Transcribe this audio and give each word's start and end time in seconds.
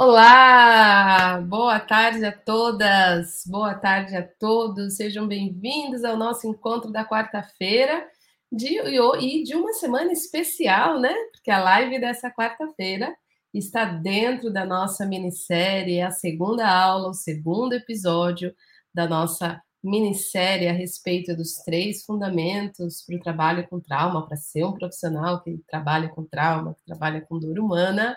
Olá, 0.00 1.40
boa 1.40 1.80
tarde 1.80 2.24
a 2.24 2.30
todas, 2.30 3.42
boa 3.44 3.74
tarde 3.74 4.14
a 4.14 4.22
todos, 4.22 4.94
sejam 4.94 5.26
bem-vindos 5.26 6.04
ao 6.04 6.16
nosso 6.16 6.46
encontro 6.46 6.92
da 6.92 7.04
quarta-feira 7.04 8.06
de, 8.50 8.78
e 9.20 9.42
de 9.42 9.56
uma 9.56 9.72
semana 9.72 10.12
especial, 10.12 11.00
né? 11.00 11.12
Porque 11.32 11.50
a 11.50 11.58
live 11.58 11.98
dessa 11.98 12.30
quarta-feira 12.30 13.12
está 13.52 13.86
dentro 13.86 14.52
da 14.52 14.64
nossa 14.64 15.04
minissérie, 15.04 15.96
é 15.96 16.04
a 16.04 16.12
segunda 16.12 16.64
aula, 16.68 17.08
o 17.08 17.14
segundo 17.14 17.72
episódio 17.72 18.54
da 18.94 19.08
nossa 19.08 19.60
minissérie 19.82 20.68
a 20.68 20.72
respeito 20.72 21.34
dos 21.34 21.54
três 21.64 22.04
fundamentos 22.04 23.02
para 23.04 23.16
o 23.16 23.20
trabalho 23.20 23.66
com 23.66 23.80
trauma, 23.80 24.24
para 24.24 24.36
ser 24.36 24.64
um 24.64 24.74
profissional 24.74 25.42
que 25.42 25.58
trabalha 25.68 26.08
com 26.08 26.24
trauma, 26.24 26.74
que 26.74 26.84
trabalha 26.86 27.20
com 27.20 27.36
dor 27.36 27.58
humana 27.58 28.16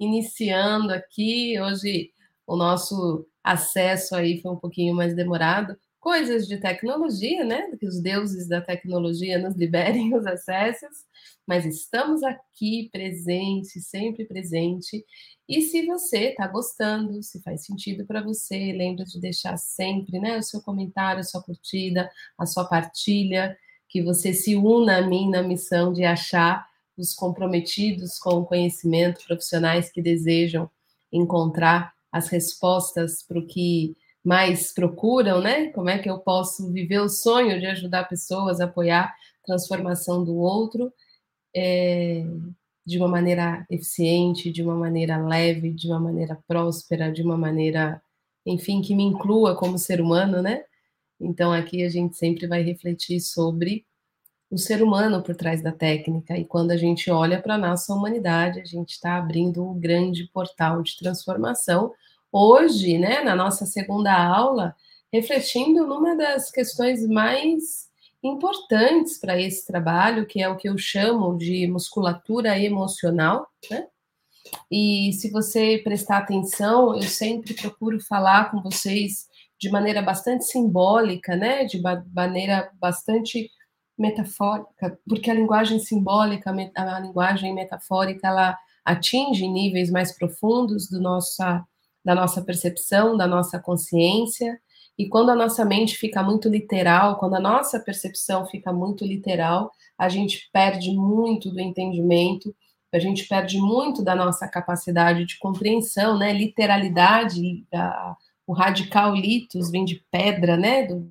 iniciando 0.00 0.92
aqui. 0.92 1.60
Hoje 1.60 2.10
o 2.46 2.56
nosso 2.56 3.26
acesso 3.44 4.16
aí 4.16 4.40
foi 4.40 4.50
um 4.50 4.56
pouquinho 4.56 4.94
mais 4.94 5.14
demorado. 5.14 5.76
Coisas 6.00 6.48
de 6.48 6.56
tecnologia, 6.56 7.44
né? 7.44 7.70
Que 7.78 7.86
os 7.86 8.00
deuses 8.00 8.48
da 8.48 8.62
tecnologia 8.62 9.38
nos 9.38 9.54
liberem 9.54 10.14
os 10.16 10.26
acessos, 10.26 11.04
mas 11.46 11.66
estamos 11.66 12.22
aqui 12.22 12.88
presente, 12.90 13.80
sempre 13.80 14.24
presente. 14.24 15.04
E 15.46 15.60
se 15.60 15.84
você 15.84 16.30
está 16.30 16.46
gostando, 16.46 17.22
se 17.22 17.42
faz 17.42 17.66
sentido 17.66 18.06
para 18.06 18.22
você, 18.22 18.72
lembra 18.72 19.04
de 19.04 19.20
deixar 19.20 19.58
sempre 19.58 20.18
né, 20.18 20.38
o 20.38 20.42
seu 20.42 20.62
comentário, 20.62 21.20
a 21.20 21.24
sua 21.24 21.42
curtida, 21.42 22.10
a 22.38 22.46
sua 22.46 22.64
partilha, 22.64 23.58
que 23.88 24.00
você 24.00 24.32
se 24.32 24.54
una 24.54 24.98
a 24.98 25.02
mim 25.02 25.28
na 25.28 25.42
missão 25.42 25.92
de 25.92 26.04
achar 26.04 26.69
os 27.00 27.14
comprometidos 27.14 28.18
com 28.18 28.34
o 28.34 28.46
conhecimento, 28.46 29.24
profissionais 29.26 29.90
que 29.90 30.02
desejam 30.02 30.70
encontrar 31.12 31.92
as 32.12 32.28
respostas 32.28 33.22
para 33.22 33.38
o 33.38 33.46
que 33.46 33.96
mais 34.24 34.72
procuram, 34.72 35.40
né? 35.40 35.68
Como 35.68 35.88
é 35.88 35.98
que 35.98 36.10
eu 36.10 36.18
posso 36.18 36.70
viver 36.72 37.00
o 37.00 37.08
sonho 37.08 37.58
de 37.58 37.66
ajudar 37.66 38.04
pessoas 38.04 38.60
apoiar 38.60 39.04
a 39.04 39.46
transformação 39.46 40.22
do 40.24 40.36
outro 40.36 40.92
é, 41.56 42.24
de 42.84 42.98
uma 42.98 43.08
maneira 43.08 43.64
eficiente, 43.70 44.52
de 44.52 44.62
uma 44.62 44.74
maneira 44.74 45.16
leve, 45.18 45.72
de 45.72 45.88
uma 45.88 45.98
maneira 45.98 46.38
próspera, 46.46 47.10
de 47.10 47.22
uma 47.22 47.36
maneira, 47.36 48.02
enfim, 48.44 48.82
que 48.82 48.94
me 48.94 49.04
inclua 49.04 49.56
como 49.56 49.78
ser 49.78 50.00
humano, 50.00 50.42
né? 50.42 50.64
Então 51.20 51.52
aqui 51.52 51.84
a 51.84 51.88
gente 51.88 52.16
sempre 52.16 52.46
vai 52.46 52.62
refletir 52.62 53.20
sobre 53.20 53.86
o 54.50 54.58
ser 54.58 54.82
humano 54.82 55.22
por 55.22 55.36
trás 55.36 55.62
da 55.62 55.70
técnica. 55.70 56.36
E 56.36 56.44
quando 56.44 56.72
a 56.72 56.76
gente 56.76 57.10
olha 57.10 57.40
para 57.40 57.54
a 57.54 57.58
nossa 57.58 57.94
humanidade, 57.94 58.60
a 58.60 58.64
gente 58.64 58.90
está 58.90 59.16
abrindo 59.16 59.64
um 59.64 59.78
grande 59.78 60.24
portal 60.32 60.82
de 60.82 60.98
transformação. 60.98 61.92
Hoje, 62.32 62.98
né, 62.98 63.22
na 63.22 63.36
nossa 63.36 63.64
segunda 63.64 64.12
aula, 64.12 64.74
refletindo 65.12 65.86
numa 65.86 66.16
das 66.16 66.50
questões 66.50 67.06
mais 67.06 67.88
importantes 68.22 69.18
para 69.18 69.40
esse 69.40 69.66
trabalho, 69.66 70.26
que 70.26 70.42
é 70.42 70.48
o 70.48 70.56
que 70.56 70.68
eu 70.68 70.76
chamo 70.76 71.38
de 71.38 71.66
musculatura 71.66 72.58
emocional, 72.58 73.46
né? 73.70 73.86
E 74.70 75.12
se 75.12 75.30
você 75.30 75.80
prestar 75.82 76.18
atenção, 76.18 76.96
eu 76.96 77.02
sempre 77.02 77.54
procuro 77.54 78.00
falar 78.00 78.50
com 78.50 78.60
vocês 78.60 79.28
de 79.58 79.70
maneira 79.70 80.02
bastante 80.02 80.44
simbólica, 80.44 81.36
né? 81.36 81.64
De 81.64 81.80
maneira 82.12 82.70
bastante 82.80 83.50
metafórica, 84.00 84.98
porque 85.06 85.30
a 85.30 85.34
linguagem 85.34 85.78
simbólica, 85.78 86.50
a 86.74 87.00
linguagem 87.00 87.54
metafórica, 87.54 88.26
ela 88.26 88.58
atinge 88.84 89.46
níveis 89.46 89.90
mais 89.90 90.16
profundos 90.16 90.88
do 90.88 91.00
nossa, 91.00 91.64
da 92.04 92.14
nossa 92.14 92.42
percepção, 92.42 93.16
da 93.16 93.26
nossa 93.26 93.58
consciência, 93.60 94.58
e 94.98 95.08
quando 95.08 95.30
a 95.30 95.34
nossa 95.34 95.64
mente 95.64 95.96
fica 95.96 96.22
muito 96.22 96.48
literal, 96.48 97.18
quando 97.18 97.34
a 97.34 97.40
nossa 97.40 97.78
percepção 97.80 98.46
fica 98.46 98.72
muito 98.72 99.04
literal, 99.04 99.70
a 99.96 100.08
gente 100.08 100.48
perde 100.52 100.92
muito 100.92 101.50
do 101.50 101.60
entendimento, 101.60 102.54
a 102.92 102.98
gente 102.98 103.26
perde 103.26 103.58
muito 103.58 104.02
da 104.02 104.14
nossa 104.14 104.48
capacidade 104.48 105.24
de 105.24 105.38
compreensão, 105.38 106.18
né? 106.18 106.32
Literalidade, 106.32 107.64
a, 107.72 108.16
o 108.46 108.52
radical 108.52 109.14
litos 109.14 109.70
vem 109.70 109.84
de 109.84 110.04
pedra, 110.10 110.56
né? 110.56 110.86
Do, 110.86 111.10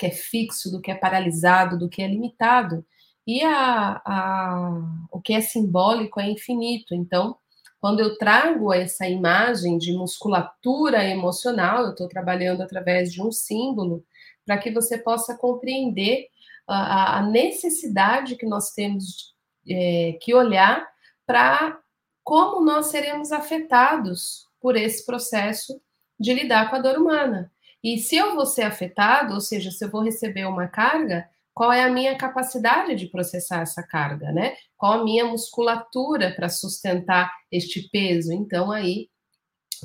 que 0.00 0.06
é 0.06 0.10
fixo, 0.10 0.72
do 0.72 0.80
que 0.80 0.90
é 0.90 0.94
paralisado, 0.94 1.78
do 1.78 1.88
que 1.88 2.00
é 2.00 2.08
limitado. 2.08 2.84
E 3.26 3.42
a, 3.44 4.00
a, 4.02 4.80
o 5.12 5.20
que 5.20 5.34
é 5.34 5.42
simbólico 5.42 6.18
é 6.18 6.30
infinito. 6.30 6.94
Então, 6.94 7.36
quando 7.78 8.00
eu 8.00 8.16
trago 8.16 8.72
essa 8.72 9.06
imagem 9.06 9.76
de 9.76 9.92
musculatura 9.92 11.04
emocional, 11.04 11.84
eu 11.84 11.90
estou 11.90 12.08
trabalhando 12.08 12.62
através 12.62 13.12
de 13.12 13.22
um 13.22 13.30
símbolo 13.30 14.02
para 14.46 14.56
que 14.56 14.70
você 14.70 14.96
possa 14.96 15.36
compreender 15.36 16.28
a, 16.66 17.18
a 17.18 17.22
necessidade 17.22 18.36
que 18.36 18.46
nós 18.46 18.70
temos 18.70 19.34
é, 19.68 20.16
que 20.22 20.34
olhar 20.34 20.88
para 21.26 21.78
como 22.24 22.64
nós 22.64 22.86
seremos 22.86 23.32
afetados 23.32 24.46
por 24.62 24.76
esse 24.76 25.04
processo 25.04 25.78
de 26.18 26.32
lidar 26.32 26.70
com 26.70 26.76
a 26.76 26.80
dor 26.80 26.96
humana. 26.96 27.52
E 27.82 27.98
se 27.98 28.16
eu 28.16 28.34
vou 28.34 28.46
ser 28.46 28.62
afetado, 28.62 29.34
ou 29.34 29.40
seja, 29.40 29.70
se 29.70 29.84
eu 29.84 29.90
vou 29.90 30.02
receber 30.02 30.46
uma 30.46 30.68
carga, 30.68 31.28
qual 31.54 31.72
é 31.72 31.82
a 31.82 31.90
minha 31.90 32.16
capacidade 32.16 32.94
de 32.94 33.06
processar 33.06 33.60
essa 33.60 33.82
carga, 33.82 34.32
né? 34.32 34.54
Qual 34.76 34.92
a 34.92 35.04
minha 35.04 35.24
musculatura 35.24 36.32
para 36.34 36.48
sustentar 36.48 37.32
este 37.50 37.88
peso? 37.90 38.32
Então, 38.32 38.70
aí, 38.70 39.08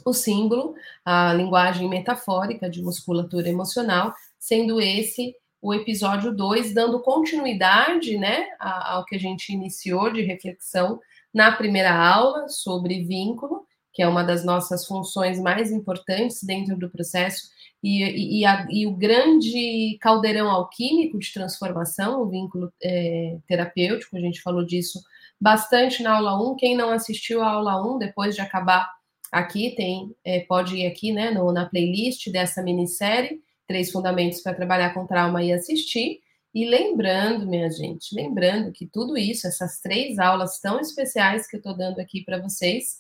o 0.05 0.13
símbolo, 0.13 0.75
a 1.03 1.33
linguagem 1.33 1.87
metafórica 1.87 2.69
de 2.69 2.81
musculatura 2.81 3.49
emocional, 3.49 4.13
sendo 4.37 4.79
esse 4.81 5.35
o 5.61 5.73
episódio 5.73 6.31
2, 6.31 6.75
dando 6.75 7.01
continuidade, 7.01 8.19
né, 8.19 8.49
ao 8.59 9.03
que 9.03 9.15
a 9.15 9.19
gente 9.19 9.51
iniciou 9.51 10.13
de 10.13 10.21
reflexão 10.21 10.99
na 11.33 11.51
primeira 11.51 11.91
aula 11.91 12.47
sobre 12.47 13.03
vínculo, 13.03 13.65
que 13.91 14.03
é 14.03 14.07
uma 14.07 14.23
das 14.23 14.45
nossas 14.45 14.85
funções 14.85 15.39
mais 15.39 15.71
importantes 15.71 16.43
dentro 16.43 16.77
do 16.77 16.87
processo 16.87 17.47
e, 17.87 18.39
e, 18.39 18.45
a, 18.45 18.65
e, 18.71 18.87
o 18.87 18.95
grande 18.95 19.95
caldeirão 20.01 20.49
alquímico 20.49 21.19
de 21.19 21.31
transformação, 21.31 22.23
o 22.23 22.27
vínculo 22.27 22.73
é, 22.81 23.37
terapêutico, 23.47 24.17
a 24.17 24.19
gente 24.19 24.41
falou 24.41 24.65
disso 24.65 24.99
bastante 25.39 26.01
na 26.01 26.15
aula 26.15 26.51
1. 26.51 26.55
Quem 26.55 26.75
não 26.75 26.89
assistiu 26.89 27.43
a 27.43 27.47
aula 27.51 27.79
1, 27.95 27.99
depois 27.99 28.33
de 28.33 28.41
acabar 28.41 28.91
aqui, 29.31 29.75
tem 29.75 30.15
é, 30.23 30.39
pode 30.39 30.77
ir 30.77 30.87
aqui 30.87 31.11
né, 31.11 31.29
no, 31.29 31.51
na 31.51 31.69
playlist 31.69 32.31
dessa 32.31 32.63
minissérie, 32.63 33.39
Três 33.67 33.91
Fundamentos 33.91 34.41
para 34.41 34.55
Trabalhar 34.55 34.91
com 34.91 35.05
Trauma 35.05 35.43
e 35.43 35.53
assistir. 35.53 36.21
E 36.55 36.67
lembrando, 36.67 37.45
minha 37.45 37.69
gente, 37.69 38.15
lembrando 38.15 38.71
que 38.71 38.87
tudo 38.87 39.15
isso, 39.15 39.45
essas 39.45 39.79
três 39.79 40.17
aulas 40.17 40.59
tão 40.59 40.79
especiais 40.79 41.47
que 41.47 41.55
eu 41.55 41.59
estou 41.59 41.77
dando 41.77 41.99
aqui 41.99 42.23
para 42.23 42.41
vocês, 42.41 42.99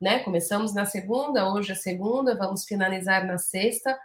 né? 0.00 0.20
Começamos 0.20 0.72
na 0.72 0.86
segunda, 0.86 1.52
hoje 1.52 1.72
é 1.72 1.74
segunda, 1.74 2.36
vamos 2.36 2.64
finalizar 2.64 3.26
na 3.26 3.36
sexta 3.36 3.98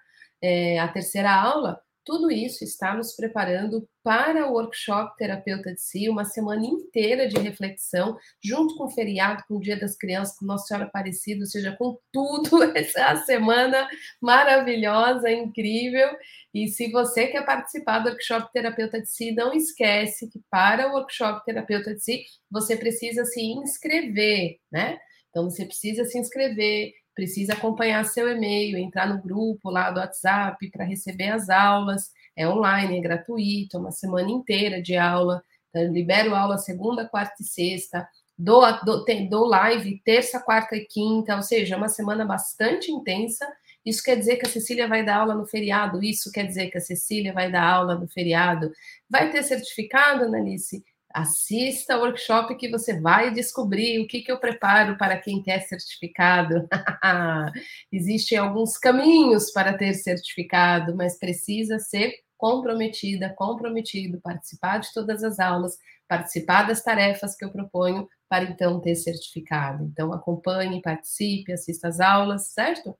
é, 0.45 0.79
a 0.79 0.87
terceira 0.87 1.33
aula, 1.33 1.81
tudo 2.05 2.29
isso 2.29 2.63
está 2.63 2.93
nos 2.93 3.15
preparando 3.15 3.89
para 4.03 4.47
o 4.47 4.53
workshop 4.53 5.17
Terapeuta 5.17 5.73
de 5.73 5.81
Si, 5.81 6.07
uma 6.07 6.23
semana 6.23 6.63
inteira 6.63 7.27
de 7.27 7.35
reflexão, 7.39 8.15
junto 8.43 8.77
com 8.77 8.85
o 8.85 8.91
feriado, 8.91 9.43
com 9.47 9.55
o 9.55 9.59
Dia 9.59 9.75
das 9.75 9.97
Crianças, 9.97 10.37
com 10.37 10.45
Nossa 10.45 10.67
Senhora 10.67 10.85
Aparecida, 10.85 11.39
ou 11.39 11.47
seja, 11.47 11.75
com 11.75 11.97
tudo, 12.11 12.61
essa 12.77 13.15
semana 13.25 13.89
maravilhosa, 14.21 15.31
incrível. 15.31 16.09
E 16.53 16.67
se 16.67 16.91
você 16.91 17.25
quer 17.25 17.43
participar 17.43 17.99
do 17.99 18.09
workshop 18.09 18.53
Terapeuta 18.53 19.01
de 19.01 19.09
Si, 19.09 19.31
não 19.31 19.51
esquece 19.51 20.29
que 20.29 20.39
para 20.47 20.87
o 20.87 20.93
workshop 20.93 21.43
Terapeuta 21.43 21.95
de 21.95 22.03
Si, 22.03 22.23
você 22.51 22.77
precisa 22.77 23.25
se 23.25 23.41
inscrever, 23.41 24.59
né? 24.71 24.99
Então, 25.31 25.49
você 25.49 25.65
precisa 25.65 26.05
se 26.05 26.19
inscrever, 26.19 26.93
precisa 27.15 27.53
acompanhar 27.53 28.03
seu 28.03 28.29
e-mail, 28.29 28.77
entrar 28.77 29.07
no 29.07 29.21
grupo 29.21 29.69
lá 29.69 29.89
do 29.89 29.99
WhatsApp 29.99 30.69
para 30.69 30.83
receber 30.83 31.29
as 31.29 31.49
aulas. 31.49 32.11
É 32.35 32.47
online, 32.47 32.97
é 32.97 33.01
gratuito, 33.01 33.77
é 33.77 33.79
uma 33.79 33.91
semana 33.91 34.29
inteira 34.29 34.81
de 34.81 34.97
aula. 34.97 35.41
Então, 35.69 35.81
eu 35.81 35.91
libero 35.91 36.35
aula 36.35 36.57
segunda, 36.57 37.07
quarta 37.07 37.41
e 37.41 37.45
sexta. 37.45 38.07
Dou, 38.37 38.61
dou, 38.83 39.05
tem, 39.05 39.29
dou 39.29 39.45
live 39.45 40.01
terça, 40.03 40.41
quarta 40.41 40.75
e 40.75 40.85
quinta, 40.85 41.37
ou 41.37 41.41
seja, 41.41 41.75
é 41.75 41.77
uma 41.77 41.87
semana 41.87 42.25
bastante 42.25 42.91
intensa. 42.91 43.47
Isso 43.85 44.03
quer 44.03 44.17
dizer 44.17 44.35
que 44.35 44.45
a 44.45 44.49
Cecília 44.49 44.87
vai 44.87 45.05
dar 45.05 45.17
aula 45.17 45.35
no 45.35 45.45
feriado? 45.45 46.03
Isso 46.03 46.31
quer 46.31 46.45
dizer 46.45 46.69
que 46.69 46.77
a 46.77 46.81
Cecília 46.81 47.31
vai 47.31 47.49
dar 47.49 47.63
aula 47.63 47.95
no 47.95 48.07
feriado? 48.09 48.71
Vai 49.09 49.31
ter 49.31 49.43
certificado, 49.43 50.25
Analice? 50.25 50.83
Assista 51.15 51.93
ao 51.93 52.01
workshop 52.01 52.57
que 52.57 52.69
você 52.69 52.99
vai 52.99 53.33
descobrir 53.33 54.01
o 54.01 54.07
que, 54.07 54.21
que 54.21 54.29
eu 54.29 54.37
preparo 54.37 54.97
para 54.97 55.17
quem 55.17 55.41
quer 55.41 55.61
certificado. 55.61 56.67
Existem 57.89 58.37
alguns 58.37 58.77
caminhos 58.77 59.49
para 59.49 59.77
ter 59.77 59.93
certificado, 59.93 60.93
mas 60.93 61.17
precisa 61.17 61.79
ser 61.79 62.13
comprometida, 62.37 63.33
comprometido, 63.33 64.19
participar 64.19 64.79
de 64.79 64.91
todas 64.93 65.23
as 65.23 65.39
aulas, 65.39 65.77
participar 66.05 66.63
das 66.63 66.83
tarefas 66.83 67.33
que 67.33 67.45
eu 67.45 67.49
proponho 67.49 68.09
para 68.27 68.43
então 68.43 68.81
ter 68.81 68.95
certificado. 68.95 69.85
Então, 69.85 70.11
acompanhe, 70.11 70.81
participe, 70.81 71.53
assista 71.53 71.87
às 71.87 72.01
aulas, 72.01 72.47
certo? 72.47 72.93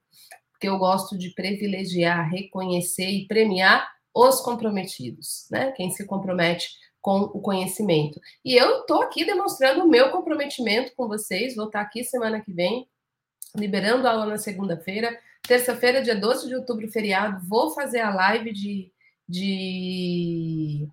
Porque 0.52 0.66
eu 0.66 0.78
gosto 0.78 1.18
de 1.18 1.34
privilegiar, 1.34 2.30
reconhecer 2.30 3.10
e 3.10 3.26
premiar 3.26 3.86
os 4.14 4.40
comprometidos, 4.40 5.46
né? 5.50 5.72
Quem 5.72 5.90
se 5.90 6.06
compromete 6.06 6.70
com 7.06 7.20
o 7.20 7.40
conhecimento. 7.40 8.20
E 8.44 8.56
eu 8.56 8.80
estou 8.80 9.00
aqui 9.00 9.24
demonstrando 9.24 9.84
o 9.84 9.88
meu 9.88 10.10
comprometimento 10.10 10.92
com 10.96 11.06
vocês, 11.06 11.54
vou 11.54 11.66
estar 11.66 11.80
aqui 11.80 12.02
semana 12.02 12.40
que 12.40 12.52
vem, 12.52 12.88
liberando 13.54 14.08
aula 14.08 14.26
na 14.26 14.38
segunda-feira. 14.38 15.16
Terça-feira, 15.40 16.02
dia 16.02 16.16
12 16.16 16.48
de 16.48 16.56
outubro, 16.56 16.90
feriado, 16.90 17.46
vou 17.46 17.70
fazer 17.70 18.00
a 18.00 18.12
live 18.12 18.52
de, 18.52 18.90
de 19.28 20.88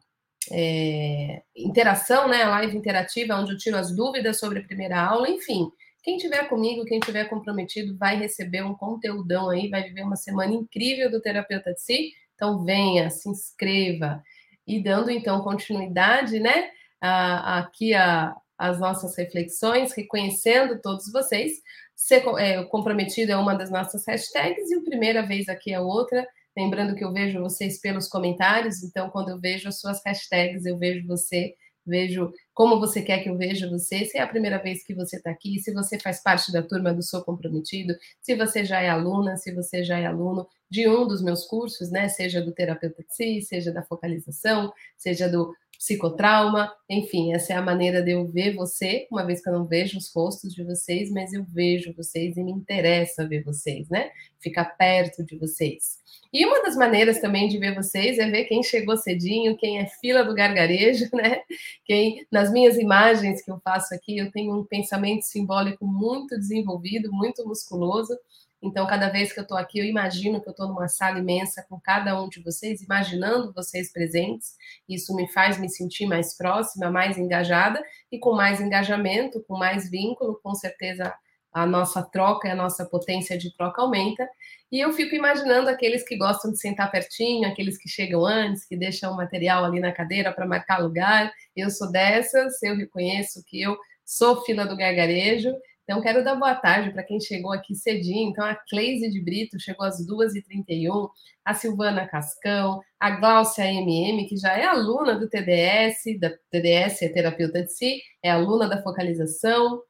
é, 0.51 1.41
interação, 1.57 2.27
né? 2.27 2.43
A 2.43 2.49
live 2.49 2.77
interativa, 2.77 3.35
onde 3.35 3.53
eu 3.53 3.57
tiro 3.57 3.75
as 3.75 3.91
dúvidas 3.91 4.37
sobre 4.37 4.59
a 4.59 4.63
primeira 4.63 5.01
aula, 5.01 5.27
enfim. 5.27 5.67
Quem 6.03 6.17
tiver 6.17 6.47
comigo, 6.47 6.85
quem 6.85 6.99
tiver 6.99 7.25
comprometido, 7.25 7.97
vai 7.97 8.17
receber 8.17 8.61
um 8.61 8.75
conteúdão 8.75 9.49
aí, 9.49 9.67
vai 9.67 9.81
viver 9.81 10.03
uma 10.03 10.15
semana 10.15 10.53
incrível 10.53 11.09
do 11.09 11.19
terapeuta 11.19 11.73
de 11.73 11.81
si. 11.81 12.11
Então 12.35 12.63
venha, 12.63 13.09
se 13.09 13.27
inscreva 13.27 14.21
e 14.67 14.81
dando 14.81 15.09
então 15.11 15.41
continuidade, 15.41 16.39
né? 16.39 16.69
A, 17.01 17.59
aqui 17.59 17.93
a, 17.93 18.35
as 18.57 18.79
nossas 18.79 19.15
reflexões, 19.17 19.93
reconhecendo 19.93 20.81
todos 20.81 21.11
vocês. 21.11 21.53
Ser 21.95 22.23
é, 22.37 22.63
comprometido 22.65 23.31
é 23.31 23.37
uma 23.37 23.55
das 23.55 23.69
nossas 23.69 24.05
hashtags 24.07 24.71
e 24.71 24.77
o 24.77 24.83
primeira 24.83 25.25
vez 25.25 25.47
aqui 25.49 25.73
é 25.73 25.79
outra. 25.79 26.25
Lembrando 26.55 26.95
que 26.95 27.03
eu 27.03 27.11
vejo 27.11 27.41
vocês 27.41 27.79
pelos 27.81 28.07
comentários, 28.07 28.83
então 28.83 29.09
quando 29.09 29.29
eu 29.29 29.39
vejo 29.39 29.67
as 29.67 29.79
suas 29.79 30.01
hashtags, 30.05 30.65
eu 30.65 30.77
vejo 30.77 31.05
você, 31.07 31.55
vejo 31.85 32.31
como 32.53 32.79
você 32.79 33.01
quer 33.01 33.23
que 33.23 33.29
eu 33.29 33.37
veja 33.37 33.69
você, 33.69 34.05
se 34.05 34.17
é 34.17 34.21
a 34.21 34.27
primeira 34.27 34.57
vez 34.61 34.83
que 34.83 34.93
você 34.93 35.17
está 35.17 35.31
aqui, 35.31 35.59
se 35.59 35.73
você 35.73 35.99
faz 35.99 36.21
parte 36.21 36.51
da 36.51 36.61
turma 36.61 36.93
do 36.93 37.01
Sou 37.01 37.23
Comprometido, 37.23 37.95
se 38.21 38.35
você 38.35 38.63
já 38.63 38.81
é 38.81 38.89
aluna, 38.89 39.37
se 39.37 39.53
você 39.53 39.83
já 39.83 39.97
é 39.99 40.05
aluno 40.05 40.47
de 40.69 40.87
um 40.87 41.07
dos 41.07 41.21
meus 41.21 41.45
cursos, 41.45 41.91
né? 41.91 42.09
Seja 42.09 42.41
do 42.41 42.51
terapeuta 42.51 43.03
de 43.03 43.15
si, 43.15 43.41
seja 43.41 43.71
da 43.71 43.83
focalização, 43.83 44.71
seja 44.97 45.29
do 45.29 45.53
psicotrauma, 45.83 46.73
enfim, 46.89 47.33
essa 47.33 47.51
é 47.51 47.55
a 47.57 47.61
maneira 47.61 48.01
de 48.01 48.11
eu 48.11 48.25
ver 48.25 48.55
você, 48.55 49.05
uma 49.11 49.25
vez 49.25 49.43
que 49.43 49.49
eu 49.49 49.53
não 49.53 49.65
vejo 49.65 49.97
os 49.97 50.09
rostos 50.15 50.53
de 50.53 50.63
vocês, 50.63 51.11
mas 51.11 51.33
eu 51.33 51.43
vejo 51.43 51.93
vocês 51.93 52.37
e 52.37 52.43
me 52.43 52.53
interessa 52.53 53.27
ver 53.27 53.43
vocês, 53.43 53.89
né? 53.89 54.09
Ficar 54.39 54.63
perto 54.77 55.25
de 55.25 55.37
vocês. 55.37 56.01
E 56.31 56.45
uma 56.45 56.63
das 56.63 56.77
maneiras 56.77 57.19
também 57.19 57.49
de 57.49 57.57
ver 57.57 57.75
vocês 57.75 58.17
é 58.17 58.29
ver 58.29 58.45
quem 58.45 58.63
chegou 58.63 58.95
cedinho, 58.95 59.57
quem 59.57 59.79
é 59.79 59.85
fila 59.99 60.23
do 60.23 60.33
gargarejo, 60.33 61.09
né? 61.13 61.41
Quem, 61.83 62.25
nas 62.31 62.49
minhas 62.49 62.77
imagens 62.77 63.43
que 63.43 63.51
eu 63.51 63.59
faço 63.59 63.93
aqui, 63.93 64.17
eu 64.17 64.31
tenho 64.31 64.57
um 64.57 64.63
pensamento 64.63 65.23
simbólico 65.23 65.85
muito 65.85 66.39
desenvolvido, 66.39 67.11
muito 67.11 67.45
musculoso. 67.45 68.17
Então, 68.63 68.87
cada 68.87 69.09
vez 69.09 69.33
que 69.33 69.39
eu 69.39 69.43
estou 69.43 69.57
aqui, 69.57 69.77
eu 69.77 69.83
imagino 69.83 70.41
que 70.41 70.47
eu 70.47 70.51
estou 70.51 70.69
numa 70.69 70.87
sala 70.87 71.19
imensa 71.19 71.65
com 71.67 71.77
cada 71.81 72.19
um 72.21 72.29
de 72.29 72.41
vocês, 72.41 72.81
imaginando 72.81 73.51
vocês 73.53 73.91
presentes. 73.91 74.55
Isso 74.87 75.13
me 75.13 75.27
faz 75.27 75.59
me 75.59 75.69
sentir 75.69 76.05
mais 76.05 76.37
próxima, 76.37 76.89
mais 76.89 77.17
engajada 77.17 77.83
e 78.09 78.17
com 78.17 78.33
mais 78.33 78.61
engajamento, 78.61 79.43
com 79.45 79.57
mais 79.57 79.91
vínculo, 79.91 80.39
com 80.41 80.55
certeza 80.55 81.13
a 81.51 81.65
nossa 81.65 82.01
troca 82.01 82.47
e 82.47 82.51
a 82.51 82.55
nossa 82.55 82.85
potência 82.85 83.37
de 83.37 83.53
troca 83.53 83.81
aumenta. 83.81 84.27
E 84.71 84.79
eu 84.79 84.93
fico 84.93 85.13
imaginando 85.13 85.69
aqueles 85.69 86.01
que 86.01 86.17
gostam 86.17 86.49
de 86.49 86.57
sentar 86.57 86.89
pertinho, 86.89 87.47
aqueles 87.47 87.77
que 87.77 87.89
chegam 87.89 88.25
antes, 88.25 88.65
que 88.65 88.77
deixam 88.77 89.11
o 89.11 89.17
material 89.17 89.65
ali 89.65 89.81
na 89.81 89.91
cadeira 89.91 90.31
para 90.31 90.47
marcar 90.47 90.79
lugar. 90.79 91.31
Eu 91.53 91.69
sou 91.69 91.91
dessas, 91.91 92.63
eu 92.63 92.77
reconheço 92.77 93.43
que 93.45 93.61
eu 93.61 93.77
sou 94.05 94.41
fila 94.45 94.65
do 94.65 94.77
gargarejo 94.77 95.53
então, 95.83 96.01
quero 96.01 96.23
dar 96.23 96.35
boa 96.35 96.55
tarde 96.55 96.91
para 96.91 97.03
quem 97.03 97.19
chegou 97.19 97.51
aqui 97.51 97.75
cedinho. 97.75 98.29
Então, 98.29 98.45
a 98.45 98.55
Cleise 98.55 99.09
de 99.11 99.21
Brito 99.21 99.59
chegou 99.59 99.85
às 99.85 99.97
2h31, 100.07 101.09
a 101.43 101.53
Silvana 101.53 102.07
Cascão, 102.07 102.81
a 102.97 103.11
Gláucia 103.11 103.65
MM, 103.65 104.25
que 104.27 104.37
já 104.37 104.57
é 104.57 104.63
aluna 104.63 105.13
do 105.19 105.29
TDS, 105.29 106.17
da 106.21 106.31
TDS 106.49 107.01
é 107.01 107.09
terapeuta 107.09 107.63
de 107.63 107.71
si, 107.73 108.01
é 108.23 108.31
aluna 108.31 108.69
da 108.69 108.81
focalização. 108.81 109.81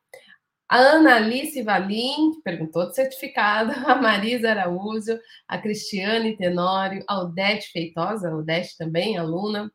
A 0.68 0.78
Ana 0.78 1.18
Alice 1.18 1.62
Valim, 1.62 2.32
que 2.32 2.42
perguntou 2.44 2.90
de 2.90 2.96
certificado, 2.96 3.72
a 3.88 3.94
Marisa 3.96 4.50
Araújo, 4.50 5.20
a 5.48 5.60
Cristiane 5.60 6.36
Tenório, 6.36 7.04
a 7.08 7.20
Odete 7.20 7.72
Feitosa, 7.72 8.30
a 8.30 8.36
Odete 8.36 8.76
também, 8.78 9.16
aluna, 9.16 9.72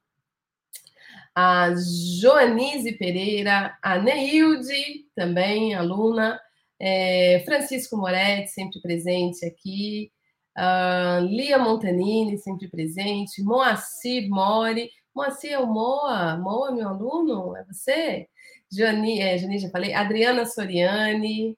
a 1.40 1.73
Joanise 2.20 2.99
Pereira, 2.99 3.79
a 3.81 3.96
Neilde, 3.96 5.06
também 5.14 5.73
aluna, 5.73 6.40
é, 6.81 7.44
Francisco 7.44 7.96
Moretti, 7.96 8.50
sempre 8.50 8.81
presente 8.81 9.46
aqui, 9.46 10.11
uh, 10.58 11.25
Lia 11.25 11.56
Montanini, 11.56 12.37
sempre 12.38 12.67
presente, 12.67 13.40
Moacir 13.40 14.29
Mori, 14.29 14.90
Moacir 15.14 15.52
é 15.52 15.61
o 15.61 15.67
Moa, 15.69 16.37
Moa, 16.37 16.73
meu 16.73 16.88
aluno, 16.88 17.56
é 17.56 17.64
você? 17.67 18.26
Jani, 18.69 19.20
é, 19.20 19.38
já 19.38 19.70
falei, 19.70 19.94
Adriana 19.94 20.44
Soriani, 20.44 21.56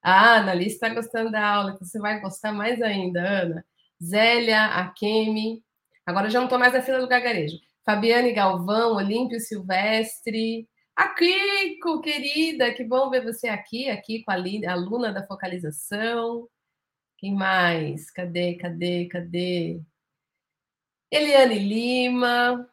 ah, 0.00 0.36
a 0.36 0.38
Annalise 0.38 0.74
está 0.76 0.88
gostando 0.90 1.32
da 1.32 1.44
aula, 1.44 1.72
então 1.72 1.84
você 1.84 1.98
vai 1.98 2.20
gostar 2.20 2.52
mais 2.52 2.80
ainda, 2.80 3.20
Ana. 3.20 3.64
Zélia, 4.00 4.66
Akemi, 4.66 5.60
agora 6.06 6.30
já 6.30 6.38
não 6.38 6.46
estou 6.46 6.58
mais 6.58 6.72
na 6.72 6.82
fila 6.82 7.00
do 7.00 7.08
gargarejo. 7.08 7.58
Fabiane 7.84 8.32
Galvão, 8.32 8.94
Olímpio 8.94 9.40
Silvestre, 9.40 10.68
a 10.94 11.08
Kiko, 11.08 12.00
querida, 12.00 12.72
que 12.74 12.84
bom 12.84 13.10
ver 13.10 13.24
você 13.24 13.48
aqui, 13.48 13.88
aqui 13.88 14.22
com 14.22 14.30
a 14.30 14.34
aluna 14.70 15.12
da 15.12 15.26
focalização. 15.26 16.48
Quem 17.18 17.34
mais? 17.34 18.10
Cadê, 18.10 18.56
cadê, 18.56 19.06
cadê? 19.06 19.80
Eliane 21.10 21.58
Lima. 21.58 22.68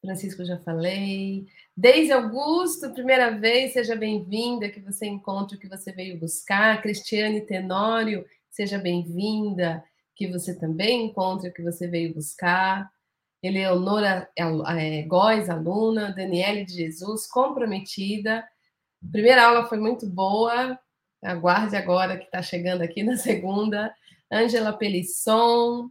Francisco, 0.00 0.44
já 0.44 0.58
falei. 0.58 1.46
Deise 1.76 2.12
Augusto, 2.12 2.92
primeira 2.92 3.30
vez, 3.30 3.72
seja 3.72 3.96
bem-vinda, 3.96 4.68
que 4.68 4.80
você 4.80 5.06
encontre 5.06 5.56
o 5.56 5.60
que 5.60 5.68
você 5.68 5.92
veio 5.92 6.18
buscar. 6.18 6.82
Cristiane 6.82 7.40
Tenório, 7.46 8.26
seja 8.50 8.78
bem-vinda, 8.78 9.82
que 10.14 10.28
você 10.28 10.58
também 10.58 11.06
encontre 11.06 11.48
o 11.48 11.52
que 11.54 11.62
você 11.62 11.88
veio 11.88 12.12
buscar. 12.14 12.91
Eleonora 13.42 14.28
é, 14.36 15.02
Góes, 15.02 15.50
aluna, 15.50 16.12
Daniele 16.12 16.64
de 16.64 16.74
Jesus, 16.74 17.26
comprometida. 17.26 18.46
Primeira 19.10 19.46
aula 19.46 19.66
foi 19.66 19.78
muito 19.78 20.06
boa, 20.06 20.78
aguarde 21.22 21.76
agora 21.76 22.16
que 22.16 22.24
está 22.24 22.40
chegando 22.40 22.82
aqui 22.82 23.02
na 23.02 23.16
segunda. 23.16 23.92
Ângela 24.30 24.72
Pelisson, 24.72 25.90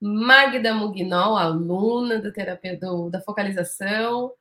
Magda 0.00 0.72
Mugnol, 0.74 1.36
aluna 1.36 2.18
do 2.20 2.32
terapia, 2.32 2.78
do, 2.78 3.10
da 3.10 3.20
focalização. 3.20 4.32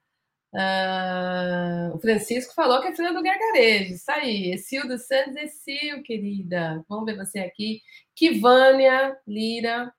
Uh, 0.53 1.95
o 1.95 1.99
Francisco 1.99 2.53
falou 2.53 2.79
que 2.79 2.89
é 2.89 2.95
filha 2.95 3.11
do 3.11 3.23
gargarejo. 3.23 3.93
Isso 3.93 4.11
aí. 4.11 4.51
Exildo 4.51 4.97
Santos, 4.99 5.35
Exil, 5.35 6.03
querida. 6.03 6.85
Vamos 6.87 7.05
ver 7.05 7.17
você 7.17 7.39
aqui. 7.39 7.81
Kivânia 8.15 9.17
Lira, 9.27 9.91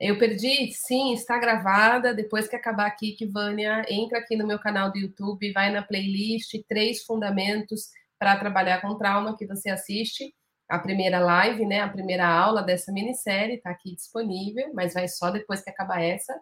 eu 0.00 0.18
perdi, 0.18 0.72
sim, 0.72 1.12
está 1.12 1.38
gravada. 1.38 2.14
Depois 2.14 2.46
que 2.46 2.54
acabar 2.54 2.86
aqui, 2.86 3.12
que 3.12 3.26
Vânia 3.26 3.84
entra 3.88 4.18
aqui 4.18 4.36
no 4.36 4.46
meu 4.46 4.58
canal 4.58 4.92
do 4.92 4.98
YouTube, 4.98 5.52
vai 5.52 5.70
na 5.72 5.82
playlist 5.82 6.54
Três 6.68 7.02
Fundamentos 7.02 7.88
para 8.18 8.36
Trabalhar 8.38 8.80
com 8.80 8.96
Trauma, 8.96 9.36
que 9.36 9.46
você 9.46 9.70
assiste. 9.70 10.32
A 10.68 10.78
primeira 10.78 11.18
live, 11.18 11.64
né? 11.64 11.80
A 11.80 11.88
primeira 11.88 12.26
aula 12.28 12.62
dessa 12.62 12.92
minissérie 12.92 13.56
está 13.56 13.70
aqui 13.70 13.94
disponível, 13.94 14.70
mas 14.74 14.94
vai 14.94 15.08
só 15.08 15.30
depois 15.30 15.62
que 15.62 15.70
acabar 15.70 16.02
essa. 16.02 16.38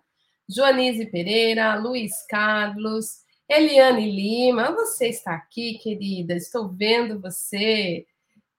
Joanise 0.49 1.07
Pereira, 1.07 1.75
Luiz 1.77 2.13
Carlos, 2.29 3.25
Eliane 3.49 4.11
Lima, 4.11 4.73
você 4.73 5.09
está 5.09 5.35
aqui, 5.35 5.79
querida. 5.79 6.35
Estou 6.35 6.69
vendo 6.69 7.21
você 7.21 8.05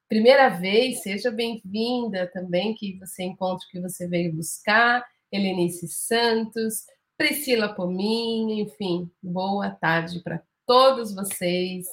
primeira 0.08 0.50
vez, 0.50 1.02
seja 1.02 1.30
bem-vinda 1.30 2.28
também, 2.28 2.74
que 2.74 2.98
você 2.98 3.24
encontre 3.24 3.66
o 3.68 3.70
que 3.70 3.80
você 3.80 4.08
veio 4.08 4.34
buscar. 4.34 5.06
Helenice 5.32 5.88
Santos, 5.90 6.86
Priscila 7.18 7.74
Pominho, 7.74 8.62
enfim, 8.62 9.12
boa 9.22 9.70
tarde 9.70 10.22
para 10.22 10.42
todos 10.66 11.14
vocês. 11.14 11.86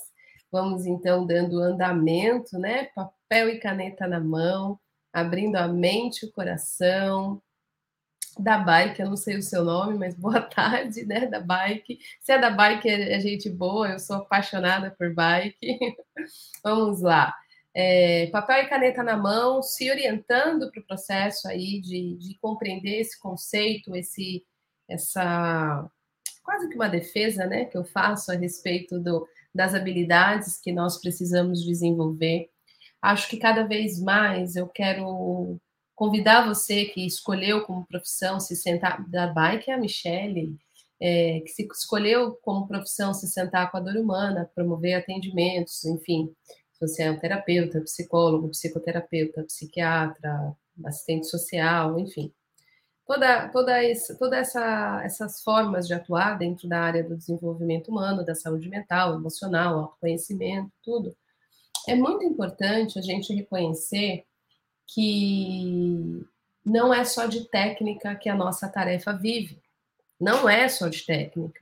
Vamos 0.53 0.87
então 0.87 1.27
dando 1.27 1.61
andamento, 1.61 2.57
né? 2.57 2.85
Papel 2.95 3.49
e 3.49 3.59
caneta 3.59 4.07
na 4.07 4.21
mão, 4.21 4.79
abrindo 5.13 5.57
a 5.57 5.67
mente 5.67 6.23
e 6.23 6.29
o 6.29 6.33
coração. 6.33 7.43
Da 8.39 8.59
Bike, 8.59 9.01
eu 9.01 9.09
não 9.09 9.17
sei 9.17 9.37
o 9.37 9.43
seu 9.43 9.65
nome, 9.65 9.97
mas 9.99 10.15
boa 10.15 10.41
tarde, 10.43 11.05
né? 11.05 11.27
Da 11.27 11.41
Bike. 11.41 11.99
Se 12.21 12.33
é 12.33 12.39
da 12.39 12.51
Bike, 12.51 12.89
é 12.89 13.19
gente 13.19 13.51
boa, 13.51 13.91
eu 13.91 13.99
sou 13.99 14.17
apaixonada 14.17 14.93
por 14.93 15.13
bike. 15.13 15.57
Vamos 16.63 17.01
lá 17.01 17.35
é, 17.75 18.29
papel 18.29 18.63
e 18.63 18.69
caneta 18.69 19.03
na 19.03 19.17
mão, 19.17 19.61
se 19.63 19.91
orientando 19.91 20.71
para 20.71 20.81
o 20.81 20.87
processo 20.87 21.49
aí 21.49 21.81
de, 21.81 22.17
de 22.17 22.39
compreender 22.41 23.01
esse 23.01 23.19
conceito, 23.19 23.97
esse, 23.97 24.45
essa, 24.89 25.91
quase 26.43 26.69
que 26.69 26.77
uma 26.77 26.89
defesa, 26.89 27.47
né, 27.47 27.65
que 27.65 27.77
eu 27.77 27.85
faço 27.85 28.31
a 28.31 28.37
respeito 28.37 29.01
do, 29.01 29.27
das 29.53 29.75
habilidades 29.75 30.61
que 30.61 30.73
nós 30.73 31.01
precisamos 31.01 31.65
desenvolver. 31.65 32.49
Acho 33.03 33.29
que 33.29 33.39
cada 33.39 33.65
vez 33.67 34.01
mais 34.01 34.55
eu 34.55 34.69
quero 34.69 35.59
convidar 35.95 36.47
você 36.47 36.87
que 36.87 37.05
escolheu 37.07 37.63
como 37.65 37.87
profissão 37.87 38.39
se 38.41 38.57
sentar 38.57 39.09
da 39.09 39.27
bike 39.29 39.71
é 39.71 39.75
a 39.75 39.79
Michelle, 39.79 40.57
é, 41.01 41.41
que 41.41 41.49
se 41.49 41.67
escolheu 41.73 42.37
como 42.43 42.67
profissão 42.67 43.13
se 43.13 43.29
sentar 43.29 43.71
com 43.71 43.77
a 43.77 43.81
dor 43.81 43.97
humana, 43.97 44.51
promover 44.55 44.95
atendimentos, 44.95 45.85
enfim, 45.85 46.33
se 46.75 46.81
você 46.81 47.03
é 47.05 47.11
um 47.11 47.19
terapeuta, 47.19 47.81
psicólogo, 47.81 48.51
psicoterapeuta, 48.51 49.45
psiquiatra, 49.45 50.55
assistente 50.85 51.27
social, 51.27 51.99
enfim, 51.99 52.33
toda, 53.07 53.49
toda, 53.49 53.83
esse, 53.83 54.19
toda 54.19 54.37
essa, 54.37 55.01
essas 55.05 55.43
formas 55.43 55.87
de 55.87 55.95
atuar 55.95 56.37
dentro 56.37 56.69
da 56.69 56.81
área 56.81 57.05
do 57.05 57.17
desenvolvimento 57.17 57.89
humano, 57.89 58.25
da 58.25 58.35
saúde 58.35 58.69
mental, 58.69 59.15
emocional, 59.15 59.79
autoconhecimento, 59.79 60.73
tudo, 60.83 61.17
é 61.87 61.95
muito 61.95 62.25
importante 62.25 62.99
a 62.99 63.03
gente 63.03 63.33
reconhecer 63.33 64.25
que 64.87 66.27
não 66.65 66.93
é 66.93 67.05
só 67.05 67.27
de 67.27 67.49
técnica 67.49 68.15
que 68.15 68.29
a 68.29 68.35
nossa 68.35 68.69
tarefa 68.69 69.13
vive. 69.13 69.63
Não 70.19 70.49
é 70.49 70.69
só 70.69 70.89
de 70.89 71.05
técnica. 71.05 71.61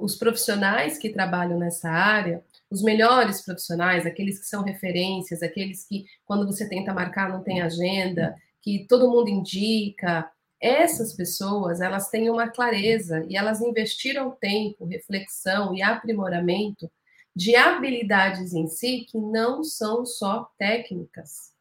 Os 0.00 0.16
profissionais 0.16 0.98
que 0.98 1.10
trabalham 1.10 1.58
nessa 1.58 1.88
área, 1.88 2.44
os 2.70 2.82
melhores 2.82 3.42
profissionais, 3.42 4.04
aqueles 4.04 4.38
que 4.38 4.46
são 4.46 4.62
referências, 4.62 5.42
aqueles 5.42 5.86
que, 5.86 6.04
quando 6.24 6.46
você 6.46 6.68
tenta 6.68 6.92
marcar, 6.92 7.30
não 7.30 7.42
tem 7.42 7.62
agenda, 7.62 8.36
que 8.60 8.86
todo 8.88 9.10
mundo 9.10 9.28
indica, 9.28 10.30
essas 10.60 11.14
pessoas, 11.14 11.80
elas 11.80 12.10
têm 12.10 12.28
uma 12.30 12.48
clareza 12.48 13.24
e 13.28 13.36
elas 13.36 13.60
investiram 13.60 14.30
tempo, 14.30 14.84
reflexão 14.84 15.74
e 15.74 15.82
aprimoramento 15.82 16.90
de 17.34 17.54
habilidades 17.54 18.52
em 18.52 18.66
si 18.66 19.06
que 19.08 19.18
não 19.18 19.62
são 19.62 20.04
só 20.04 20.50
técnicas. 20.58 21.52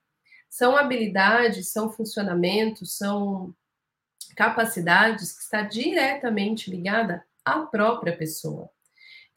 São 0.50 0.76
habilidades, 0.76 1.72
são 1.72 1.92
funcionamentos, 1.92 2.98
são 2.98 3.54
capacidades 4.36 5.32
que 5.32 5.44
está 5.44 5.62
diretamente 5.62 6.72
ligada 6.72 7.24
à 7.46 7.60
própria 7.60 8.18
pessoa. 8.18 8.70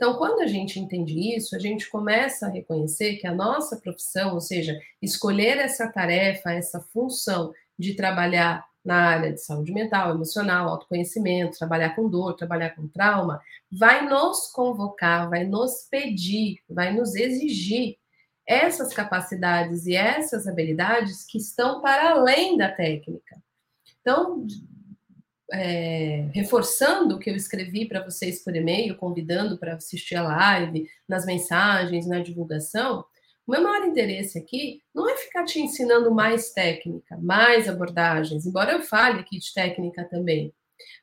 Então, 0.01 0.15
quando 0.15 0.41
a 0.41 0.47
gente 0.47 0.81
entende 0.81 1.37
isso, 1.37 1.55
a 1.55 1.59
gente 1.59 1.91
começa 1.91 2.47
a 2.47 2.49
reconhecer 2.49 3.17
que 3.17 3.27
a 3.27 3.35
nossa 3.35 3.77
profissão, 3.77 4.33
ou 4.33 4.41
seja, 4.41 4.81
escolher 5.03 5.59
essa 5.59 5.93
tarefa, 5.93 6.53
essa 6.53 6.81
função 6.81 7.53
de 7.79 7.93
trabalhar 7.93 8.65
na 8.83 8.95
área 8.95 9.31
de 9.31 9.43
saúde 9.43 9.75
mental, 9.75 10.15
emocional, 10.15 10.71
autoconhecimento, 10.71 11.59
trabalhar 11.59 11.95
com 11.95 12.09
dor, 12.09 12.33
trabalhar 12.33 12.71
com 12.71 12.89
trauma, 12.89 13.43
vai 13.71 14.09
nos 14.09 14.51
convocar, 14.51 15.29
vai 15.29 15.45
nos 15.45 15.87
pedir, 15.91 16.61
vai 16.67 16.95
nos 16.95 17.15
exigir 17.15 17.99
essas 18.47 18.95
capacidades 18.95 19.85
e 19.85 19.95
essas 19.95 20.49
habilidades 20.49 21.27
que 21.27 21.37
estão 21.37 21.83
para 21.83 22.13
além 22.13 22.57
da 22.57 22.73
técnica. 22.73 23.37
Então, 24.01 24.47
é, 25.53 26.29
reforçando 26.33 27.17
o 27.17 27.19
que 27.19 27.31
eu 27.31 27.37
escrevi 27.37 27.87
para 27.87 28.05
vocês 28.05 28.43
por 28.43 28.55
e-mail, 28.55 28.97
convidando 28.97 29.59
para 29.59 29.75
assistir 29.75 30.17
a 30.17 30.23
live, 30.23 30.89
nas 31.09 31.25
mensagens, 31.25 32.07
na 32.07 32.21
divulgação, 32.21 33.05
o 33.47 33.51
meu 33.51 33.63
maior 33.63 33.85
interesse 33.87 34.39
aqui 34.39 34.81
não 34.95 35.09
é 35.09 35.17
ficar 35.17 35.45
te 35.45 35.61
ensinando 35.61 36.11
mais 36.15 36.53
técnica, 36.53 37.19
mais 37.19 37.69
abordagens, 37.69 38.47
embora 38.47 38.73
eu 38.73 38.83
fale 38.83 39.21
aqui 39.21 39.39
de 39.39 39.53
técnica 39.53 40.05
também. 40.05 40.55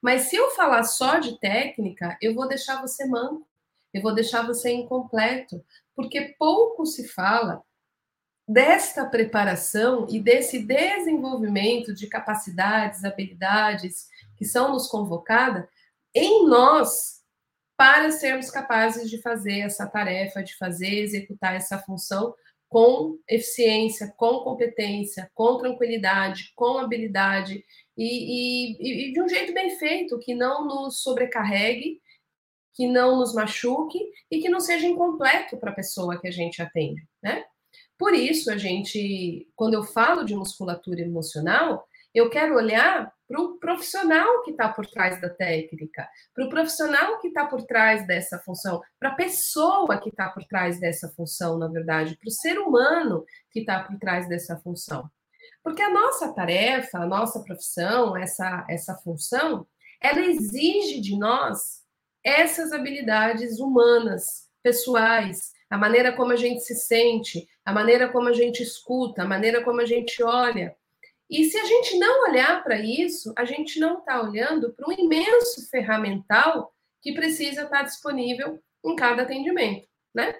Mas 0.01 0.23
se 0.23 0.35
eu 0.35 0.51
falar 0.51 0.83
só 0.83 1.19
de 1.19 1.37
técnica, 1.39 2.17
eu 2.21 2.33
vou 2.33 2.47
deixar 2.47 2.81
você 2.81 3.05
manco, 3.05 3.45
eu 3.93 4.01
vou 4.01 4.13
deixar 4.13 4.45
você 4.45 4.71
incompleto, 4.71 5.63
porque 5.95 6.35
pouco 6.39 6.85
se 6.85 7.07
fala 7.07 7.61
desta 8.47 9.05
preparação 9.05 10.07
e 10.09 10.19
desse 10.19 10.59
desenvolvimento 10.59 11.93
de 11.93 12.07
capacidades, 12.07 13.03
habilidades 13.03 14.07
que 14.37 14.45
são 14.45 14.71
nos 14.71 14.87
convocadas 14.87 15.67
em 16.13 16.47
nós 16.47 17.17
para 17.75 18.11
sermos 18.11 18.49
capazes 18.49 19.09
de 19.09 19.21
fazer 19.21 19.59
essa 19.59 19.85
tarefa, 19.85 20.43
de 20.43 20.55
fazer, 20.57 20.99
executar 20.99 21.55
essa 21.55 21.77
função 21.77 22.33
com 22.69 23.17
eficiência, 23.29 24.13
com 24.17 24.39
competência, 24.39 25.29
com 25.33 25.57
tranquilidade, 25.57 26.51
com 26.55 26.77
habilidade 26.77 27.63
e, 27.95 28.73
e, 28.79 29.09
e 29.09 29.13
de 29.13 29.21
um 29.21 29.29
jeito 29.29 29.53
bem 29.53 29.77
feito, 29.77 30.19
que 30.19 30.33
não 30.33 30.65
nos 30.65 31.01
sobrecarregue, 31.01 32.01
que 32.73 32.87
não 32.87 33.17
nos 33.17 33.33
machuque 33.33 33.99
e 34.29 34.39
que 34.39 34.49
não 34.49 34.59
seja 34.59 34.85
incompleto 34.85 35.57
para 35.57 35.71
a 35.71 35.75
pessoa 35.75 36.19
que 36.19 36.27
a 36.27 36.31
gente 36.31 36.61
atende, 36.61 37.07
né? 37.23 37.43
Por 37.97 38.13
isso, 38.13 38.51
a 38.51 38.57
gente, 38.57 39.47
quando 39.55 39.73
eu 39.73 39.83
falo 39.83 40.23
de 40.23 40.35
musculatura 40.35 41.01
emocional, 41.01 41.87
eu 42.13 42.29
quero 42.29 42.55
olhar 42.55 43.11
para 43.27 43.41
o 43.41 43.59
profissional 43.59 44.41
que 44.43 44.51
está 44.51 44.69
por 44.69 44.85
trás 44.85 45.19
da 45.19 45.29
técnica, 45.29 46.07
para 46.33 46.45
o 46.45 46.49
profissional 46.49 47.19
que 47.19 47.27
está 47.27 47.45
por 47.45 47.63
trás 47.63 48.07
dessa 48.07 48.39
função, 48.39 48.81
para 48.99 49.09
a 49.09 49.15
pessoa 49.15 49.99
que 49.99 50.09
está 50.09 50.29
por 50.29 50.43
trás 50.45 50.79
dessa 50.79 51.09
função, 51.09 51.57
na 51.57 51.67
verdade, 51.67 52.17
para 52.17 52.27
o 52.27 52.31
ser 52.31 52.57
humano 52.57 53.25
que 53.51 53.59
está 53.59 53.83
por 53.83 53.97
trás 53.99 54.27
dessa 54.29 54.57
função. 54.57 55.09
Porque 55.61 55.81
a 55.81 55.89
nossa 55.89 56.33
tarefa, 56.33 56.99
a 56.99 57.05
nossa 57.05 57.43
profissão, 57.43 58.15
essa, 58.15 58.65
essa 58.69 58.95
função, 58.95 59.67
ela 60.01 60.21
exige 60.21 61.01
de 61.01 61.17
nós 61.17 61.85
essas 62.23 62.71
habilidades 62.71 63.59
humanas, 63.59 64.47
pessoais, 64.63 65.51
a 65.69 65.77
maneira 65.77 66.13
como 66.13 66.31
a 66.31 66.35
gente 66.35 66.61
se 66.61 66.75
sente, 66.75 67.47
a 67.65 67.73
maneira 67.73 68.09
como 68.09 68.29
a 68.29 68.33
gente 68.33 68.63
escuta, 68.63 69.23
a 69.23 69.27
maneira 69.27 69.63
como 69.63 69.81
a 69.81 69.85
gente 69.85 70.23
olha. 70.23 70.75
E 71.29 71.43
se 71.45 71.57
a 71.57 71.65
gente 71.65 71.97
não 71.99 72.29
olhar 72.29 72.63
para 72.63 72.79
isso, 72.79 73.33
a 73.37 73.43
gente 73.43 73.79
não 73.79 73.99
está 73.99 74.21
olhando 74.21 74.71
para 74.73 74.87
um 74.87 74.93
imenso 74.93 75.69
ferramental 75.69 76.73
que 77.01 77.13
precisa 77.13 77.63
estar 77.63 77.79
tá 77.79 77.83
disponível 77.83 78.61
em 78.83 78.95
cada 78.95 79.23
atendimento, 79.23 79.87
né? 80.13 80.33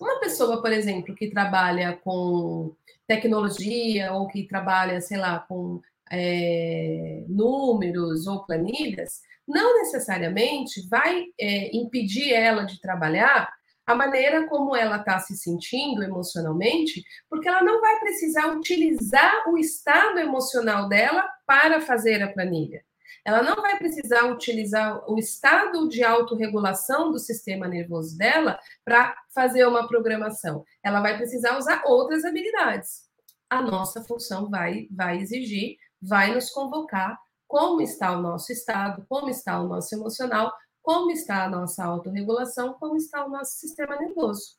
Uma 0.00 0.20
pessoa, 0.20 0.62
por 0.62 0.72
exemplo, 0.72 1.14
que 1.14 1.30
trabalha 1.30 1.96
com 1.96 2.74
tecnologia 3.06 4.12
ou 4.12 4.28
que 4.28 4.46
trabalha, 4.46 5.00
sei 5.00 5.18
lá, 5.18 5.40
com 5.40 5.80
é, 6.10 7.24
números 7.28 8.26
ou 8.26 8.44
planilhas, 8.44 9.20
não 9.46 9.78
necessariamente 9.78 10.86
vai 10.88 11.26
é, 11.38 11.76
impedir 11.76 12.32
ela 12.32 12.64
de 12.64 12.80
trabalhar 12.80 13.52
a 13.86 13.94
maneira 13.94 14.46
como 14.46 14.74
ela 14.74 14.96
está 14.96 15.18
se 15.18 15.36
sentindo 15.36 16.02
emocionalmente, 16.02 17.04
porque 17.28 17.48
ela 17.48 17.62
não 17.62 17.80
vai 17.80 18.00
precisar 18.00 18.46
utilizar 18.48 19.48
o 19.48 19.58
estado 19.58 20.18
emocional 20.18 20.88
dela 20.88 21.28
para 21.46 21.80
fazer 21.80 22.22
a 22.22 22.32
planilha. 22.32 22.82
Ela 23.24 23.42
não 23.42 23.56
vai 23.56 23.78
precisar 23.78 24.24
utilizar 24.24 25.02
o 25.10 25.18
estado 25.18 25.88
de 25.88 26.02
autorregulação 26.04 27.10
do 27.10 27.18
sistema 27.18 27.66
nervoso 27.66 28.16
dela 28.18 28.58
para 28.84 29.16
fazer 29.34 29.66
uma 29.66 29.88
programação. 29.88 30.64
Ela 30.82 31.00
vai 31.00 31.16
precisar 31.16 31.56
usar 31.56 31.82
outras 31.86 32.24
habilidades. 32.24 33.04
A 33.48 33.62
nossa 33.62 34.02
função 34.02 34.50
vai, 34.50 34.88
vai 34.90 35.18
exigir, 35.18 35.76
vai 36.02 36.34
nos 36.34 36.50
convocar 36.50 37.18
como 37.46 37.80
está 37.80 38.12
o 38.12 38.20
nosso 38.20 38.52
estado, 38.52 39.06
como 39.08 39.30
está 39.30 39.60
o 39.60 39.68
nosso 39.68 39.94
emocional, 39.94 40.52
como 40.84 41.10
está 41.10 41.44
a 41.44 41.48
nossa 41.48 41.82
autorregulação, 41.82 42.74
como 42.74 42.94
está 42.94 43.24
o 43.24 43.30
nosso 43.30 43.52
sistema 43.52 43.96
nervoso. 43.96 44.58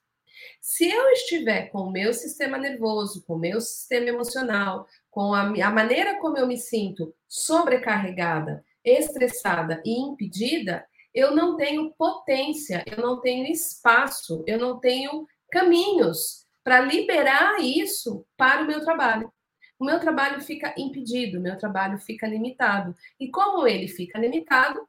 Se 0.60 0.90
eu 0.90 1.12
estiver 1.12 1.70
com 1.70 1.84
o 1.84 1.92
meu 1.92 2.12
sistema 2.16 2.58
nervoso, 2.58 3.24
com 3.28 3.36
o 3.36 3.40
meu 3.40 3.62
sistema 3.62 4.10
emocional, 4.10 4.88
com 5.12 5.36
a, 5.36 5.42
a 5.44 5.72
maneira 5.72 6.20
como 6.20 6.36
eu 6.36 6.48
me 6.48 6.58
sinto 6.58 7.14
sobrecarregada, 7.30 8.66
estressada 8.84 9.84
e 9.86 10.02
impedida, 10.02 10.84
eu 11.14 11.34
não 11.34 11.56
tenho 11.56 11.94
potência, 11.94 12.84
eu 12.88 12.98
não 13.04 13.22
tenho 13.22 13.46
espaço, 13.46 14.44
eu 14.48 14.58
não 14.58 14.80
tenho 14.80 15.28
caminhos 15.52 16.48
para 16.64 16.82
liberar 16.82 17.60
isso 17.62 18.26
para 18.36 18.64
o 18.64 18.68
meu 18.68 18.84
trabalho. 18.84 19.32
O 19.78 19.86
meu 19.86 20.00
trabalho 20.00 20.42
fica 20.42 20.74
impedido, 20.76 21.38
o 21.38 21.42
meu 21.42 21.56
trabalho 21.56 22.00
fica 22.00 22.26
limitado. 22.26 22.96
E 23.20 23.30
como 23.30 23.68
ele 23.68 23.88
fica 23.88 24.18
limitado, 24.18 24.88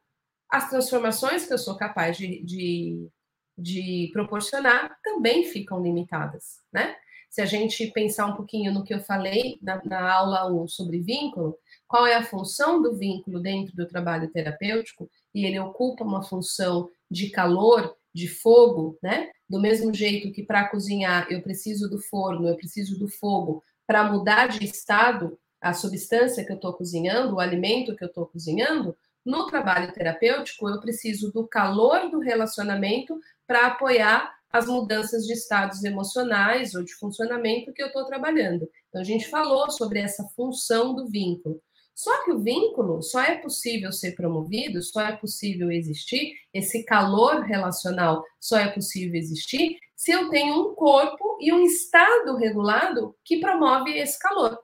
as 0.51 0.69
transformações 0.69 1.47
que 1.47 1.53
eu 1.53 1.59
sou 1.59 1.77
capaz 1.77 2.17
de, 2.17 2.43
de, 2.45 3.09
de 3.57 4.11
proporcionar 4.13 4.97
também 5.03 5.45
ficam 5.45 5.83
limitadas, 5.83 6.61
né? 6.73 6.97
Se 7.29 7.43
a 7.43 7.47
gente 7.47 7.89
pensar 7.89 8.27
um 8.27 8.37
pouquinho 8.37 8.73
no 8.73 8.83
que 8.83 8.95
eu 8.95 9.01
falei 9.01 9.59
na, 9.61 9.83
na 9.85 10.11
aula 10.11 10.51
1 10.51 10.69
sobre 10.69 11.01
vínculo, 11.01 11.59
qual 11.87 12.07
é 12.07 12.15
a 12.15 12.25
função 12.25 12.81
do 12.81 12.97
vínculo 12.97 13.41
dentro 13.41 13.77
do 13.77 13.87
trabalho 13.87 14.31
terapêutico, 14.31 15.11
e 15.35 15.45
ele 15.45 15.59
ocupa 15.59 16.03
uma 16.03 16.23
função 16.23 16.89
de 17.11 17.29
calor, 17.29 17.95
de 18.15 18.27
fogo, 18.27 18.99
né? 19.03 19.31
Do 19.49 19.61
mesmo 19.61 19.93
jeito 19.93 20.33
que 20.33 20.43
para 20.43 20.69
cozinhar 20.69 21.27
eu 21.31 21.43
preciso 21.43 21.91
do 21.91 21.99
forno, 21.99 22.49
eu 22.49 22.57
preciso 22.57 22.99
do 22.99 23.09
fogo 23.09 23.63
para 23.87 24.11
mudar 24.11 24.47
de 24.47 24.65
estado 24.65 25.39
a 25.61 25.73
substância 25.75 26.45
que 26.45 26.53
eu 26.53 26.57
estou 26.57 26.73
cozinhando, 26.73 27.35
o 27.35 27.41
alimento 27.41 27.95
que 27.95 28.05
eu 28.05 28.09
estou 28.09 28.27
cozinhando, 28.27 28.97
no 29.27 29.47
trabalho 29.47 29.93
terapêutico, 29.93 30.69
eu 30.69 30.81
preciso 30.81 31.33
do 31.33 31.47
calor 31.47 32.09
do 32.09 32.21
relacionamento 32.21 33.19
para 33.47 33.67
apoiar 33.67 34.33
as 34.51 34.67
mudanças 34.67 35.27
de 35.27 35.33
estados 35.33 35.85
emocionais 35.85 36.75
ou 36.75 36.85
de 36.85 36.95
funcionamento 36.95 37.73
que 37.73 37.83
eu 37.83 37.89
estou 37.89 38.07
trabalhando. 38.07 38.69
Então, 38.89 39.01
a 39.01 39.05
gente 39.05 39.29
falou 39.29 39.71
sobre 39.71 39.99
essa 39.99 40.25
função 40.37 40.95
do 40.95 41.09
vínculo. 41.09 41.61
Só 41.95 42.25
que 42.25 42.31
o 42.31 42.39
vínculo 42.39 43.03
só 43.03 43.23
é 43.23 43.37
possível 43.37 43.91
ser 43.91 44.15
promovido, 44.15 44.83
só 44.83 45.01
é 45.01 45.17
possível 45.17 45.71
existir, 45.71 46.35
esse 46.53 46.85
calor 46.85 47.41
relacional 47.41 48.23
só 48.39 48.59
é 48.59 48.69
possível 48.69 49.15
existir 49.15 49.79
se 49.97 50.13
eu 50.13 50.29
tenho 50.29 50.61
um 50.61 50.75
corpo 50.75 51.39
e 51.41 51.51
um 51.53 51.65
estado 51.65 52.37
regulado 52.37 53.17
que 53.25 53.41
promove 53.41 53.97
esse 53.99 54.19
calor. 54.19 54.59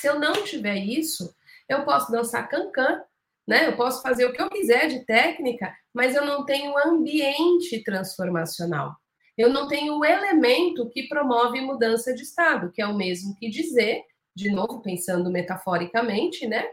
Se 0.00 0.08
eu 0.08 0.18
não 0.18 0.32
tiver 0.44 0.76
isso, 0.76 1.32
eu 1.68 1.84
posso 1.84 2.10
dançar 2.10 2.48
cancan, 2.48 3.00
né? 3.50 3.66
Eu 3.66 3.76
posso 3.76 4.00
fazer 4.00 4.24
o 4.24 4.32
que 4.32 4.40
eu 4.40 4.48
quiser 4.48 4.86
de 4.86 5.04
técnica, 5.04 5.74
mas 5.92 6.14
eu 6.14 6.24
não 6.24 6.46
tenho 6.46 6.72
ambiente 6.86 7.82
transformacional. 7.82 8.94
Eu 9.36 9.48
não 9.48 9.66
tenho 9.66 9.98
o 9.98 10.04
elemento 10.04 10.88
que 10.88 11.08
promove 11.08 11.60
mudança 11.60 12.14
de 12.14 12.22
estado, 12.22 12.70
que 12.70 12.80
é 12.80 12.86
o 12.86 12.96
mesmo 12.96 13.34
que 13.34 13.50
dizer 13.50 14.04
de 14.36 14.52
novo, 14.52 14.80
pensando 14.80 15.32
metaforicamente, 15.32 16.46
né? 16.46 16.64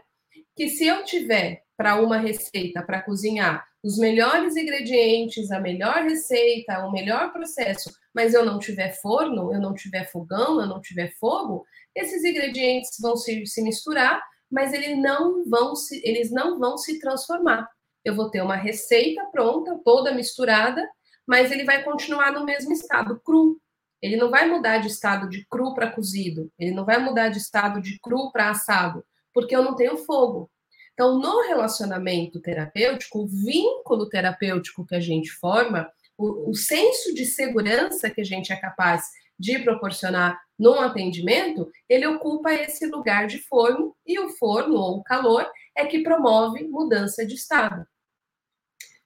Que 0.56 0.68
se 0.68 0.86
eu 0.86 1.04
tiver 1.04 1.62
para 1.76 2.00
uma 2.00 2.18
receita, 2.18 2.80
para 2.80 3.02
cozinhar, 3.02 3.66
os 3.82 3.98
melhores 3.98 4.56
ingredientes, 4.56 5.50
a 5.50 5.58
melhor 5.58 6.04
receita, 6.04 6.86
o 6.86 6.92
melhor 6.92 7.32
processo, 7.32 7.90
mas 8.14 8.34
eu 8.34 8.46
não 8.46 8.60
tiver 8.60 8.92
forno, 9.00 9.52
eu 9.52 9.60
não 9.60 9.74
tiver 9.74 10.08
fogão, 10.10 10.60
eu 10.60 10.66
não 10.66 10.80
tiver 10.80 11.12
fogo, 11.18 11.64
esses 11.94 12.22
ingredientes 12.24 12.90
vão 13.00 13.16
se, 13.16 13.44
se 13.46 13.62
misturar, 13.62 14.22
mas 14.50 14.72
eles 14.72 14.96
não 14.96 15.44
vão 15.44 15.74
se, 15.76 16.00
eles 16.04 16.30
não 16.30 16.58
vão 16.58 16.76
se 16.76 16.98
transformar. 16.98 17.68
Eu 18.04 18.14
vou 18.14 18.30
ter 18.30 18.42
uma 18.42 18.56
receita 18.56 19.24
pronta, 19.26 19.78
toda 19.84 20.14
misturada, 20.14 20.88
mas 21.26 21.50
ele 21.50 21.64
vai 21.64 21.82
continuar 21.82 22.32
no 22.32 22.44
mesmo 22.44 22.72
estado, 22.72 23.20
cru. 23.20 23.60
Ele 24.00 24.16
não 24.16 24.30
vai 24.30 24.48
mudar 24.48 24.78
de 24.78 24.86
estado 24.86 25.28
de 25.28 25.44
cru 25.46 25.74
para 25.74 25.90
cozido, 25.90 26.50
ele 26.58 26.70
não 26.70 26.84
vai 26.84 26.98
mudar 26.98 27.28
de 27.28 27.38
estado 27.38 27.80
de 27.80 27.98
cru 28.00 28.30
para 28.30 28.50
assado, 28.50 29.04
porque 29.34 29.54
eu 29.54 29.62
não 29.62 29.74
tenho 29.74 29.98
fogo. 29.98 30.50
Então, 30.94 31.18
no 31.18 31.42
relacionamento 31.42 32.40
terapêutico, 32.40 33.20
o 33.20 33.28
vínculo 33.28 34.08
terapêutico 34.08 34.86
que 34.86 34.94
a 34.94 35.00
gente 35.00 35.30
forma, 35.30 35.88
o, 36.16 36.50
o 36.50 36.54
senso 36.54 37.14
de 37.14 37.24
segurança 37.24 38.10
que 38.10 38.20
a 38.20 38.24
gente 38.24 38.52
é 38.52 38.56
capaz 38.56 39.04
de 39.38 39.58
proporcionar 39.60 40.40
num 40.58 40.80
atendimento, 40.80 41.70
ele 41.88 42.06
ocupa 42.06 42.52
esse 42.52 42.86
lugar 42.86 43.26
de 43.26 43.38
forno, 43.38 43.94
e 44.04 44.18
o 44.18 44.30
forno 44.30 44.74
ou 44.74 44.98
o 44.98 45.04
calor 45.04 45.48
é 45.76 45.86
que 45.86 46.02
promove 46.02 46.64
mudança 46.64 47.24
de 47.24 47.34
estado. 47.34 47.86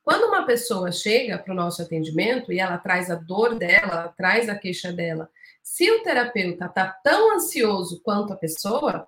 Quando 0.02 0.24
uma 0.24 0.44
pessoa 0.44 0.90
chega 0.90 1.38
para 1.38 1.52
o 1.52 1.56
nosso 1.56 1.80
atendimento 1.82 2.52
e 2.52 2.58
ela 2.58 2.78
traz 2.78 3.10
a 3.10 3.14
dor 3.14 3.56
dela, 3.56 3.92
ela 3.92 4.08
traz 4.08 4.48
a 4.48 4.54
queixa 4.54 4.92
dela, 4.92 5.30
se 5.62 5.88
o 5.90 6.02
terapeuta 6.02 6.64
está 6.64 6.88
tão 7.04 7.36
ansioso 7.36 8.00
quanto 8.02 8.32
a 8.32 8.36
pessoa, 8.36 9.06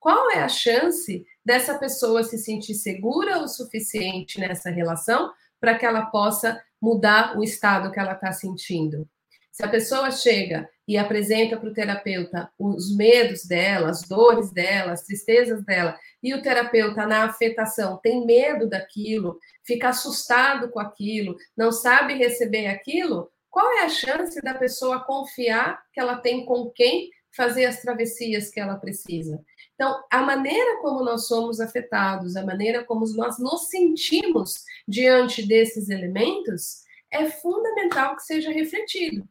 qual 0.00 0.32
é 0.32 0.42
a 0.42 0.48
chance 0.48 1.24
dessa 1.44 1.78
pessoa 1.78 2.24
se 2.24 2.36
sentir 2.38 2.74
segura 2.74 3.38
o 3.38 3.46
suficiente 3.46 4.40
nessa 4.40 4.68
relação 4.68 5.32
para 5.60 5.78
que 5.78 5.86
ela 5.86 6.06
possa 6.06 6.60
mudar 6.80 7.38
o 7.38 7.44
estado 7.44 7.92
que 7.92 8.00
ela 8.00 8.14
está 8.14 8.32
sentindo? 8.32 9.08
Se 9.52 9.62
a 9.62 9.68
pessoa 9.68 10.10
chega 10.10 10.66
e 10.88 10.96
apresenta 10.96 11.58
para 11.58 11.68
o 11.68 11.74
terapeuta 11.74 12.50
os 12.58 12.96
medos 12.96 13.44
dela, 13.44 13.90
as 13.90 14.02
dores 14.02 14.50
dela, 14.50 14.92
as 14.92 15.02
tristezas 15.02 15.62
dela, 15.62 15.94
e 16.22 16.32
o 16.32 16.40
terapeuta, 16.40 17.06
na 17.06 17.24
afetação, 17.24 18.00
tem 18.02 18.24
medo 18.24 18.66
daquilo, 18.66 19.38
fica 19.62 19.90
assustado 19.90 20.70
com 20.70 20.80
aquilo, 20.80 21.36
não 21.54 21.70
sabe 21.70 22.14
receber 22.14 22.66
aquilo, 22.68 23.30
qual 23.50 23.70
é 23.72 23.84
a 23.84 23.90
chance 23.90 24.40
da 24.40 24.54
pessoa 24.54 25.04
confiar 25.04 25.82
que 25.92 26.00
ela 26.00 26.16
tem 26.16 26.46
com 26.46 26.70
quem 26.70 27.10
fazer 27.36 27.66
as 27.66 27.82
travessias 27.82 28.48
que 28.48 28.58
ela 28.58 28.76
precisa? 28.76 29.38
Então, 29.74 30.02
a 30.10 30.22
maneira 30.22 30.80
como 30.80 31.04
nós 31.04 31.26
somos 31.26 31.60
afetados, 31.60 32.36
a 32.36 32.46
maneira 32.46 32.84
como 32.84 33.04
nós 33.14 33.38
nos 33.38 33.68
sentimos 33.68 34.64
diante 34.88 35.46
desses 35.46 35.90
elementos, 35.90 36.84
é 37.10 37.28
fundamental 37.28 38.16
que 38.16 38.22
seja 38.22 38.50
refletido. 38.50 39.28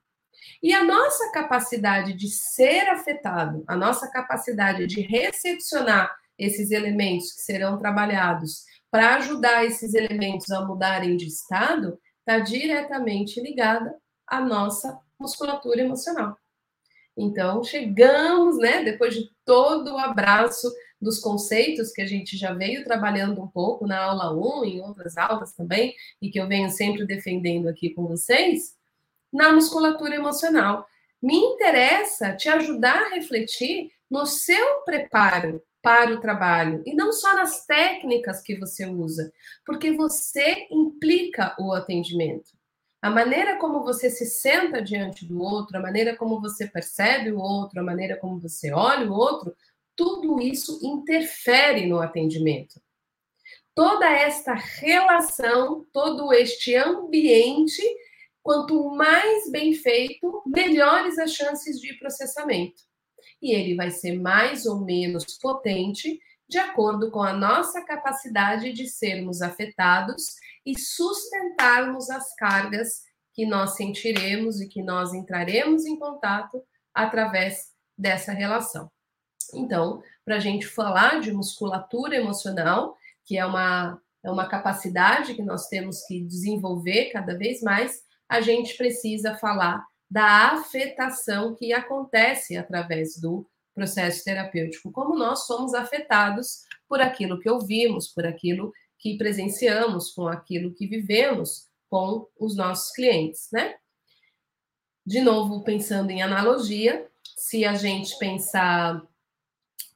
E 0.61 0.73
a 0.73 0.83
nossa 0.83 1.31
capacidade 1.31 2.13
de 2.13 2.29
ser 2.29 2.87
afetado, 2.89 3.63
a 3.67 3.75
nossa 3.75 4.09
capacidade 4.09 4.85
de 4.85 5.01
recepcionar 5.01 6.15
esses 6.37 6.71
elementos 6.71 7.33
que 7.33 7.41
serão 7.41 7.77
trabalhados 7.77 8.65
para 8.89 9.15
ajudar 9.15 9.65
esses 9.65 9.93
elementos 9.93 10.51
a 10.51 10.65
mudarem 10.65 11.15
de 11.17 11.25
estado, 11.25 11.97
está 12.19 12.39
diretamente 12.39 13.41
ligada 13.41 13.95
à 14.27 14.41
nossa 14.41 14.99
musculatura 15.19 15.81
emocional. 15.81 16.37
Então, 17.17 17.63
chegamos, 17.63 18.57
né, 18.57 18.83
depois 18.83 19.13
de 19.13 19.29
todo 19.45 19.93
o 19.93 19.97
abraço 19.97 20.71
dos 21.01 21.19
conceitos 21.19 21.91
que 21.91 22.01
a 22.01 22.05
gente 22.05 22.37
já 22.37 22.53
veio 22.53 22.83
trabalhando 22.83 23.41
um 23.41 23.47
pouco 23.47 23.87
na 23.87 23.99
aula 23.99 24.33
1, 24.33 24.65
em 24.65 24.81
outras 24.81 25.17
aulas 25.17 25.53
também, 25.53 25.95
e 26.21 26.29
que 26.29 26.39
eu 26.39 26.47
venho 26.47 26.69
sempre 26.69 27.05
defendendo 27.05 27.67
aqui 27.67 27.89
com 27.89 28.07
vocês, 28.07 28.75
na 29.31 29.51
musculatura 29.51 30.15
emocional. 30.15 30.85
Me 31.21 31.35
interessa 31.35 32.35
te 32.35 32.49
ajudar 32.49 33.03
a 33.03 33.09
refletir 33.09 33.91
no 34.09 34.25
seu 34.25 34.81
preparo 34.83 35.61
para 35.81 36.13
o 36.13 36.19
trabalho 36.19 36.83
e 36.85 36.93
não 36.93 37.11
só 37.11 37.35
nas 37.35 37.65
técnicas 37.65 38.41
que 38.41 38.57
você 38.57 38.85
usa, 38.85 39.31
porque 39.65 39.91
você 39.91 40.67
implica 40.69 41.55
o 41.59 41.73
atendimento. 41.73 42.51
A 43.01 43.09
maneira 43.09 43.57
como 43.57 43.83
você 43.83 44.11
se 44.11 44.27
senta 44.27 44.81
diante 44.81 45.25
do 45.25 45.41
outro, 45.41 45.75
a 45.77 45.81
maneira 45.81 46.15
como 46.15 46.39
você 46.39 46.67
percebe 46.67 47.31
o 47.31 47.39
outro, 47.39 47.79
a 47.79 47.83
maneira 47.83 48.15
como 48.15 48.39
você 48.39 48.71
olha 48.71 49.09
o 49.09 49.13
outro, 49.13 49.55
tudo 49.95 50.39
isso 50.39 50.79
interfere 50.83 51.87
no 51.87 51.99
atendimento. 51.99 52.79
Toda 53.73 54.07
esta 54.07 54.53
relação, 54.53 55.85
todo 55.91 56.31
este 56.31 56.75
ambiente 56.75 57.81
Quanto 58.43 58.95
mais 58.95 59.49
bem 59.51 59.73
feito, 59.73 60.43
melhores 60.45 61.17
as 61.19 61.33
chances 61.33 61.79
de 61.79 61.93
processamento. 61.99 62.81
E 63.41 63.53
ele 63.53 63.75
vai 63.75 63.91
ser 63.91 64.19
mais 64.19 64.65
ou 64.65 64.83
menos 64.83 65.37
potente 65.37 66.19
de 66.49 66.57
acordo 66.57 67.09
com 67.11 67.21
a 67.21 67.31
nossa 67.31 67.81
capacidade 67.85 68.73
de 68.73 68.87
sermos 68.87 69.41
afetados 69.41 70.35
e 70.65 70.77
sustentarmos 70.77 72.09
as 72.09 72.35
cargas 72.35 73.03
que 73.33 73.45
nós 73.45 73.75
sentiremos 73.75 74.59
e 74.59 74.67
que 74.67 74.83
nós 74.83 75.13
entraremos 75.13 75.85
em 75.85 75.97
contato 75.97 76.61
através 76.93 77.71
dessa 77.97 78.33
relação. 78.33 78.91
Então, 79.53 80.03
para 80.25 80.35
a 80.35 80.39
gente 80.39 80.67
falar 80.67 81.21
de 81.21 81.31
musculatura 81.31 82.15
emocional, 82.15 82.97
que 83.25 83.37
é 83.37 83.45
uma, 83.45 84.01
é 84.23 84.29
uma 84.29 84.47
capacidade 84.47 85.33
que 85.33 85.43
nós 85.43 85.67
temos 85.67 86.03
que 86.03 86.21
desenvolver 86.21 87.11
cada 87.11 87.37
vez 87.37 87.61
mais, 87.61 88.01
a 88.31 88.39
gente 88.39 88.77
precisa 88.77 89.35
falar 89.35 89.85
da 90.09 90.53
afetação 90.53 91.53
que 91.53 91.73
acontece 91.73 92.55
através 92.55 93.19
do 93.19 93.45
processo 93.75 94.23
terapêutico, 94.23 94.89
como 94.89 95.17
nós 95.17 95.45
somos 95.45 95.73
afetados 95.73 96.61
por 96.87 97.01
aquilo 97.01 97.41
que 97.41 97.49
ouvimos, 97.49 98.07
por 98.07 98.25
aquilo 98.25 98.71
que 98.97 99.17
presenciamos, 99.17 100.13
com 100.13 100.29
aquilo 100.29 100.73
que 100.73 100.87
vivemos 100.87 101.67
com 101.89 102.25
os 102.39 102.55
nossos 102.55 102.93
clientes, 102.93 103.49
né? 103.51 103.75
De 105.05 105.19
novo, 105.19 105.61
pensando 105.65 106.09
em 106.09 106.21
analogia, 106.21 107.05
se 107.35 107.65
a 107.65 107.73
gente 107.73 108.17
pensar 108.17 109.05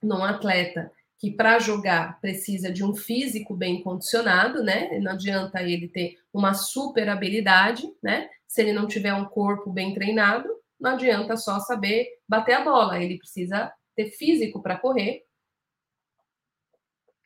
num 0.04 0.26
atleta 0.26 0.92
que 1.26 1.32
para 1.32 1.58
jogar 1.58 2.22
precisa 2.22 2.72
de 2.72 2.84
um 2.84 2.94
físico 2.94 3.56
bem 3.56 3.82
condicionado, 3.82 4.64
né? 4.64 5.00
Não 5.00 5.14
adianta 5.14 5.64
ele 5.64 5.88
ter 5.88 6.20
uma 6.32 6.54
super 6.54 7.10
habilidade, 7.10 7.92
né? 8.00 8.30
Se 8.48 8.62
ele 8.62 8.72
não 8.72 8.88
tiver 8.88 9.12
um 9.12 9.26
corpo 9.26 9.72
bem 9.72 9.92
treinado, 9.92 10.48
não 10.80 10.92
adianta 10.92 11.36
só 11.36 11.60
saber 11.60 12.08
bater 12.30 12.54
a 12.54 12.64
bola, 12.64 13.02
ele 13.02 13.18
precisa 13.18 13.74
ter 13.96 14.12
físico 14.12 14.62
para 14.62 14.78
correr. 14.78 15.26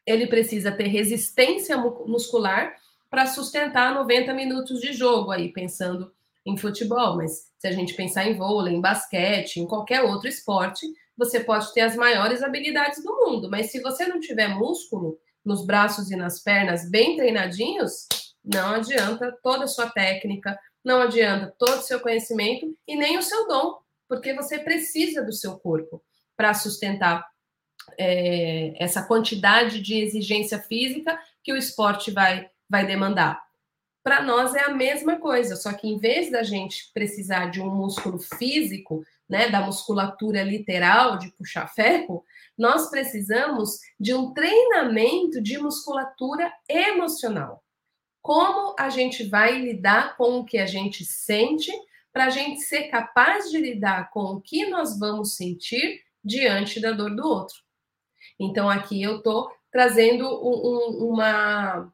Ele 0.06 0.28
precisa 0.28 0.72
ter 0.72 0.88
resistência 0.88 1.76
muscular 1.76 2.74
para 3.10 3.26
sustentar 3.28 3.94
90 3.94 4.34
minutos 4.34 4.80
de 4.80 4.94
jogo 4.94 5.32
aí, 5.32 5.52
pensando 5.52 6.14
em 6.46 6.56
futebol, 6.56 7.18
mas 7.18 7.52
se 7.58 7.68
a 7.68 7.72
gente 7.74 7.94
pensar 7.96 8.26
em 8.26 8.38
vôlei, 8.38 8.74
em 8.74 8.80
basquete, 8.80 9.58
em 9.58 9.68
qualquer 9.68 10.04
outro 10.04 10.30
esporte, 10.30 10.88
você 11.20 11.42
pode 11.42 11.74
ter 11.74 11.82
as 11.82 11.98
maiores 11.98 12.42
habilidades 12.42 13.04
do 13.04 13.14
mundo, 13.14 13.50
mas 13.50 13.70
se 13.70 13.82
você 13.82 14.08
não 14.08 14.22
tiver 14.22 14.48
músculo 14.48 15.20
nos 15.44 15.66
braços 15.66 16.10
e 16.10 16.16
nas 16.16 16.42
pernas 16.42 16.90
bem 16.90 17.18
treinadinhos, 17.18 18.08
não 18.44 18.76
adianta 18.76 19.38
toda 19.44 19.66
a 19.66 19.68
sua 19.68 19.90
técnica, 19.90 20.58
não 20.84 21.02
adianta 21.02 21.54
todo 21.60 21.80
o 21.80 21.82
seu 21.82 22.00
conhecimento 22.00 22.74
e 22.88 22.96
nem 22.96 23.18
o 23.18 23.22
seu 23.22 23.46
dom, 23.50 23.80
porque 24.08 24.34
você 24.34 24.60
precisa 24.60 25.22
do 25.22 25.34
seu 25.34 25.60
corpo 25.60 26.02
para 26.38 26.54
sustentar 26.54 27.28
é, 27.98 28.74
essa 28.82 29.06
quantidade 29.06 29.82
de 29.82 30.00
exigência 30.00 30.58
física 30.60 31.20
que 31.44 31.52
o 31.52 31.58
esporte 31.58 32.12
vai, 32.12 32.50
vai 32.70 32.88
demandar. 32.88 33.44
Para 34.02 34.24
nós 34.24 34.56
é 34.56 34.62
a 34.62 34.74
mesma 34.74 35.18
coisa, 35.18 35.58
só 35.58 35.74
que 35.74 35.86
em 35.86 35.98
vez 35.98 36.32
da 36.32 36.44
gente 36.44 36.90
precisar 36.94 37.48
de 37.48 37.60
um 37.62 37.70
músculo 37.70 38.20
físico, 38.20 39.04
né, 39.30 39.50
da 39.50 39.62
musculatura 39.62 40.42
literal 40.42 41.18
de 41.18 41.32
puxar 41.34 41.68
ferro, 41.68 42.26
nós 42.58 42.90
precisamos 42.90 43.80
de 44.00 44.14
um 44.14 44.34
treinamento 44.34 45.40
de 45.42 45.58
musculatura 45.58 46.52
emocional. 46.68 47.64
Como 48.22 48.76
a 48.78 48.90
gente 48.90 49.24
vai 49.24 49.60
lidar 49.60 50.18
com 50.18 50.40
o 50.40 50.46
que 50.46 50.58
a 50.58 50.66
gente 50.66 51.06
sente 51.06 51.72
para 52.12 52.26
a 52.26 52.30
gente 52.30 52.62
ser 52.62 52.86
capaz 52.86 53.50
de 53.52 53.60
lidar 53.60 54.10
com 54.10 54.24
o 54.24 54.42
que 54.42 54.66
nós 54.68 55.00
vamos 55.00 55.36
sentir 55.36 56.02
diante 56.24 56.82
da 56.82 56.92
dor 56.92 57.16
do 57.16 57.26
outro. 57.26 57.56
Então, 58.40 58.70
aqui 58.70 59.02
eu 59.02 59.18
estou 59.18 59.50
trazendo 59.72 60.26
um, 60.28 61.06
um, 61.06 61.10
uma, 61.10 61.94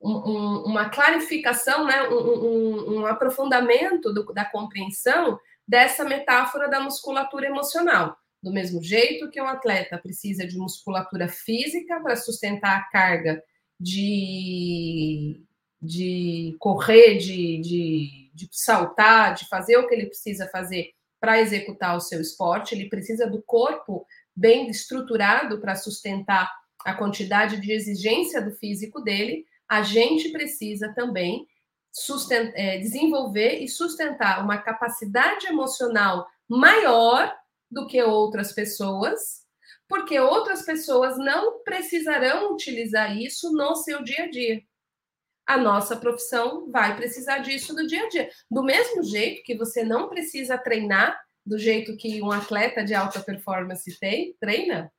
um, 0.00 0.64
uma 0.66 0.88
clarificação, 0.90 1.86
né? 1.86 2.08
um, 2.08 3.06
aprofundamento 3.06 4.12
do, 4.12 4.24
da 4.32 4.44
compreensão 4.44 5.38
dessa 5.66 6.04
metáfora 6.04 6.68
da 6.68 6.80
musculatura 6.80 7.46
emocional. 7.46 8.16
Do 8.42 8.52
mesmo 8.52 8.82
jeito 8.82 9.30
que 9.30 9.40
um 9.40 9.46
atleta 9.46 9.98
precisa 9.98 10.46
de 10.46 10.58
musculatura 10.58 11.28
física 11.28 12.00
para 12.00 12.16
sustentar 12.16 12.76
a 12.76 12.90
carga 12.90 13.42
de, 13.80 15.42
de 15.80 16.54
correr, 16.58 17.16
de, 17.16 17.58
de, 17.60 18.30
de 18.34 18.48
saltar, 18.52 19.34
de 19.34 19.48
fazer 19.48 19.78
o 19.78 19.88
que 19.88 19.94
ele 19.94 20.06
precisa 20.06 20.46
fazer 20.48 20.90
para 21.18 21.40
executar 21.40 21.96
o 21.96 22.00
seu 22.00 22.20
esporte, 22.20 22.74
ele 22.74 22.90
precisa 22.90 23.26
do 23.26 23.42
corpo 23.42 24.06
bem 24.36 24.68
estruturado 24.68 25.58
para 25.58 25.74
sustentar 25.74 26.52
a 26.84 26.92
quantidade 26.92 27.60
de 27.62 27.72
exigência 27.72 28.42
do 28.42 28.52
físico 28.52 29.00
dele, 29.00 29.46
a 29.66 29.82
gente 29.82 30.30
precisa 30.30 30.92
também 30.92 31.46
é, 32.54 32.78
desenvolver 32.78 33.60
e 33.60 33.68
sustentar 33.68 34.42
uma 34.42 34.58
capacidade 34.58 35.46
emocional 35.46 36.26
maior 36.48 37.34
do 37.70 37.86
que 37.86 38.02
outras 38.02 38.52
pessoas, 38.52 39.44
porque 39.88 40.18
outras 40.18 40.62
pessoas 40.62 41.16
não 41.18 41.62
precisarão 41.62 42.52
utilizar 42.52 43.16
isso 43.16 43.52
no 43.52 43.74
seu 43.76 44.02
dia 44.02 44.24
a 44.24 44.30
dia. 44.30 44.62
A 45.46 45.58
nossa 45.58 45.96
profissão 45.96 46.70
vai 46.70 46.96
precisar 46.96 47.38
disso 47.38 47.74
no 47.74 47.86
dia 47.86 48.04
a 48.04 48.08
dia. 48.08 48.30
Do 48.50 48.62
mesmo 48.62 49.02
jeito 49.02 49.42
que 49.42 49.56
você 49.56 49.84
não 49.84 50.08
precisa 50.08 50.56
treinar 50.56 51.20
do 51.44 51.58
jeito 51.58 51.96
que 51.96 52.22
um 52.22 52.32
atleta 52.32 52.82
de 52.82 52.94
alta 52.94 53.20
performance 53.20 53.98
tem, 54.00 54.34
treina, 54.40 54.90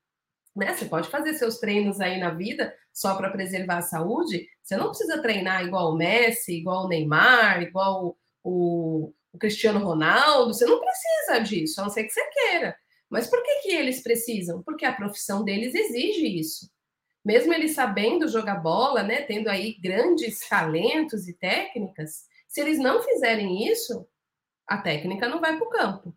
né? 0.55 0.73
Você 0.73 0.85
pode 0.85 1.09
fazer 1.09 1.33
seus 1.33 1.59
treinos 1.59 1.99
aí 1.99 2.19
na 2.19 2.29
vida 2.29 2.73
só 2.93 3.15
para 3.15 3.29
preservar 3.29 3.79
a 3.79 3.81
saúde. 3.81 4.47
Você 4.63 4.77
não 4.77 4.87
precisa 4.87 5.21
treinar 5.21 5.65
igual 5.65 5.91
o 5.91 5.97
Messi, 5.97 6.53
igual 6.53 6.85
o 6.85 6.87
Neymar, 6.87 7.61
igual 7.61 8.17
o, 8.43 9.13
o 9.33 9.37
Cristiano 9.37 9.83
Ronaldo. 9.85 10.53
Você 10.53 10.65
não 10.65 10.79
precisa 10.79 11.39
disso, 11.39 11.81
a 11.81 11.83
não 11.83 11.91
ser 11.91 12.05
que 12.05 12.11
você 12.11 12.25
queira. 12.29 12.75
Mas 13.09 13.27
por 13.27 13.43
que, 13.43 13.61
que 13.61 13.71
eles 13.71 14.01
precisam? 14.01 14.63
Porque 14.63 14.85
a 14.85 14.93
profissão 14.93 15.43
deles 15.43 15.75
exige 15.75 16.25
isso. 16.39 16.71
Mesmo 17.23 17.53
eles 17.53 17.73
sabendo 17.73 18.27
jogar 18.27 18.55
bola, 18.55 19.03
né, 19.03 19.21
tendo 19.23 19.49
aí 19.49 19.73
grandes 19.81 20.47
talentos 20.47 21.27
e 21.27 21.33
técnicas, 21.33 22.25
se 22.47 22.61
eles 22.61 22.77
não 22.77 23.01
fizerem 23.01 23.67
isso, 23.67 24.07
a 24.67 24.77
técnica 24.77 25.27
não 25.27 25.41
vai 25.41 25.57
para 25.57 25.65
o 25.65 25.69
campo. 25.69 26.15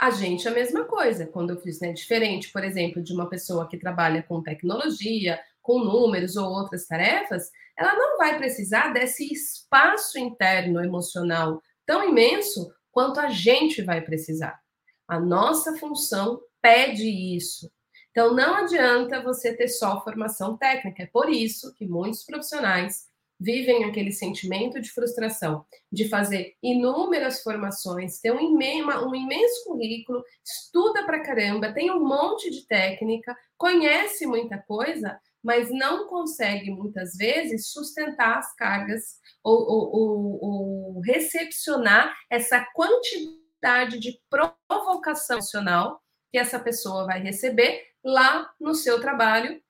A 0.00 0.08
gente 0.08 0.48
é 0.48 0.50
a 0.50 0.54
mesma 0.54 0.86
coisa. 0.86 1.26
Quando 1.26 1.50
eu 1.50 1.60
fiz, 1.60 1.78
né, 1.78 1.92
diferente, 1.92 2.50
por 2.50 2.64
exemplo, 2.64 3.02
de 3.02 3.12
uma 3.12 3.28
pessoa 3.28 3.68
que 3.68 3.76
trabalha 3.76 4.22
com 4.22 4.42
tecnologia, 4.42 5.38
com 5.60 5.84
números 5.84 6.36
ou 6.36 6.48
outras 6.48 6.86
tarefas, 6.86 7.50
ela 7.76 7.94
não 7.94 8.16
vai 8.16 8.38
precisar 8.38 8.94
desse 8.94 9.30
espaço 9.30 10.18
interno 10.18 10.82
emocional 10.82 11.60
tão 11.84 12.08
imenso 12.08 12.72
quanto 12.90 13.20
a 13.20 13.28
gente 13.28 13.82
vai 13.82 14.00
precisar. 14.00 14.58
A 15.06 15.20
nossa 15.20 15.76
função 15.76 16.40
pede 16.62 17.06
isso. 17.36 17.70
Então, 18.10 18.34
não 18.34 18.54
adianta 18.54 19.22
você 19.22 19.54
ter 19.54 19.68
só 19.68 20.02
formação 20.02 20.56
técnica. 20.56 21.02
É 21.02 21.06
por 21.06 21.28
isso 21.28 21.74
que 21.74 21.86
muitos 21.86 22.24
profissionais 22.24 23.09
vivem 23.40 23.84
aquele 23.84 24.12
sentimento 24.12 24.78
de 24.80 24.92
frustração, 24.92 25.64
de 25.90 26.08
fazer 26.08 26.54
inúmeras 26.62 27.42
formações, 27.42 28.20
ter 28.20 28.32
um, 28.32 28.58
um 28.58 29.14
imenso 29.14 29.64
currículo, 29.64 30.22
estuda 30.44 31.04
pra 31.06 31.22
caramba, 31.22 31.72
tem 31.72 31.90
um 31.90 32.06
monte 32.06 32.50
de 32.50 32.66
técnica, 32.66 33.34
conhece 33.56 34.26
muita 34.26 34.58
coisa, 34.58 35.18
mas 35.42 35.70
não 35.70 36.06
consegue 36.06 36.70
muitas 36.70 37.16
vezes 37.16 37.68
sustentar 37.68 38.38
as 38.38 38.54
cargas 38.54 39.18
ou, 39.42 39.58
ou, 39.58 39.96
ou, 39.96 40.44
ou 40.44 41.00
recepcionar 41.00 42.14
essa 42.28 42.62
quantidade 42.74 43.98
de 43.98 44.20
provocação 44.28 45.36
emocional 45.38 46.02
que 46.30 46.38
essa 46.38 46.60
pessoa 46.60 47.06
vai 47.06 47.20
receber 47.20 47.82
lá 48.04 48.50
no 48.60 48.74
seu 48.74 49.00
trabalho, 49.00 49.60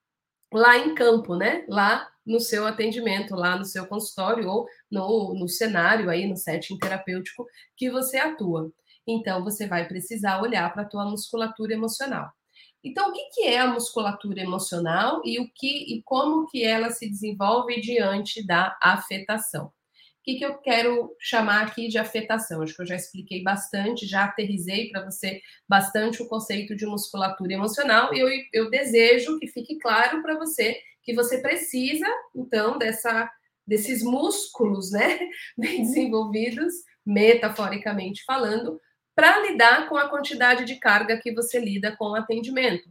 lá 0.52 0.76
em 0.76 0.94
campo, 0.94 1.36
né? 1.36 1.64
Lá 1.68 2.08
no 2.30 2.40
seu 2.40 2.66
atendimento, 2.66 3.34
lá 3.34 3.58
no 3.58 3.64
seu 3.64 3.86
consultório 3.86 4.48
ou 4.48 4.66
no, 4.90 5.34
no 5.34 5.48
cenário 5.48 6.08
aí, 6.08 6.26
no 6.28 6.36
setting 6.36 6.78
terapêutico 6.78 7.44
que 7.76 7.90
você 7.90 8.18
atua. 8.18 8.72
Então, 9.06 9.42
você 9.42 9.66
vai 9.66 9.88
precisar 9.88 10.40
olhar 10.40 10.72
para 10.72 10.82
a 10.82 10.88
tua 10.88 11.04
musculatura 11.04 11.74
emocional. 11.74 12.30
Então, 12.82 13.10
o 13.10 13.12
que, 13.12 13.28
que 13.34 13.42
é 13.46 13.58
a 13.58 13.66
musculatura 13.66 14.40
emocional 14.40 15.20
e 15.24 15.40
o 15.40 15.50
que 15.52 15.94
e 15.94 16.02
como 16.02 16.46
que 16.46 16.64
ela 16.64 16.90
se 16.90 17.08
desenvolve 17.08 17.80
diante 17.80 18.46
da 18.46 18.78
afetação? 18.80 19.72
O 20.20 20.22
que, 20.22 20.34
que 20.36 20.44
eu 20.44 20.58
quero 20.58 21.16
chamar 21.18 21.66
aqui 21.66 21.88
de 21.88 21.96
afetação? 21.96 22.60
Acho 22.60 22.76
que 22.76 22.82
eu 22.82 22.86
já 22.86 22.94
expliquei 22.94 23.42
bastante, 23.42 24.06
já 24.06 24.24
aterrizei 24.24 24.90
para 24.90 25.02
você 25.02 25.40
bastante 25.66 26.22
o 26.22 26.28
conceito 26.28 26.76
de 26.76 26.84
musculatura 26.84 27.54
emocional 27.54 28.12
e 28.12 28.20
eu, 28.20 28.28
eu 28.52 28.70
desejo 28.70 29.38
que 29.38 29.46
fique 29.46 29.78
claro 29.78 30.22
para 30.22 30.36
você 30.36 30.78
que 31.02 31.14
você 31.14 31.38
precisa, 31.38 32.06
então, 32.36 32.76
dessa, 32.76 33.30
desses 33.66 34.02
músculos, 34.02 34.92
né, 34.92 35.18
bem 35.56 35.82
desenvolvidos, 35.82 36.74
metaforicamente 37.04 38.22
falando, 38.24 38.78
para 39.14 39.40
lidar 39.40 39.88
com 39.88 39.96
a 39.96 40.10
quantidade 40.10 40.66
de 40.66 40.76
carga 40.76 41.18
que 41.18 41.32
você 41.32 41.58
lida 41.58 41.96
com 41.96 42.10
o 42.10 42.14
atendimento. 42.14 42.90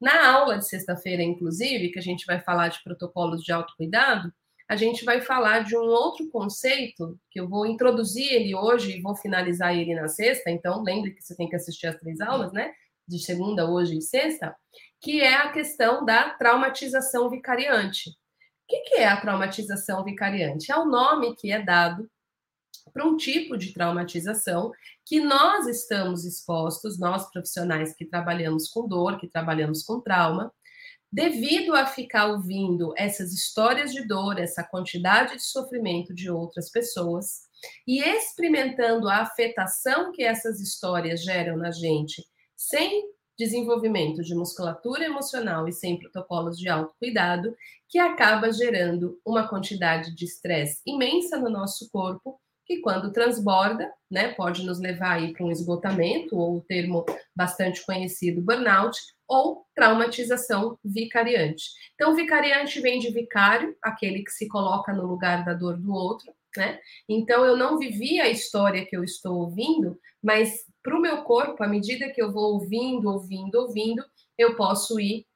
Na 0.00 0.32
aula 0.32 0.56
de 0.56 0.66
sexta-feira, 0.66 1.22
inclusive, 1.22 1.90
que 1.90 1.98
a 1.98 2.02
gente 2.02 2.24
vai 2.24 2.40
falar 2.40 2.68
de 2.68 2.82
protocolos 2.82 3.42
de 3.42 3.52
autocuidado, 3.52 4.32
a 4.70 4.76
gente 4.76 5.04
vai 5.04 5.20
falar 5.20 5.64
de 5.64 5.76
um 5.76 5.82
outro 5.82 6.30
conceito 6.30 7.18
que 7.28 7.40
eu 7.40 7.48
vou 7.48 7.66
introduzir 7.66 8.32
ele 8.32 8.54
hoje 8.54 8.96
e 8.96 9.00
vou 9.02 9.16
finalizar 9.16 9.76
ele 9.76 9.96
na 9.96 10.06
sexta. 10.06 10.48
Então, 10.48 10.80
lembre 10.84 11.10
que 11.10 11.20
você 11.20 11.34
tem 11.34 11.48
que 11.48 11.56
assistir 11.56 11.88
as 11.88 11.98
três 11.98 12.20
aulas, 12.20 12.52
né? 12.52 12.72
De 13.04 13.18
segunda, 13.18 13.68
hoje 13.68 13.98
e 13.98 14.00
sexta, 14.00 14.54
que 15.00 15.20
é 15.20 15.34
a 15.34 15.50
questão 15.50 16.04
da 16.04 16.30
traumatização 16.30 17.28
vicariante. 17.28 18.10
O 18.10 18.14
que 18.84 18.94
é 18.94 19.08
a 19.08 19.20
traumatização 19.20 20.04
vicariante? 20.04 20.70
É 20.70 20.76
o 20.76 20.84
nome 20.84 21.34
que 21.34 21.50
é 21.50 21.60
dado 21.60 22.08
para 22.92 23.04
um 23.04 23.16
tipo 23.16 23.58
de 23.58 23.74
traumatização 23.74 24.70
que 25.04 25.18
nós 25.18 25.66
estamos 25.66 26.24
expostos, 26.24 26.96
nós 26.96 27.28
profissionais 27.28 27.92
que 27.92 28.04
trabalhamos 28.04 28.68
com 28.68 28.86
dor, 28.86 29.18
que 29.18 29.26
trabalhamos 29.26 29.82
com 29.82 30.00
trauma, 30.00 30.52
devido 31.12 31.74
a 31.74 31.86
ficar 31.86 32.26
ouvindo 32.26 32.94
essas 32.96 33.32
histórias 33.32 33.92
de 33.92 34.06
dor, 34.06 34.38
essa 34.38 34.62
quantidade 34.62 35.36
de 35.36 35.42
sofrimento 35.42 36.14
de 36.14 36.30
outras 36.30 36.70
pessoas 36.70 37.48
e 37.86 38.00
experimentando 38.00 39.08
a 39.08 39.18
afetação 39.18 40.12
que 40.12 40.22
essas 40.22 40.60
histórias 40.60 41.22
geram 41.22 41.56
na 41.56 41.70
gente, 41.70 42.24
sem 42.56 43.10
desenvolvimento 43.36 44.22
de 44.22 44.34
musculatura 44.34 45.04
emocional 45.04 45.66
e 45.66 45.72
sem 45.72 45.98
protocolos 45.98 46.58
de 46.58 46.68
autocuidado, 46.68 47.56
que 47.88 47.98
acaba 47.98 48.52
gerando 48.52 49.18
uma 49.24 49.48
quantidade 49.48 50.14
de 50.14 50.24
estresse 50.24 50.80
imensa 50.86 51.38
no 51.38 51.50
nosso 51.50 51.90
corpo 51.90 52.38
que 52.70 52.80
quando 52.80 53.12
transborda, 53.12 53.92
né, 54.08 54.32
pode 54.34 54.64
nos 54.64 54.78
levar 54.78 55.14
aí 55.14 55.32
para 55.32 55.44
um 55.44 55.50
esgotamento 55.50 56.36
ou 56.36 56.58
o 56.58 56.60
termo 56.60 57.04
bastante 57.34 57.84
conhecido 57.84 58.40
burnout 58.40 58.96
ou 59.26 59.66
traumatização 59.74 60.78
vicariante. 60.84 61.64
Então, 61.96 62.14
vicariante 62.14 62.80
vem 62.80 63.00
de 63.00 63.10
vicário, 63.10 63.76
aquele 63.82 64.22
que 64.22 64.30
se 64.30 64.46
coloca 64.46 64.92
no 64.92 65.04
lugar 65.04 65.44
da 65.44 65.52
dor 65.52 65.78
do 65.78 65.92
outro, 65.92 66.32
né? 66.56 66.78
Então, 67.08 67.44
eu 67.44 67.56
não 67.56 67.76
vivi 67.76 68.20
a 68.20 68.28
história 68.28 68.86
que 68.86 68.96
eu 68.96 69.02
estou 69.02 69.38
ouvindo, 69.38 69.98
mas 70.22 70.64
para 70.80 70.96
o 70.96 71.00
meu 71.00 71.24
corpo, 71.24 71.64
à 71.64 71.66
medida 71.66 72.08
que 72.10 72.22
eu 72.22 72.32
vou 72.32 72.54
ouvindo, 72.54 73.10
ouvindo, 73.10 73.56
ouvindo, 73.56 74.04
eu 74.38 74.54
posso 74.54 75.00
ir 75.00 75.26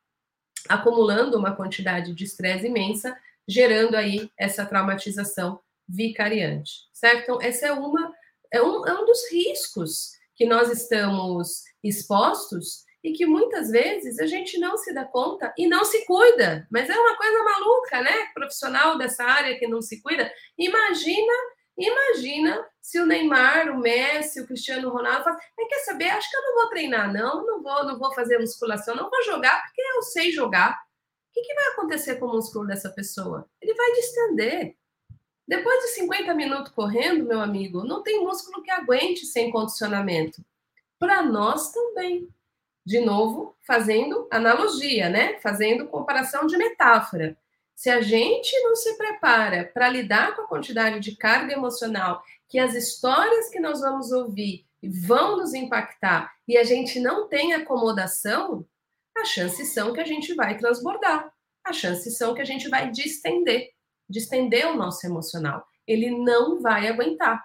acumulando 0.68 1.36
uma 1.36 1.56
quantidade 1.56 2.14
de 2.14 2.22
estresse 2.22 2.68
imensa, 2.68 3.16
gerando 3.48 3.96
aí 3.96 4.30
essa 4.38 4.64
traumatização 4.64 5.58
vicariante, 5.88 6.72
certo? 6.92 7.22
Então, 7.22 7.42
essa 7.42 7.66
é 7.66 7.72
uma 7.72 8.12
é 8.52 8.62
um, 8.62 8.86
é 8.86 8.94
um 8.94 9.04
dos 9.04 9.30
riscos 9.32 10.12
que 10.36 10.46
nós 10.46 10.70
estamos 10.70 11.62
expostos 11.82 12.84
e 13.02 13.12
que 13.12 13.26
muitas 13.26 13.68
vezes 13.70 14.18
a 14.18 14.26
gente 14.26 14.58
não 14.58 14.78
se 14.78 14.94
dá 14.94 15.04
conta 15.04 15.52
e 15.58 15.66
não 15.66 15.84
se 15.84 16.06
cuida. 16.06 16.66
Mas 16.70 16.88
é 16.88 16.98
uma 16.98 17.16
coisa 17.16 17.42
maluca, 17.42 18.00
né? 18.00 18.26
Profissional 18.32 18.96
dessa 18.96 19.24
área 19.24 19.58
que 19.58 19.66
não 19.66 19.82
se 19.82 20.00
cuida. 20.00 20.32
Imagina, 20.56 21.32
imagina 21.76 22.66
se 22.80 22.98
o 22.98 23.06
Neymar, 23.06 23.70
o 23.70 23.78
Messi, 23.78 24.40
o 24.40 24.46
Cristiano 24.46 24.88
Ronaldo 24.88 25.24
falam, 25.24 25.38
quer 25.68 25.80
saber? 25.80 26.10
Acho 26.10 26.30
que 26.30 26.36
eu 26.36 26.42
não 26.42 26.54
vou 26.54 26.70
treinar, 26.70 27.12
não, 27.12 27.44
não 27.44 27.62
vou, 27.62 27.84
não 27.84 27.98
vou 27.98 28.14
fazer 28.14 28.38
musculação, 28.38 28.94
não 28.94 29.10
vou 29.10 29.22
jogar 29.24 29.62
porque 29.62 29.82
eu 29.82 30.02
sei 30.02 30.30
jogar. 30.30 30.72
O 30.72 31.34
que, 31.34 31.42
que 31.42 31.54
vai 31.54 31.66
acontecer 31.72 32.14
com 32.16 32.26
o 32.26 32.32
músculo 32.32 32.66
dessa 32.66 32.88
pessoa? 32.90 33.50
Ele 33.60 33.74
vai 33.74 33.92
distender. 33.92 34.76
Depois 35.46 35.82
de 35.82 35.88
50 35.88 36.34
minutos 36.34 36.72
correndo, 36.72 37.26
meu 37.26 37.40
amigo, 37.40 37.84
não 37.84 38.02
tem 38.02 38.24
músculo 38.24 38.62
que 38.62 38.70
aguente 38.70 39.26
sem 39.26 39.50
condicionamento. 39.50 40.44
Para 40.98 41.22
nós 41.22 41.70
também 41.70 42.28
de 42.84 43.00
novo, 43.00 43.56
fazendo 43.66 44.28
analogia, 44.30 45.08
né? 45.08 45.38
Fazendo 45.40 45.86
comparação 45.86 46.46
de 46.46 46.56
metáfora. 46.56 47.36
Se 47.74 47.88
a 47.90 48.00
gente 48.00 48.56
não 48.60 48.76
se 48.76 48.96
prepara 48.96 49.70
para 49.72 49.88
lidar 49.88 50.36
com 50.36 50.42
a 50.42 50.46
quantidade 50.46 51.00
de 51.00 51.16
carga 51.16 51.54
emocional 51.54 52.22
que 52.48 52.58
as 52.58 52.74
histórias 52.74 53.48
que 53.48 53.58
nós 53.58 53.80
vamos 53.80 54.12
ouvir 54.12 54.66
vão 54.82 55.38
nos 55.38 55.54
impactar 55.54 56.32
e 56.46 56.58
a 56.58 56.62
gente 56.62 57.00
não 57.00 57.26
tem 57.26 57.54
acomodação, 57.54 58.66
as 59.16 59.28
chances 59.28 59.72
são 59.72 59.92
que 59.92 60.00
a 60.00 60.04
gente 60.04 60.34
vai 60.34 60.56
transbordar. 60.56 61.32
As 61.64 61.76
chances 61.76 62.18
são 62.18 62.34
que 62.34 62.42
a 62.42 62.44
gente 62.44 62.68
vai 62.68 62.90
distender, 62.90 63.70
distender 64.08 64.66
o 64.66 64.76
nosso 64.76 65.06
emocional. 65.06 65.66
Ele 65.86 66.10
não 66.10 66.60
vai 66.60 66.88
aguentar. 66.88 67.44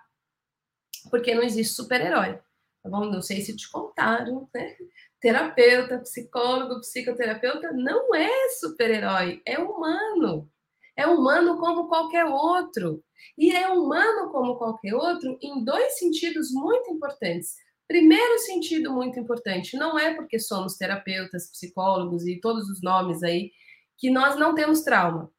Porque 1.10 1.34
não 1.34 1.44
existe 1.44 1.74
super-herói. 1.74 2.40
Tá 2.84 2.90
bom? 2.90 3.06
Não 3.06 3.22
sei 3.22 3.42
se 3.42 3.56
te 3.56 3.70
contaram, 3.70 4.48
né? 4.54 4.76
terapeuta, 5.20 6.00
psicólogo, 6.00 6.80
psicoterapeuta 6.80 7.72
não 7.74 8.16
é 8.16 8.50
super-herói, 8.60 9.42
é 9.46 9.60
humano. 9.60 10.50
É 10.96 11.06
humano 11.06 11.58
como 11.58 11.88
qualquer 11.88 12.26
outro. 12.26 13.04
E 13.38 13.52
é 13.52 13.70
humano 13.70 14.32
como 14.32 14.58
qualquer 14.58 14.94
outro 14.96 15.38
em 15.42 15.64
dois 15.64 15.98
sentidos 15.98 16.52
muito 16.52 16.92
importantes. 16.92 17.56
Primeiro 17.88 18.38
sentido 18.40 18.94
muito 18.94 19.20
importante, 19.20 19.76
não 19.76 19.98
é 19.98 20.14
porque 20.14 20.40
somos 20.40 20.76
terapeutas, 20.76 21.50
psicólogos 21.52 22.26
e 22.28 22.40
todos 22.40 22.70
os 22.70 22.82
nomes 22.82 23.24
aí 23.24 23.52
que 23.98 24.10
nós 24.10 24.38
não 24.38 24.54
temos 24.54 24.82
trauma, 24.82 25.30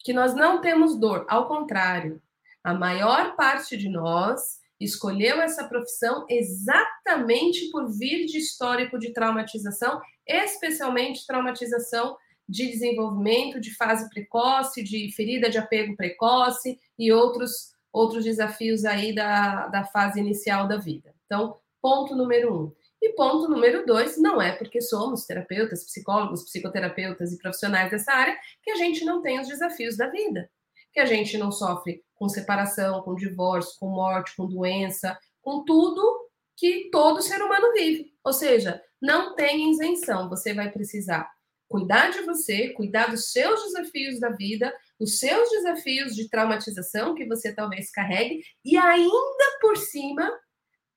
que 0.00 0.12
nós 0.12 0.34
não 0.34 0.60
temos 0.60 0.98
dor. 0.98 1.26
Ao 1.28 1.46
contrário, 1.46 2.22
a 2.62 2.74
maior 2.74 3.36
parte 3.36 3.76
de 3.76 3.88
nós 3.88 4.58
escolheu 4.80 5.40
essa 5.40 5.66
profissão 5.68 6.24
exatamente 6.28 7.70
por 7.70 7.90
vir 7.90 8.26
de 8.26 8.38
histórico 8.38 8.98
de 8.98 9.12
traumatização, 9.12 10.00
especialmente 10.26 11.26
traumatização 11.26 12.16
de 12.48 12.66
desenvolvimento, 12.66 13.60
de 13.60 13.74
fase 13.74 14.08
precoce, 14.08 14.82
de 14.82 15.12
ferida 15.14 15.50
de 15.50 15.58
apego 15.58 15.96
precoce 15.96 16.78
e 16.98 17.12
outros, 17.12 17.72
outros 17.92 18.24
desafios 18.24 18.84
aí 18.84 19.14
da, 19.14 19.66
da 19.66 19.84
fase 19.84 20.20
inicial 20.20 20.66
da 20.66 20.76
vida. 20.76 21.14
Então, 21.26 21.58
ponto 21.82 22.14
número 22.16 22.54
um. 22.54 22.72
E 23.00 23.12
ponto 23.14 23.48
número 23.48 23.86
dois, 23.86 24.18
não 24.18 24.42
é 24.42 24.52
porque 24.52 24.80
somos 24.80 25.24
terapeutas, 25.24 25.84
psicólogos, 25.84 26.44
psicoterapeutas 26.44 27.32
e 27.32 27.38
profissionais 27.38 27.90
dessa 27.90 28.12
área 28.12 28.36
que 28.62 28.70
a 28.70 28.76
gente 28.76 29.04
não 29.04 29.22
tem 29.22 29.40
os 29.40 29.46
desafios 29.46 29.96
da 29.96 30.08
vida, 30.08 30.50
que 30.92 31.00
a 31.00 31.06
gente 31.06 31.38
não 31.38 31.52
sofre 31.52 32.02
com 32.14 32.28
separação, 32.28 33.02
com 33.02 33.14
divórcio, 33.14 33.78
com 33.78 33.88
morte, 33.88 34.34
com 34.36 34.46
doença, 34.46 35.16
com 35.40 35.64
tudo 35.64 36.28
que 36.56 36.88
todo 36.90 37.22
ser 37.22 37.40
humano 37.40 37.72
vive. 37.72 38.12
Ou 38.24 38.32
seja, 38.32 38.82
não 39.00 39.36
tem 39.36 39.70
isenção. 39.70 40.28
Você 40.28 40.52
vai 40.52 40.70
precisar 40.72 41.30
cuidar 41.68 42.10
de 42.10 42.22
você, 42.22 42.70
cuidar 42.70 43.10
dos 43.10 43.30
seus 43.30 43.62
desafios 43.64 44.18
da 44.18 44.30
vida, 44.30 44.74
dos 44.98 45.18
seus 45.18 45.50
desafios 45.50 46.16
de 46.16 46.28
traumatização 46.28 47.14
que 47.14 47.26
você 47.26 47.54
talvez 47.54 47.90
carregue, 47.90 48.42
e 48.64 48.76
ainda 48.76 49.58
por 49.60 49.76
cima 49.76 50.32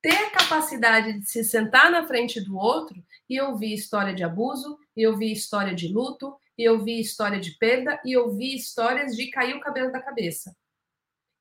ter 0.02 0.16
a 0.16 0.30
capacidade 0.30 1.20
de 1.20 1.26
se 1.26 1.44
sentar 1.44 1.90
na 1.90 2.06
frente 2.06 2.40
do 2.40 2.56
outro 2.56 3.02
e 3.30 3.40
ouvir 3.40 3.72
história 3.72 4.12
de 4.12 4.24
abuso, 4.24 4.78
e 4.96 5.06
ouvir 5.06 5.32
história 5.32 5.74
de 5.74 5.88
luto, 5.88 6.36
e 6.58 6.68
ouvir 6.68 7.00
história 7.00 7.40
de 7.40 7.52
perda, 7.52 8.00
e 8.04 8.16
ouvir 8.16 8.54
histórias 8.54 9.16
de 9.16 9.30
cair 9.30 9.54
o 9.54 9.60
cabelo 9.60 9.92
da 9.92 10.02
cabeça. 10.02 10.54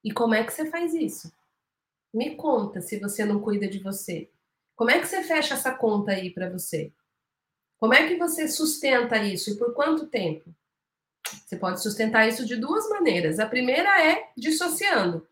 E 0.04 0.12
como 0.12 0.36
é 0.36 0.44
que 0.44 0.54
você 0.54 0.70
faz 0.70 0.94
isso? 0.94 1.34
Me 2.14 2.36
conta 2.36 2.82
se 2.82 3.00
você 3.00 3.26
não 3.26 3.42
cuida 3.42 3.68
de 3.68 3.80
você. 3.80 4.30
Como 4.76 4.92
é 4.92 5.00
que 5.00 5.08
você 5.08 5.24
fecha 5.24 5.56
essa 5.56 5.74
conta 5.74 6.12
aí 6.12 6.30
para 6.30 6.50
você? 6.50 6.94
Como 7.80 7.94
é 7.94 8.08
que 8.08 8.16
você 8.16 8.48
sustenta 8.48 9.18
isso 9.18 9.52
e 9.52 9.58
por 9.58 9.74
quanto 9.74 10.08
tempo? 10.08 10.54
Você 11.46 11.58
pode 11.58 11.82
sustentar 11.82 12.28
isso 12.28 12.46
de 12.46 12.56
duas 12.56 12.88
maneiras. 12.90 13.40
A 13.40 13.48
primeira 13.48 14.06
é 14.06 14.30
dissociando. 14.38 15.28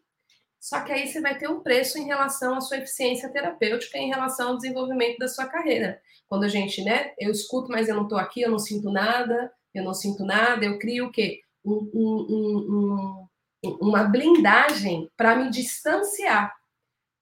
Só 0.59 0.81
que 0.81 0.91
aí 0.91 1.07
você 1.07 1.21
vai 1.21 1.37
ter 1.37 1.49
um 1.49 1.61
preço 1.61 1.97
em 1.97 2.05
relação 2.05 2.55
à 2.55 2.61
sua 2.61 2.77
eficiência 2.77 3.29
terapêutica, 3.29 3.97
em 3.97 4.09
relação 4.09 4.49
ao 4.49 4.57
desenvolvimento 4.57 5.17
da 5.17 5.27
sua 5.27 5.45
carreira. 5.45 6.01
Quando 6.27 6.43
a 6.43 6.49
gente, 6.49 6.83
né, 6.83 7.13
eu 7.17 7.31
escuto, 7.31 7.71
mas 7.71 7.87
eu 7.87 7.95
não 7.95 8.03
estou 8.03 8.17
aqui, 8.17 8.41
eu 8.41 8.51
não 8.51 8.59
sinto 8.59 8.91
nada, 8.91 9.51
eu 9.73 9.83
não 9.83 9.93
sinto 9.93 10.25
nada, 10.25 10.65
eu 10.65 10.77
crio 10.77 11.07
o 11.07 11.11
quê? 11.11 11.41
Um, 11.63 11.89
um, 11.93 13.27
um, 13.63 13.77
uma 13.81 14.03
blindagem 14.03 15.09
para 15.15 15.35
me 15.35 15.49
distanciar. 15.49 16.53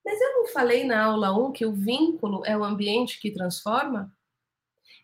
Mas 0.03 0.19
eu 0.19 0.33
não 0.33 0.47
falei 0.47 0.85
na 0.85 1.03
aula 1.03 1.37
1 1.37 1.51
que 1.51 1.65
o 1.65 1.73
vínculo 1.73 2.41
é 2.45 2.57
o 2.57 2.63
ambiente 2.63 3.19
que 3.19 3.31
transforma? 3.31 4.11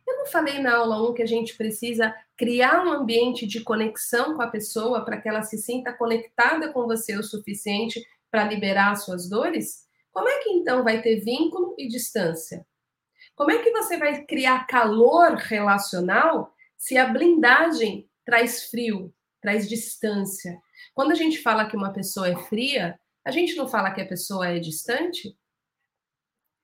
Eu 0.08 0.18
não 0.18 0.26
falei 0.26 0.60
na 0.60 0.78
aula 0.78 1.10
1 1.10 1.14
que 1.14 1.22
a 1.22 1.28
gente 1.28 1.56
precisa 1.56 2.14
criar 2.38 2.86
um 2.86 2.92
ambiente 2.92 3.46
de 3.46 3.62
conexão 3.62 4.36
com 4.36 4.42
a 4.42 4.48
pessoa 4.48 5.06
para 5.06 5.20
que 5.20 5.30
ela 5.30 5.44
se 5.44 5.58
sinta 5.58 5.94
conectada 5.94 6.72
com 6.72 6.86
você 6.86 7.16
o 7.16 7.24
suficiente 7.24 8.04
para 8.34 8.46
liberar 8.46 8.96
suas 8.96 9.30
dores? 9.30 9.84
Como 10.12 10.28
é 10.28 10.40
que 10.40 10.50
então 10.50 10.84
vai 10.84 11.04
ter 11.04 11.20
vínculo 11.20 11.76
e 11.78 11.88
distância? 11.88 12.66
Como 13.36 13.52
é 13.52 13.60
que 13.62 13.70
você 13.70 13.96
vai 13.96 14.26
criar 14.26 14.66
calor 14.66 15.36
relacional 15.36 16.52
se 16.76 16.98
a 16.98 17.06
blindagem 17.06 18.10
traz 18.26 18.72
frio, 18.72 19.14
traz 19.40 19.70
distância? 19.70 20.60
Quando 20.96 21.12
a 21.12 21.16
gente 21.16 21.44
fala 21.44 21.68
que 21.68 21.78
uma 21.78 21.94
pessoa 21.94 22.28
é 22.28 22.36
fria, 22.36 23.00
a 23.24 23.30
gente 23.30 23.56
não 23.56 23.68
fala 23.68 23.92
que 23.92 24.02
a 24.02 24.08
pessoa 24.08 24.48
é 24.48 24.58
distante? 24.58 25.38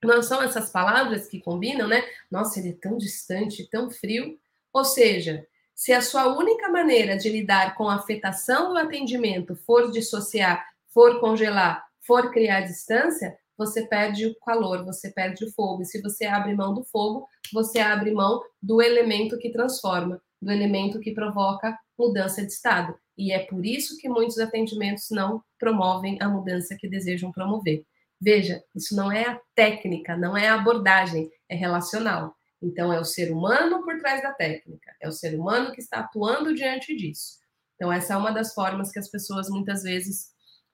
Não 0.03 0.23
são 0.23 0.41
essas 0.41 0.71
palavras 0.71 1.27
que 1.27 1.39
combinam, 1.39 1.87
né? 1.87 2.03
Nossa, 2.31 2.59
ele 2.59 2.69
é 2.69 2.77
tão 2.81 2.97
distante, 2.97 3.69
tão 3.69 3.91
frio. 3.91 4.39
Ou 4.73 4.83
seja, 4.83 5.45
se 5.75 5.93
a 5.93 6.01
sua 6.01 6.35
única 6.35 6.67
maneira 6.69 7.15
de 7.15 7.29
lidar 7.29 7.75
com 7.75 7.87
a 7.87 7.95
afetação 7.95 8.69
do 8.73 8.77
atendimento 8.79 9.55
for 9.55 9.91
dissociar, 9.91 10.67
for 10.93 11.19
congelar, 11.19 11.83
for 12.05 12.31
criar 12.31 12.61
distância, 12.61 13.37
você 13.57 13.85
perde 13.85 14.25
o 14.25 14.35
calor, 14.39 14.85
você 14.85 15.11
perde 15.11 15.43
o 15.43 15.51
fogo. 15.51 15.81
E 15.81 15.85
se 15.85 16.01
você 16.01 16.25
abre 16.25 16.55
mão 16.55 16.73
do 16.73 16.83
fogo, 16.83 17.27
você 17.51 17.79
abre 17.79 18.11
mão 18.11 18.41
do 18.61 18.81
elemento 18.81 19.37
que 19.37 19.51
transforma, 19.51 20.21
do 20.41 20.51
elemento 20.51 20.99
que 20.99 21.11
provoca 21.11 21.77
mudança 21.97 22.41
de 22.41 22.51
estado. 22.51 22.97
E 23.17 23.33
é 23.33 23.39
por 23.39 23.65
isso 23.65 23.97
que 23.97 24.07
muitos 24.07 24.39
atendimentos 24.39 25.07
não 25.11 25.43
promovem 25.59 26.17
a 26.21 26.29
mudança 26.29 26.77
que 26.79 26.87
desejam 26.87 27.33
promover. 27.33 27.83
Veja, 28.21 28.63
isso 28.73 28.95
não 28.95 29.11
é 29.11 29.25
a 29.25 29.41
técnica, 29.53 30.15
não 30.15 30.37
é 30.37 30.47
a 30.47 30.55
abordagem, 30.55 31.29
é 31.49 31.55
relacional. 31.55 32.33
Então, 32.61 32.91
é 32.91 32.99
o 32.99 33.05
ser 33.05 33.31
humano 33.31 33.83
por 33.83 33.97
trás 33.97 34.21
da 34.21 34.33
técnica, 34.33 34.93
é 35.01 35.07
o 35.07 35.11
ser 35.11 35.37
humano 35.37 35.71
que 35.71 35.81
está 35.81 35.99
atuando 35.99 36.53
diante 36.53 36.95
disso. 36.95 37.39
Então, 37.75 37.91
essa 37.91 38.13
é 38.13 38.17
uma 38.17 38.31
das 38.31 38.53
formas 38.53 38.91
que 38.91 38.99
as 38.99 39.09
pessoas 39.09 39.49
muitas 39.49 39.83
vezes 39.83 40.31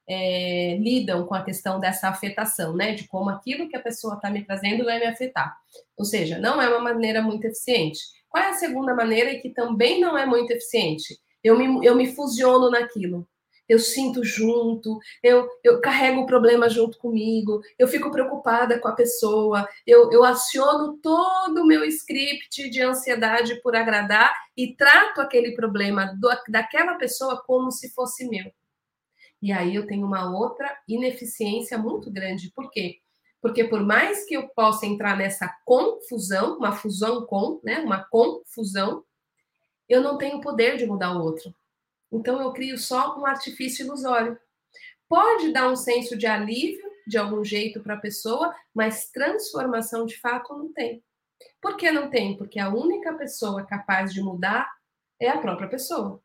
é, 0.08 0.78
lidam 0.80 1.26
com 1.26 1.34
a 1.34 1.44
questão 1.44 1.80
dessa 1.80 2.10
afetação, 2.10 2.76
né? 2.76 2.94
De 2.94 3.08
como 3.08 3.30
aquilo 3.30 3.70
que 3.70 3.76
a 3.76 3.82
pessoa 3.82 4.16
está 4.16 4.30
me 4.30 4.44
trazendo 4.44 4.86
vai 4.86 5.00
me 5.00 5.06
afetar. 5.06 5.56
Ou 5.98 6.06
seja, 6.06 6.40
não 6.40 6.62
é 6.62 6.68
uma 6.70 6.80
maneira 6.80 7.22
muito 7.22 7.46
eficiente. 7.46 8.00
Qual 8.30 8.44
é 8.44 8.50
a 8.50 8.54
segunda 8.54 8.94
maneira 8.94 9.40
que 9.40 9.50
também 9.50 10.00
não 10.00 10.18
é 10.18 10.26
muito 10.26 10.52
eficiente? 10.52 11.16
eu 11.46 11.56
me, 11.56 11.86
eu 11.86 11.96
me 11.96 12.12
fusiono 12.12 12.72
naquilo. 12.72 13.28
Eu 13.70 13.80
sinto 13.80 14.24
junto, 14.24 15.00
eu, 15.24 15.48
eu 15.64 15.82
carrego 15.82 16.22
o 16.22 16.26
problema 16.26 16.70
junto 16.70 17.00
comigo, 17.00 17.62
eu 17.80 17.88
fico 17.88 18.12
preocupada 18.12 18.80
com 18.80 18.88
a 18.88 18.96
pessoa, 18.96 19.68
eu, 19.88 20.12
eu 20.12 20.24
aciono 20.24 21.00
todo 21.02 21.62
o 21.62 21.66
meu 21.66 21.84
script 21.86 22.70
de 22.70 22.82
ansiedade 22.82 23.60
por 23.62 23.76
agradar 23.76 24.32
e 24.56 24.76
trato 24.76 25.20
aquele 25.20 25.56
problema 25.56 26.16
do, 26.20 26.30
daquela 26.48 26.96
pessoa 26.96 27.42
como 27.44 27.72
se 27.72 27.92
fosse 27.94 28.28
meu. 28.28 28.52
E 29.42 29.52
aí 29.52 29.76
eu 29.76 29.86
tenho 29.86 30.06
uma 30.06 30.30
outra 30.30 30.78
ineficiência 30.88 31.78
muito 31.78 32.12
grande. 32.12 32.52
Por 32.52 32.72
quê? 32.72 33.00
Porque 33.42 33.64
por 33.64 33.84
mais 33.84 34.26
que 34.26 34.36
eu 34.36 34.48
possa 34.50 34.86
entrar 34.86 35.16
nessa 35.16 35.48
confusão, 35.66 36.58
uma 36.58 36.72
fusão 36.72 37.26
com, 37.26 37.60
né, 37.64 37.80
uma 37.80 38.04
confusão, 38.06 39.04
eu 39.88 40.02
não 40.02 40.18
tenho 40.18 40.42
poder 40.42 40.78
de 40.78 40.86
mudar 40.86 41.12
o 41.12 41.24
outro. 41.24 41.54
Então 42.12 42.42
eu 42.42 42.52
crio 42.54 42.78
só 42.78 43.18
um 43.20 43.26
artifício 43.26 43.86
ilusório. 43.86 44.40
Pode 45.08 45.54
dar 45.54 45.70
um 45.70 45.76
senso 45.76 46.18
de 46.18 46.26
alívio 46.26 46.84
de 47.06 47.18
algum 47.18 47.44
jeito 47.44 47.82
para 47.82 47.94
a 47.94 48.00
pessoa, 48.00 48.56
mas 48.74 49.12
transformação 49.12 50.06
de 50.06 50.20
fato 50.20 50.58
não 50.58 50.74
tem. 50.74 51.04
Por 51.62 51.78
que 51.78 51.92
não 51.92 52.10
tem? 52.10 52.36
Porque 52.38 52.60
a 52.60 52.70
única 52.70 53.14
pessoa 53.14 53.66
capaz 53.66 54.14
de 54.14 54.22
mudar 54.22 54.68
é 55.20 55.30
a 55.30 55.38
própria 55.38 55.70
pessoa. 55.70 56.20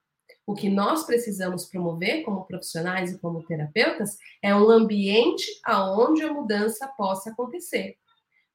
O 0.51 0.55
que 0.55 0.69
nós 0.69 1.05
precisamos 1.05 1.67
promover 1.67 2.25
como 2.25 2.45
profissionais 2.45 3.13
e 3.13 3.19
como 3.21 3.47
terapeutas 3.47 4.19
é 4.43 4.53
um 4.53 4.69
ambiente 4.69 5.47
aonde 5.65 6.25
a 6.25 6.33
mudança 6.33 6.89
possa 6.89 7.31
acontecer. 7.31 7.97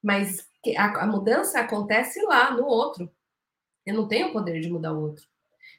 Mas 0.04 0.46
a, 0.76 1.08
mudança 1.08 1.58
acontece 1.58 2.22
lá, 2.24 2.52
no 2.52 2.66
outro. 2.66 3.10
Eu 3.86 3.94
não 3.94 4.10
tenho 4.10 4.28
o 4.28 4.34
poder 4.34 4.60
de 4.60 4.70
mudar 4.70 4.92
o 4.92 5.04
outro. 5.04 5.26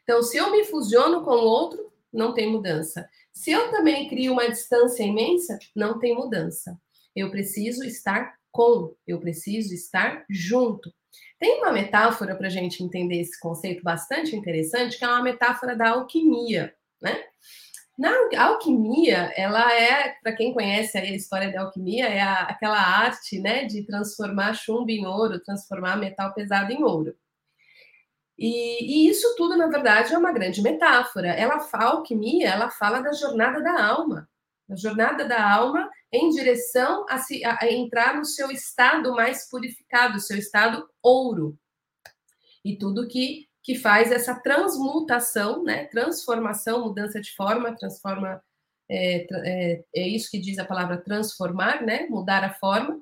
Então, 0.05 0.23
se 0.23 0.39
eu 0.39 0.51
me 0.51 0.65
fusiono 0.65 1.23
com 1.23 1.33
o 1.33 1.45
outro, 1.45 1.93
não 2.11 2.33
tem 2.33 2.51
mudança. 2.51 3.07
Se 3.31 3.51
eu 3.51 3.71
também 3.71 4.09
crio 4.09 4.33
uma 4.33 4.49
distância 4.49 5.03
imensa, 5.03 5.59
não 5.77 5.99
tem 5.99 6.17
mudança. 6.17 6.81
Eu 7.15 7.31
preciso 7.31 7.85
estar 7.85 8.39
com, 8.51 8.97
eu 9.07 9.21
preciso 9.21 9.75
estar 9.75 10.25
junto. 10.31 10.91
Tem 11.39 11.59
uma 11.59 11.73
metáfora 11.73 12.35
para 12.35 12.47
a 12.47 12.51
gente 12.51 12.83
entender 12.83 13.21
esse 13.21 13.39
conceito 13.39 13.83
bastante 13.83 14.35
interessante, 14.35 14.99
que 14.99 15.05
é 15.05 15.09
uma 15.09 15.23
metáfora 15.23 15.77
da 15.77 15.91
alquimia, 15.91 16.75
né? 17.01 17.25
Na 17.99 18.13
alquimia, 18.39 19.33
ela 19.37 19.73
é, 19.73 20.15
para 20.23 20.37
quem 20.37 20.53
conhece 20.53 20.99
a 20.99 21.05
história 21.05 21.51
da 21.51 21.63
alquimia, 21.63 22.07
é 22.07 22.21
a, 22.21 22.43
aquela 22.43 22.79
arte, 22.79 23.41
né, 23.41 23.65
de 23.65 23.87
transformar 23.87 24.53
chumbo 24.53 24.91
em 24.91 25.07
ouro, 25.07 25.41
transformar 25.41 25.97
metal 25.97 26.35
pesado 26.35 26.73
em 26.73 26.83
ouro. 26.85 27.17
E, 28.39 29.07
e, 29.07 29.09
isso 29.09 29.35
tudo, 29.37 29.57
na 29.57 29.67
verdade, 29.69 30.13
é 30.13 30.19
uma 30.19 30.33
grande 30.33 30.61
metáfora. 30.61 31.29
Ela, 31.29 31.55
a 31.73 31.85
alquimia, 31.85 32.51
ela 32.51 32.71
fala 32.71 33.01
da 33.01 33.13
jornada 33.13 33.63
da 33.63 33.83
alma, 33.83 34.29
da 34.69 34.77
jornada 34.77 35.25
da 35.25 35.53
alma 35.53 35.89
em 36.13 36.31
direção 36.31 37.07
a, 37.09 37.19
se, 37.19 37.45
a 37.45 37.59
entrar 37.71 38.17
no 38.17 38.25
seu 38.25 38.51
estado 38.51 39.13
mais 39.13 39.49
purificado, 39.49 40.21
seu 40.21 40.37
estado 40.37 40.89
ouro. 41.03 41.59
E 42.65 42.77
tudo 42.77 43.07
que, 43.07 43.49
que 43.63 43.77
faz 43.77 44.11
essa 44.11 44.35
transmutação, 44.35 45.63
né? 45.63 45.85
transformação, 45.85 46.85
mudança 46.85 47.21
de 47.21 47.35
forma, 47.35 47.77
transforma. 47.77 48.43
É, 48.89 49.27
é, 49.45 49.85
é 49.95 50.09
isso 50.09 50.31
que 50.31 50.39
diz 50.39 50.59
a 50.59 50.65
palavra 50.65 50.97
transformar, 50.97 51.83
né? 51.83 52.07
mudar 52.09 52.45
a 52.45 52.55
forma, 52.55 53.01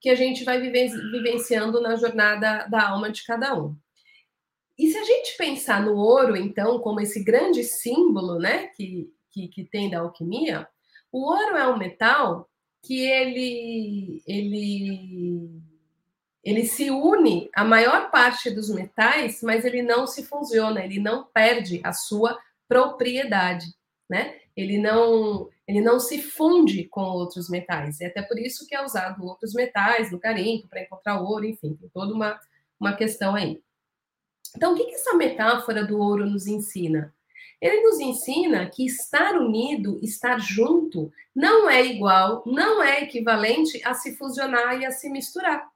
que 0.00 0.08
a 0.08 0.14
gente 0.14 0.44
vai 0.44 0.58
vivenciando 0.60 1.80
na 1.80 1.96
jornada 1.96 2.66
da 2.68 2.88
alma 2.88 3.10
de 3.10 3.24
cada 3.24 3.54
um. 3.54 3.76
E 4.78 4.90
se 4.90 4.96
a 4.96 5.04
gente 5.04 5.36
pensar 5.36 5.84
no 5.84 5.94
ouro, 5.94 6.34
então, 6.34 6.78
como 6.78 7.00
esse 7.00 7.22
grande 7.22 7.62
símbolo 7.62 8.38
né, 8.38 8.68
que, 8.68 9.12
que, 9.30 9.46
que 9.48 9.62
tem 9.62 9.90
da 9.90 10.00
alquimia, 10.00 10.66
o 11.12 11.26
ouro 11.26 11.56
é 11.56 11.66
um 11.68 11.78
metal 11.78 12.48
que 12.82 13.00
ele, 13.00 14.22
ele, 14.26 15.60
ele 16.42 16.64
se 16.66 16.90
une 16.90 17.50
à 17.54 17.64
maior 17.64 18.10
parte 18.10 18.50
dos 18.50 18.70
metais, 18.70 19.42
mas 19.42 19.64
ele 19.64 19.82
não 19.82 20.06
se 20.06 20.24
fusiona, 20.24 20.84
ele 20.84 20.98
não 20.98 21.24
perde 21.24 21.80
a 21.84 21.92
sua 21.92 22.38
propriedade, 22.68 23.66
né? 24.08 24.38
Ele 24.56 24.78
não, 24.78 25.48
ele 25.66 25.80
não 25.80 25.98
se 25.98 26.20
funde 26.20 26.84
com 26.84 27.02
outros 27.02 27.48
metais. 27.48 28.00
É 28.00 28.06
até 28.06 28.22
por 28.22 28.38
isso 28.38 28.66
que 28.66 28.74
é 28.74 28.84
usado 28.84 29.24
outros 29.24 29.54
metais 29.54 30.10
no 30.10 30.18
carimbo 30.18 30.68
para 30.68 30.82
encontrar 30.82 31.20
ouro, 31.20 31.44
enfim, 31.44 31.74
tem 31.74 31.88
toda 31.88 32.12
uma, 32.12 32.38
uma 32.78 32.94
questão 32.94 33.34
aí. 33.34 33.62
Então, 34.56 34.72
o 34.72 34.76
que, 34.76 34.84
que 34.84 34.94
essa 34.94 35.14
metáfora 35.14 35.84
do 35.84 35.98
ouro 35.98 36.28
nos 36.28 36.46
ensina? 36.46 37.14
Ele 37.60 37.82
nos 37.82 38.00
ensina 38.00 38.68
que 38.70 38.86
estar 38.86 39.34
unido, 39.36 39.98
estar 40.02 40.38
junto, 40.40 41.12
não 41.34 41.68
é 41.68 41.84
igual, 41.84 42.42
não 42.46 42.82
é 42.82 43.02
equivalente 43.02 43.80
a 43.84 43.92
se 43.92 44.16
fusionar 44.16 44.80
e 44.80 44.86
a 44.86 44.90
se 44.90 45.10
misturar. 45.10 45.68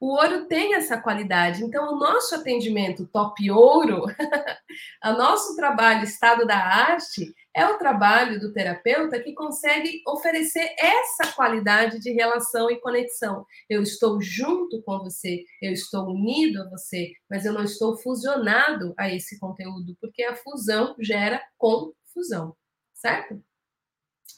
O 0.00 0.08
ouro 0.08 0.46
tem 0.46 0.74
essa 0.74 0.98
qualidade. 1.00 1.64
Então, 1.64 1.92
o 1.92 1.98
nosso 1.98 2.34
atendimento 2.34 3.06
top 3.06 3.50
ouro, 3.50 4.04
o 5.04 5.12
nosso 5.12 5.56
trabalho 5.56 6.04
estado 6.04 6.46
da 6.46 6.56
arte, 6.56 7.34
é 7.56 7.66
o 7.66 7.78
trabalho 7.78 8.38
do 8.38 8.52
terapeuta 8.52 9.18
que 9.18 9.32
consegue 9.32 10.02
oferecer 10.06 10.74
essa 10.78 11.32
qualidade 11.32 11.98
de 11.98 12.12
relação 12.12 12.70
e 12.70 12.78
conexão. 12.78 13.46
Eu 13.66 13.82
estou 13.82 14.20
junto 14.20 14.82
com 14.82 14.98
você, 14.98 15.42
eu 15.62 15.72
estou 15.72 16.10
unido 16.10 16.60
a 16.60 16.68
você, 16.68 17.12
mas 17.30 17.46
eu 17.46 17.54
não 17.54 17.64
estou 17.64 17.96
fusionado 17.96 18.92
a 18.98 19.10
esse 19.10 19.40
conteúdo, 19.40 19.96
porque 19.98 20.22
a 20.22 20.36
fusão 20.36 20.94
gera 21.00 21.42
confusão, 21.56 22.54
certo? 22.92 23.42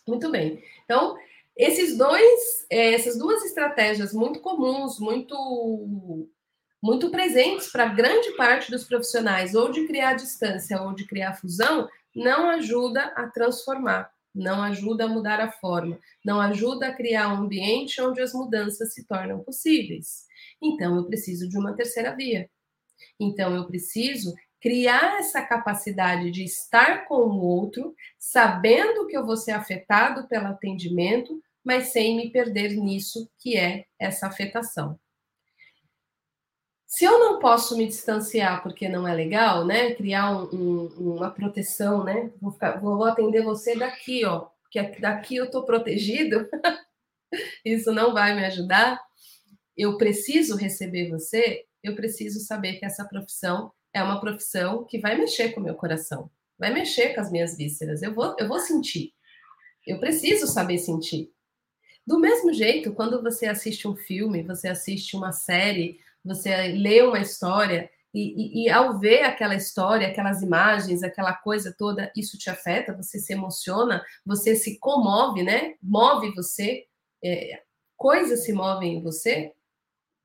Muito 0.07 0.31
bem. 0.31 0.62
Então, 0.85 1.16
esses 1.57 1.98
dois, 1.98 2.66
é, 2.70 2.94
essas 2.94 3.18
duas 3.18 3.44
estratégias 3.44 4.12
muito 4.12 4.38
comuns, 4.38 5.00
muito 5.00 6.28
muito 6.81 7.11
presentes 7.11 7.72
para 7.72 7.87
grande 7.87 8.31
parte 8.37 8.70
dos 8.70 8.85
profissionais, 8.85 9.57
ou 9.57 9.72
de 9.72 9.85
criar 9.88 10.14
distância 10.14 10.81
ou 10.81 10.94
de 10.94 11.04
criar 11.09 11.35
fusão, 11.35 11.88
não 12.18 12.48
ajuda 12.50 13.04
a 13.16 13.28
transformar, 13.28 14.11
não 14.35 14.62
ajuda 14.62 15.04
a 15.04 15.09
mudar 15.09 15.40
a 15.40 15.50
forma, 15.50 15.98
não 16.24 16.40
ajuda 16.40 16.88
a 16.88 16.94
criar 16.94 17.33
um 17.33 17.44
ambiente 17.44 18.00
onde 18.00 18.20
as 18.20 18.33
mudanças 18.33 18.92
se 18.92 19.07
tornam 19.07 19.40
possíveis. 19.40 20.26
Então, 20.62 20.96
eu 20.96 21.04
preciso 21.07 21.48
de 21.48 21.59
uma 21.59 21.74
terceira 21.74 22.14
via. 22.14 22.48
Então, 23.18 23.54
eu 23.54 23.66
preciso 23.66 24.35
criar 24.61 25.18
essa 25.18 25.40
capacidade 25.42 26.31
de 26.31 26.44
estar 26.44 27.07
com 27.07 27.22
o 27.22 27.40
outro, 27.40 27.94
sabendo 28.18 29.07
que 29.07 29.16
eu 29.16 29.24
vou 29.24 29.37
ser 29.37 29.52
afetado 29.52 30.26
pelo 30.26 30.48
atendimento, 30.48 31.40
mas 31.64 31.88
sem 31.88 32.16
me 32.16 32.31
perder 32.31 32.74
nisso 32.76 33.31
que 33.38 33.57
é 33.57 33.85
essa 33.98 34.26
afetação. 34.26 34.98
Se 36.88 37.05
eu 37.05 37.18
não 37.18 37.38
posso 37.38 37.77
me 37.77 37.87
distanciar 37.87 38.62
porque 38.62 38.88
não 38.88 39.07
é 39.07 39.14
legal, 39.14 39.66
né? 39.66 39.94
Criar 39.94 40.33
um, 40.33 40.48
um, 40.55 41.16
uma 41.16 41.31
proteção, 41.31 42.03
né? 42.03 42.33
Vou, 42.40 42.51
ficar, 42.51 42.81
vou 42.81 43.05
atender 43.05 43.44
você 43.44 43.77
daqui, 43.77 44.24
ó, 44.24 44.48
porque 44.62 44.81
daqui 44.98 45.37
eu 45.37 45.51
tô 45.51 45.64
protegido. 45.64 46.48
Isso 47.62 47.92
não 47.92 48.14
vai 48.14 48.35
me 48.35 48.42
ajudar. 48.46 48.98
Eu 49.77 49.98
preciso 49.98 50.57
receber 50.57 51.11
você. 51.11 51.66
Eu 51.83 51.94
preciso 51.94 52.40
saber 52.40 52.79
que 52.79 52.87
essa 52.87 53.05
profissão 53.05 53.70
é 53.92 54.03
uma 54.03 54.18
profissão 54.18 54.83
que 54.85 54.98
vai 54.98 55.14
mexer 55.14 55.51
com 55.51 55.61
o 55.61 55.64
meu 55.64 55.74
coração, 55.74 56.31
vai 56.59 56.72
mexer 56.72 57.14
com 57.14 57.20
as 57.20 57.31
minhas 57.31 57.55
vísceras. 57.55 58.03
Eu 58.03 58.14
vou, 58.14 58.35
eu 58.38 58.48
vou 58.48 58.61
sentir. 58.61 59.12
Eu 59.87 60.01
preciso 60.01 60.46
saber 60.46 60.79
sentir. 60.79 61.31
Do 62.07 62.18
mesmo 62.18 62.51
jeito, 62.51 62.94
quando 62.94 63.22
você 63.22 63.46
assiste 63.46 63.87
um 63.87 63.94
filme, 63.94 64.42
você 64.42 64.68
assiste 64.68 65.14
uma 65.14 65.33
série, 65.33 66.01
você 66.24 66.68
lê 66.68 67.02
uma 67.02 67.20
história, 67.20 67.90
e, 68.12 68.62
e, 68.62 68.64
e, 68.64 68.70
ao 68.70 68.98
ver 68.98 69.22
aquela 69.22 69.54
história, 69.54 70.09
aquelas 70.09 70.42
imagens, 70.42 71.02
aquela 71.02 71.35
coisa 71.35 71.74
toda, 71.76 72.11
isso 72.16 72.38
te 72.38 72.48
afeta, 72.48 72.96
você 72.96 73.18
se 73.18 73.33
emociona, 73.33 74.02
você 74.24 74.57
se 74.57 74.78
comove, 74.78 75.42
né? 75.42 75.74
Move 75.83 76.35
você, 76.35 76.87
é, 77.22 77.62
coisas 77.96 78.44
se 78.44 78.52
movem 78.52 78.96
em 78.96 79.02
você, 79.02 79.52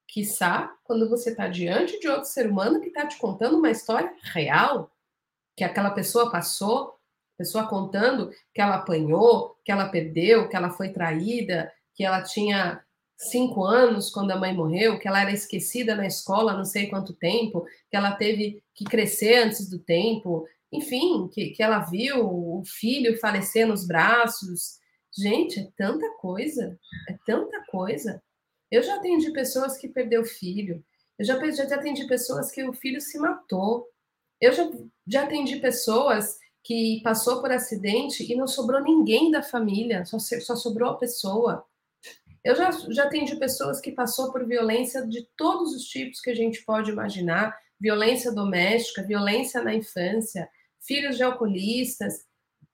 quiçá 0.08 0.74
quando 0.84 1.10
você 1.10 1.32
está 1.32 1.48
diante 1.48 2.00
de 2.00 2.08
outro 2.08 2.26
ser 2.26 2.50
humano 2.50 2.80
que 2.80 2.88
está 2.88 3.06
te 3.06 3.18
contando 3.18 3.58
uma 3.58 3.72
história 3.72 4.14
real, 4.22 4.92
que 5.56 5.64
aquela 5.64 5.92
pessoa 5.92 6.32
passou, 6.32 6.98
pessoa 7.38 7.68
contando 7.68 8.32
que 8.54 8.62
ela 8.62 8.76
apanhou, 8.76 9.58
que 9.66 9.72
ela 9.72 9.90
perdeu, 9.90 10.48
que 10.48 10.56
ela 10.56 10.70
foi 10.70 10.90
traída, 10.90 11.72
que 11.96 12.04
ela 12.04 12.22
tinha 12.22 12.83
cinco 13.18 13.64
anos 13.64 14.10
quando 14.10 14.32
a 14.32 14.40
mãe 14.40 14.54
morreu, 14.54 15.00
que 15.00 15.08
ela 15.08 15.22
era 15.22 15.32
esquecida 15.32 15.96
na 15.96 16.06
escola 16.06 16.58
não 16.58 16.66
sei 16.66 16.88
quanto 16.88 17.14
tempo, 17.14 17.66
que 17.90 17.96
ela 17.96 18.14
teve 18.14 18.64
que 18.74 18.84
crescer 18.86 19.44
antes 19.44 19.70
do 19.70 19.80
tempo, 19.80 20.48
enfim, 20.72 21.28
que, 21.32 21.52
que 21.52 21.62
ela 21.62 21.80
viu 21.80 22.26
o 22.26 22.64
filho 22.66 23.20
falecer 23.20 23.68
nos 23.68 23.86
braços. 23.86 24.80
Gente, 25.16 25.60
é 25.60 25.68
tanta 25.78 26.10
coisa, 26.18 26.78
é 27.08 27.16
tanta 27.26 27.64
coisa. 27.70 28.22
Eu 28.72 28.82
já 28.82 28.96
atendi 28.96 29.32
pessoas 29.32 29.78
que 29.78 29.88
perdeu 29.88 30.26
filho, 30.26 30.84
eu 31.18 31.26
já, 31.26 31.52
já 31.52 31.76
atendi 31.76 32.08
pessoas 32.08 32.52
que 32.52 32.64
o 32.64 32.74
filho 32.74 33.00
se 33.00 33.20
matou, 33.20 33.88
eu 34.42 34.52
já, 34.52 34.70
já 35.08 35.24
atendi 35.24 35.58
pessoas 35.58 36.40
que 36.64 37.02
passou 37.04 37.42
por 37.42 37.52
acidente 37.52 38.30
e 38.30 38.36
não 38.36 38.48
sobrou 38.48 38.82
ninguém 38.82 39.30
da 39.30 39.44
família, 39.44 40.06
só, 40.06 40.18
só 40.18 40.56
sobrou 40.56 40.92
a 40.92 40.98
pessoa. 40.98 41.66
Eu 42.44 42.56
já, 42.56 42.72
já 42.72 43.04
atendi 43.04 43.36
pessoas 43.38 43.80
que 43.80 43.92
passou 43.92 44.32
por 44.32 44.46
violência 44.46 45.06
de 45.08 45.28
todos 45.38 45.74
os 45.74 45.86
tipos 45.86 46.20
que 46.20 46.30
a 46.30 46.36
gente 46.36 46.64
pode 46.64 46.92
imaginar, 46.92 47.58
violência 47.80 48.32
doméstica, 48.32 49.02
violência 49.02 49.62
na 49.62 49.74
infância, 49.74 50.50
filhos 50.80 51.16
de 51.16 51.24
alcoolistas, 51.24 52.26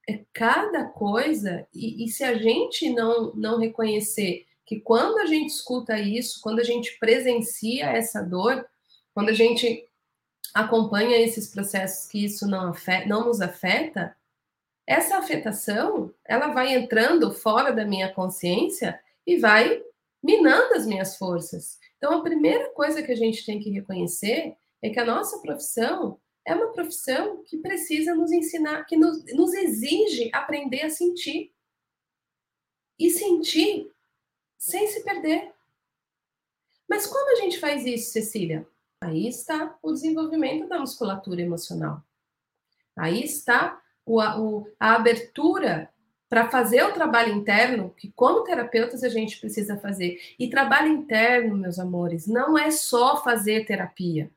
é 0.09 0.22
cada 0.34 0.86
coisa, 0.86 1.67
e, 1.72 2.03
e 2.03 2.07
se 2.07 2.24
a 2.24 2.36
gente 2.36 2.89
não, 2.89 3.32
não 3.36 3.59
reconhecer 3.59 4.47
que 4.65 4.80
quando 4.80 5.20
a 5.20 5.26
gente 5.26 5.49
escuta 5.49 5.99
isso, 5.99 6.41
quando 6.41 6.59
a 6.59 6.63
gente 6.63 6.97
presencia 6.99 7.86
essa 7.86 8.24
dor, 8.24 8.67
quando 9.13 9.30
a 9.30 9.34
gente 9.34 9.88
acompanha 10.53 11.17
esses 11.17 11.47
processos 11.47 12.09
que 12.09 12.26
isso 12.26 12.47
não, 12.47 12.70
afeta, 12.70 13.07
não 13.07 13.26
nos 13.26 13.39
afeta, 13.41 14.15
essa 14.86 15.17
afetação 15.17 16.11
ela 16.26 16.47
vai 16.47 16.74
entrando 16.74 17.32
fora 17.32 17.72
da 17.72 17.86
minha 17.86 18.11
consciência 18.11 18.99
e 19.30 19.38
vai 19.38 19.84
minando 20.24 20.74
as 20.74 20.88
minhas 20.88 21.16
forças. 21.16 21.78
Então, 21.98 22.14
a 22.14 22.24
primeira 22.24 22.72
coisa 22.72 23.04
que 23.04 23.12
a 23.12 23.16
gente 23.16 23.46
tem 23.46 23.60
que 23.60 23.70
reconhecer 23.70 24.58
é 24.82 24.90
que 24.90 25.00
a 25.00 25.06
nossa 25.06 25.40
profissão 25.40 26.20
é 26.44 26.56
uma 26.56 26.74
profissão 26.74 27.44
que 27.44 27.60
precisa 27.60 28.16
nos 28.16 28.32
ensinar, 28.32 28.86
que 28.86 28.98
nos, 28.98 29.24
nos 29.36 29.54
exige 29.54 30.32
aprender 30.34 30.82
a 30.82 30.90
sentir. 30.90 31.54
E 32.98 33.12
sentir 33.12 33.92
sem 34.58 34.88
se 34.88 35.04
perder. 35.04 35.54
Mas 36.90 37.06
como 37.06 37.32
a 37.32 37.36
gente 37.36 37.60
faz 37.60 37.86
isso, 37.86 38.12
Cecília? 38.12 38.68
Aí 39.00 39.28
está 39.28 39.78
o 39.84 39.94
desenvolvimento 39.94 40.68
da 40.68 40.80
musculatura 40.80 41.40
emocional. 41.40 42.04
Aí 42.98 43.24
está 43.24 43.80
o, 44.04 44.20
o, 44.20 44.68
a 44.80 44.96
abertura 44.96 45.94
para 46.30 46.48
fazer 46.48 46.84
o 46.84 46.94
trabalho 46.94 47.34
interno, 47.34 47.90
que 47.98 48.12
como 48.12 48.44
terapeutas 48.44 49.04
a 49.04 49.10
gente 49.10 49.40
precisa 49.40 49.78
fazer. 49.78 50.20
E 50.38 50.48
trabalho 50.48 50.88
interno, 50.88 51.58
meus 51.58 51.80
amores, 51.80 52.28
não 52.28 52.56
é 52.56 52.70
só 52.70 53.22
fazer 53.24 53.66
terapia. 53.66 54.30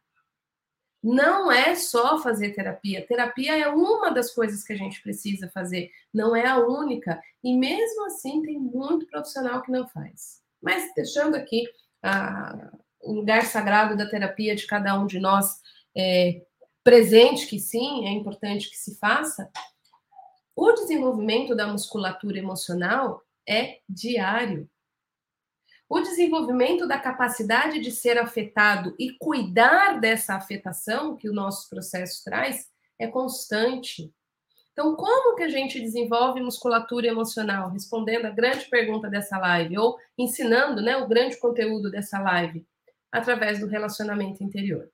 Não 1.02 1.52
é 1.52 1.74
só 1.74 2.18
fazer 2.22 2.54
terapia. 2.54 3.04
Terapia 3.06 3.58
é 3.58 3.68
uma 3.68 4.10
das 4.10 4.32
coisas 4.32 4.64
que 4.64 4.72
a 4.72 4.76
gente 4.76 5.02
precisa 5.02 5.50
fazer, 5.50 5.90
não 6.14 6.34
é 6.34 6.46
a 6.46 6.58
única. 6.58 7.20
E 7.44 7.54
mesmo 7.54 8.06
assim, 8.06 8.40
tem 8.40 8.58
muito 8.58 9.06
profissional 9.06 9.60
que 9.60 9.70
não 9.70 9.86
faz. 9.86 10.40
Mas 10.62 10.90
deixando 10.94 11.34
aqui 11.34 11.64
a, 12.02 12.72
o 13.00 13.12
lugar 13.12 13.44
sagrado 13.44 13.96
da 13.96 14.08
terapia 14.08 14.54
de 14.54 14.66
cada 14.66 14.98
um 14.98 15.06
de 15.06 15.18
nós 15.18 15.60
é, 15.94 16.42
presente, 16.82 17.46
que 17.46 17.58
sim, 17.58 18.06
é 18.06 18.10
importante 18.10 18.70
que 18.70 18.76
se 18.76 18.96
faça, 18.98 19.50
o 20.54 20.72
desenvolvimento 20.72 21.54
da 21.54 21.66
musculatura 21.66 22.38
emocional 22.38 23.22
é 23.48 23.80
diário. 23.88 24.68
O 25.88 26.00
desenvolvimento 26.00 26.86
da 26.86 26.98
capacidade 26.98 27.80
de 27.80 27.90
ser 27.90 28.18
afetado 28.18 28.94
e 28.98 29.12
cuidar 29.18 30.00
dessa 30.00 30.34
afetação 30.34 31.16
que 31.16 31.28
o 31.28 31.34
nosso 31.34 31.68
processo 31.68 32.24
traz 32.24 32.70
é 32.98 33.06
constante. 33.06 34.12
Então, 34.72 34.96
como 34.96 35.36
que 35.36 35.42
a 35.42 35.50
gente 35.50 35.78
desenvolve 35.78 36.40
musculatura 36.40 37.06
emocional? 37.06 37.68
Respondendo 37.70 38.24
a 38.24 38.30
grande 38.30 38.64
pergunta 38.70 39.10
dessa 39.10 39.38
live, 39.38 39.76
ou 39.76 39.98
ensinando 40.16 40.80
né, 40.80 40.96
o 40.96 41.06
grande 41.06 41.36
conteúdo 41.38 41.90
dessa 41.90 42.18
live, 42.18 42.66
através 43.10 43.60
do 43.60 43.66
relacionamento 43.66 44.42
interior. 44.42 44.90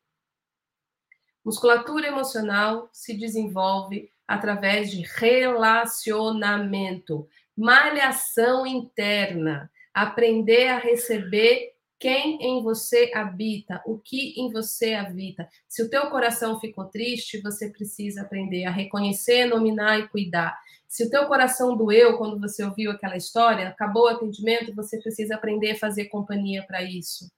Musculatura 1.45 2.09
emocional 2.09 2.91
se 2.93 3.17
desenvolve 3.17 4.11
através 4.29 4.91
de 4.91 5.03
relacionamento, 5.17 7.27
malhação 7.57 8.67
interna 8.67 9.71
aprender 9.93 10.69
a 10.69 10.79
receber 10.79 11.73
quem 11.99 12.39
em 12.41 12.63
você 12.63 13.11
habita, 13.13 13.83
o 13.85 13.99
que 13.99 14.41
em 14.41 14.53
você 14.53 14.95
habita. 14.95 15.49
Se 15.67 15.83
o 15.83 15.91
teu 15.91 16.09
coração 16.11 16.61
ficou 16.61 16.85
triste, 16.85 17.41
você 17.41 17.71
precisa 17.71 18.23
aprender 18.23 18.67
a 18.67 18.71
reconhecer, 18.71 19.47
nominar 19.47 19.99
e 19.99 20.07
cuidar. 20.07 20.57
Se 20.87 21.05
o 21.05 21.11
teu 21.11 21.27
coração 21.27 21.77
doeu 21.77 22.17
quando 22.17 22.39
você 22.39 22.63
ouviu 22.63 22.93
aquela 22.93 23.17
história, 23.17 23.69
acabou 23.69 24.05
o 24.05 24.09
atendimento, 24.09 24.75
você 24.75 25.01
precisa 25.01 25.35
aprender 25.35 25.73
a 25.73 25.79
fazer 25.79 26.05
companhia 26.05 26.65
para 26.65 26.83
isso. 26.83 27.29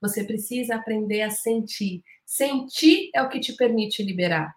Você 0.00 0.24
precisa 0.24 0.74
aprender 0.74 1.22
a 1.22 1.30
sentir. 1.30 2.02
Sentir 2.26 3.10
é 3.14 3.22
o 3.22 3.28
que 3.28 3.40
te 3.40 3.54
permite 3.54 4.02
liberar. 4.02 4.54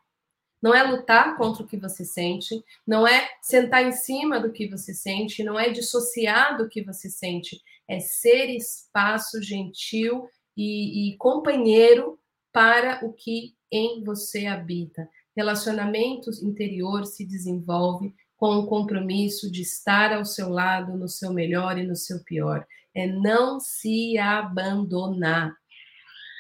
Não 0.64 0.74
é 0.74 0.82
lutar 0.82 1.36
contra 1.36 1.62
o 1.62 1.68
que 1.68 1.76
você 1.76 2.06
sente, 2.06 2.64
não 2.88 3.06
é 3.06 3.30
sentar 3.42 3.84
em 3.84 3.92
cima 3.92 4.40
do 4.40 4.50
que 4.50 4.66
você 4.66 4.94
sente, 4.94 5.44
não 5.44 5.60
é 5.60 5.70
dissociar 5.70 6.56
do 6.56 6.70
que 6.70 6.82
você 6.82 7.10
sente, 7.10 7.62
é 7.86 8.00
ser 8.00 8.50
espaço 8.50 9.42
gentil 9.42 10.26
e, 10.56 11.12
e 11.12 11.18
companheiro 11.18 12.18
para 12.54 13.06
o 13.06 13.12
que 13.12 13.54
em 13.70 14.06
você 14.06 14.46
habita. 14.46 15.10
Relacionamento 15.36 16.30
interior 16.42 17.06
se 17.06 17.26
desenvolve 17.26 18.16
com 18.38 18.60
o 18.60 18.68
compromisso 18.68 19.52
de 19.52 19.64
estar 19.64 20.14
ao 20.14 20.24
seu 20.24 20.48
lado 20.48 20.96
no 20.98 21.10
seu 21.10 21.34
melhor 21.34 21.78
e 21.78 21.86
no 21.86 21.98
seu 21.98 22.24
pior. 22.24 22.66
É 22.96 23.06
não 23.06 23.60
se 23.60 24.18
abandonar. 24.18 25.54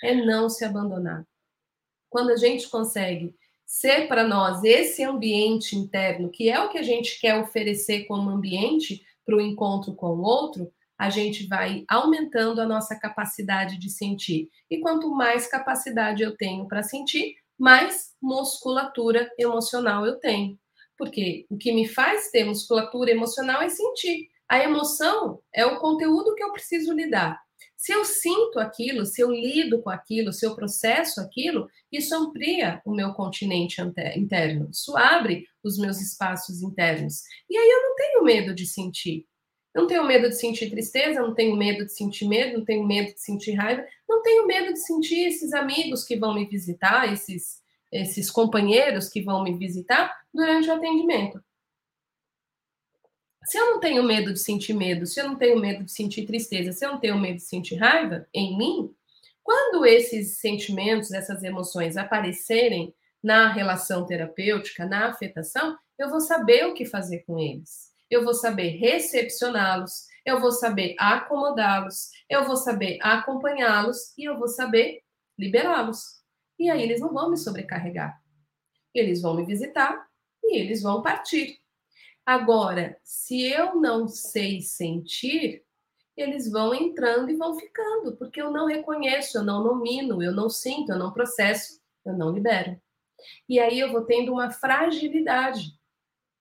É 0.02 0.16
não 0.16 0.50
se 0.50 0.64
abandonar. 0.64 1.28
Quando 2.10 2.30
a 2.30 2.38
gente 2.38 2.70
consegue 2.70 3.36
ser 3.66 4.08
para 4.08 4.28
nós 4.28 4.64
esse 4.64 5.04
ambiente 5.04 5.76
interno, 5.76 6.30
que 6.30 6.50
é 6.50 6.60
o 6.60 6.70
que 6.70 6.78
a 6.78 6.84
gente 6.84 7.20
quer 7.20 7.40
oferecer 7.40 8.06
como 8.06 8.30
ambiente 8.30 9.04
para 9.26 9.36
o 9.36 9.42
encontro 9.42 9.94
com 9.94 10.08
o 10.08 10.22
outro, 10.22 10.72
a 10.98 11.10
gente 11.10 11.48
vai 11.48 11.84
aumentando 11.90 12.62
a 12.62 12.66
nossa 12.66 12.98
capacidade 12.98 13.78
de 13.78 13.90
sentir. 13.90 14.50
E 14.70 14.80
quanto 14.80 15.10
mais 15.10 15.48
capacidade 15.48 16.24
eu 16.24 16.36
tenho 16.38 16.68
para 16.68 16.84
sentir, 16.84 17.36
mais 17.58 18.14
musculatura 18.22 19.30
emocional 19.38 20.06
eu 20.06 20.20
tenho. 20.20 20.58
Porque 20.98 21.46
o 21.50 21.58
que 21.58 21.72
me 21.72 21.88
faz 21.88 22.30
ter 22.30 22.44
musculatura 22.44 23.12
emocional 23.12 23.62
é 23.62 23.70
sentir. 23.70 24.30
A 24.48 24.60
emoção 24.60 25.42
é 25.54 25.66
o 25.66 25.80
conteúdo 25.80 26.36
que 26.36 26.44
eu 26.44 26.52
preciso 26.52 26.94
lidar. 26.94 27.42
Se 27.84 27.92
eu 27.92 28.06
sinto 28.06 28.62
aquilo, 28.62 29.06
se 29.06 29.20
eu 29.20 29.30
lido 29.30 29.82
com 29.82 29.90
aquilo, 29.90 30.32
se 30.32 30.46
eu 30.46 30.56
processo 30.56 31.20
aquilo, 31.20 31.70
isso 31.92 32.16
amplia 32.16 32.82
o 32.86 32.96
meu 32.96 33.12
continente 33.12 33.82
interno, 34.16 34.70
isso 34.72 34.96
abre 34.96 35.46
os 35.62 35.78
meus 35.78 36.00
espaços 36.00 36.62
internos. 36.62 37.24
E 37.50 37.58
aí 37.58 37.70
eu 37.70 37.82
não 37.82 37.96
tenho 37.98 38.24
medo 38.24 38.56
de 38.56 38.66
sentir. 38.66 39.28
Não 39.76 39.86
tenho 39.86 40.06
medo 40.06 40.30
de 40.30 40.36
sentir 40.40 40.70
tristeza, 40.70 41.20
não 41.20 41.36
tenho 41.36 41.58
medo 41.58 41.86
de 41.86 41.94
sentir 41.94 42.26
medo, 42.26 42.60
não 42.60 42.64
tenho 42.64 42.88
medo 42.88 43.14
de 43.14 43.20
sentir 43.20 43.52
raiva, 43.52 43.86
não 44.08 44.22
tenho 44.22 44.48
medo 44.48 44.72
de 44.72 44.80
sentir 44.80 45.28
esses 45.28 45.52
amigos 45.52 46.06
que 46.06 46.16
vão 46.16 46.34
me 46.34 46.46
visitar, 46.46 47.12
esses, 47.12 47.62
esses 47.92 48.32
companheiros 48.32 49.10
que 49.10 49.22
vão 49.22 49.44
me 49.44 49.58
visitar 49.58 50.10
durante 50.34 50.70
o 50.70 50.74
atendimento. 50.74 51.44
Se 53.46 53.58
eu 53.58 53.72
não 53.72 53.80
tenho 53.80 54.04
medo 54.04 54.32
de 54.32 54.40
sentir 54.40 54.74
medo, 54.74 55.06
se 55.06 55.20
eu 55.20 55.28
não 55.28 55.36
tenho 55.36 55.60
medo 55.60 55.84
de 55.84 55.92
sentir 55.92 56.26
tristeza, 56.26 56.72
se 56.72 56.86
eu 56.86 56.92
não 56.92 57.00
tenho 57.00 57.20
medo 57.20 57.38
de 57.38 57.44
sentir 57.44 57.76
raiva 57.76 58.28
em 58.34 58.58
mim, 58.58 58.94
quando 59.44 59.86
esses 59.86 60.38
sentimentos, 60.38 61.12
essas 61.12 61.44
emoções 61.44 61.98
aparecerem 61.98 62.94
na 63.22 63.52
relação 63.52 64.06
terapêutica, 64.06 64.86
na 64.86 65.08
afetação, 65.08 65.78
eu 66.00 66.10
vou 66.10 66.22
saber 66.22 66.66
o 66.66 66.74
que 66.74 66.86
fazer 66.86 67.20
com 67.20 67.38
eles. 67.38 67.92
Eu 68.10 68.24
vou 68.24 68.34
saber 68.34 68.78
recepcioná-los, 68.78 70.08
eu 70.26 70.40
vou 70.40 70.52
saber 70.52 70.96
acomodá-los, 70.98 72.10
eu 72.30 72.46
vou 72.46 72.56
saber 72.56 72.98
acompanhá-los 73.02 74.14
e 74.18 74.24
eu 74.24 74.38
vou 74.38 74.48
saber 74.48 75.02
liberá-los. 75.38 76.22
E 76.58 76.70
aí 76.70 76.82
eles 76.82 77.02
não 77.02 77.14
vão 77.14 77.30
me 77.30 77.38
sobrecarregar. 77.38 78.22
Eles 78.94 79.22
vão 79.22 79.36
me 79.36 79.46
visitar 79.46 80.08
e 80.44 80.60
eles 80.60 80.82
vão 80.82 81.02
partir. 81.02 81.63
Agora, 82.26 82.98
se 83.04 83.44
eu 83.44 83.76
não 83.76 84.08
sei 84.08 84.62
sentir, 84.62 85.64
eles 86.16 86.50
vão 86.50 86.74
entrando 86.74 87.30
e 87.30 87.36
vão 87.36 87.58
ficando, 87.58 88.16
porque 88.16 88.42
eu 88.42 88.52
não 88.52 88.68
reconheço, 88.68 89.38
eu 89.38 89.44
não 89.44 89.64
nomino, 89.64 90.22
eu 90.24 90.32
não 90.32 90.50
sinto, 90.50 90.92
eu 90.92 91.00
não 91.00 91.12
processo, 91.12 91.82
eu 92.06 92.14
não 92.14 92.32
libero. 92.32 92.80
E 93.48 93.60
aí 93.60 93.80
eu 93.80 93.92
vou 93.92 94.06
tendo 94.06 94.32
uma 94.32 94.52
fragilidade, 94.52 95.78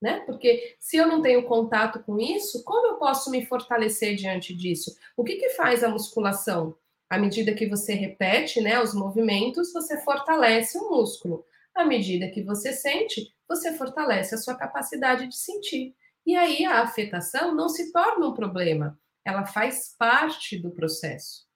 né? 0.01 0.21
Porque 0.21 0.77
se 0.79 0.97
eu 0.97 1.07
não 1.07 1.23
tenho 1.23 1.45
contato 1.45 2.03
com 2.05 2.19
isso, 2.19 2.63
como 2.65 2.89
eu 2.89 2.95
posso 2.97 3.31
me 3.31 3.45
fortalecer 3.47 4.15
diante 4.15 4.55
disso? 4.55 4.95
O 5.17 5.25
que, 5.25 5.37
que 5.37 5.51
faz 5.51 5.83
a 5.83 5.89
musculação? 5.89 6.77
À 7.09 7.19
medida 7.19 7.55
que 7.55 7.67
você 7.67 7.95
repete 7.95 8.61
né, 8.61 8.81
os 8.81 8.95
movimentos, 8.95 9.73
você 9.73 10.01
fortalece 10.01 10.79
o 10.79 10.91
músculo. 10.91 11.45
À 11.75 11.85
medida 11.85 12.31
que 12.31 12.43
você 12.43 12.73
sente, 12.73 13.35
você 13.55 13.75
fortalece 13.75 14.35
a 14.35 14.39
sua 14.39 14.55
capacidade 14.55 15.27
de 15.27 15.37
sentir. 15.37 15.95
E 16.25 16.35
aí 16.37 16.65
a 16.65 16.83
afetação 16.83 17.55
não 17.55 17.69
se 17.69 17.93
torna 17.93 18.29
um 18.29 18.35
problema, 18.35 18.99
ela 19.25 19.45
faz 19.45 19.95
parte 19.99 20.59
do 20.59 20.71
processo. 20.71 21.47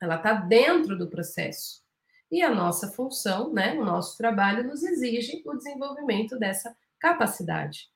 Ela 0.00 0.16
está 0.16 0.34
dentro 0.34 0.96
do 0.98 1.08
processo. 1.08 1.82
E 2.30 2.42
a 2.42 2.54
nossa 2.54 2.88
função, 2.88 3.52
né, 3.52 3.74
o 3.74 3.84
nosso 3.84 4.18
trabalho 4.18 4.64
nos 4.64 4.82
exige 4.82 5.42
o 5.46 5.56
desenvolvimento 5.56 6.38
dessa 6.38 6.76
capacidade. 6.98 7.88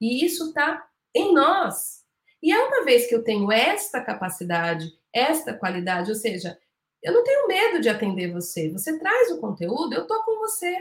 E 0.00 0.24
isso 0.24 0.48
está 0.48 0.86
em 1.14 1.34
nós. 1.34 2.04
E 2.42 2.52
é 2.52 2.58
uma 2.58 2.84
vez 2.84 3.06
que 3.06 3.14
eu 3.14 3.24
tenho 3.24 3.50
esta 3.50 4.02
capacidade, 4.02 4.92
esta 5.12 5.52
qualidade, 5.54 6.10
ou 6.10 6.16
seja, 6.16 6.58
eu 7.02 7.12
não 7.12 7.24
tenho 7.24 7.48
medo 7.48 7.80
de 7.80 7.88
atender 7.88 8.32
você. 8.32 8.70
Você 8.70 8.98
traz 8.98 9.30
o 9.30 9.40
conteúdo, 9.40 9.94
eu 9.94 10.02
estou 10.02 10.22
com 10.22 10.38
você. 10.38 10.78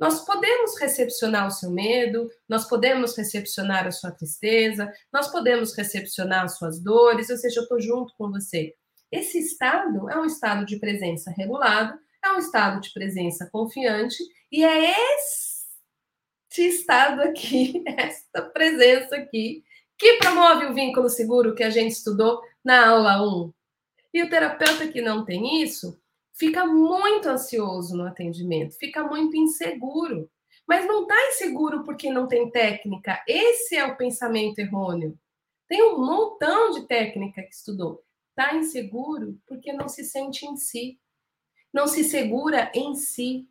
Nós 0.00 0.24
podemos 0.24 0.78
recepcionar 0.80 1.46
o 1.46 1.50
seu 1.50 1.70
medo, 1.70 2.30
nós 2.48 2.66
podemos 2.66 3.14
recepcionar 3.14 3.86
a 3.86 3.92
sua 3.92 4.10
tristeza, 4.10 4.90
nós 5.12 5.30
podemos 5.30 5.76
recepcionar 5.76 6.44
as 6.44 6.56
suas 6.56 6.80
dores, 6.82 7.28
ou 7.28 7.36
seja, 7.36 7.60
eu 7.60 7.64
estou 7.64 7.78
junto 7.78 8.14
com 8.16 8.30
você. 8.30 8.74
Esse 9.12 9.38
estado 9.38 10.08
é 10.08 10.18
um 10.18 10.24
estado 10.24 10.64
de 10.64 10.78
presença 10.78 11.30
regulado, 11.36 11.98
é 12.24 12.32
um 12.32 12.38
estado 12.38 12.80
de 12.80 12.90
presença 12.94 13.46
confiante, 13.52 14.16
e 14.50 14.64
é 14.64 14.90
este 15.18 16.66
estado 16.66 17.20
aqui, 17.20 17.84
esta 17.98 18.40
presença 18.40 19.16
aqui, 19.16 19.62
que 19.98 20.14
promove 20.14 20.64
o 20.64 20.72
vínculo 20.72 21.10
seguro 21.10 21.54
que 21.54 21.62
a 21.62 21.68
gente 21.68 21.92
estudou 21.92 22.40
na 22.64 22.88
aula 22.88 23.22
1. 23.22 23.52
E 24.14 24.22
o 24.22 24.30
terapeuta 24.30 24.88
que 24.88 25.02
não 25.02 25.26
tem 25.26 25.62
isso 25.62 25.99
fica 26.40 26.66
muito 26.66 27.28
ansioso 27.28 27.94
no 27.94 28.06
atendimento, 28.06 28.74
fica 28.78 29.04
muito 29.04 29.36
inseguro. 29.36 30.30
Mas 30.66 30.86
não 30.86 31.02
está 31.02 31.14
inseguro 31.28 31.84
porque 31.84 32.10
não 32.10 32.26
tem 32.26 32.50
técnica. 32.50 33.22
Esse 33.28 33.76
é 33.76 33.84
o 33.84 33.96
pensamento 33.96 34.58
errôneo. 34.58 35.18
Tem 35.68 35.82
um 35.82 35.98
montão 35.98 36.70
de 36.70 36.86
técnica 36.86 37.42
que 37.42 37.54
estudou. 37.54 38.02
Está 38.30 38.54
inseguro 38.56 39.38
porque 39.46 39.70
não 39.72 39.86
se 39.86 40.02
sente 40.02 40.46
em 40.46 40.56
si. 40.56 40.98
Não 41.72 41.86
se 41.86 42.04
segura 42.04 42.72
em 42.74 42.94
si. 42.94 43.46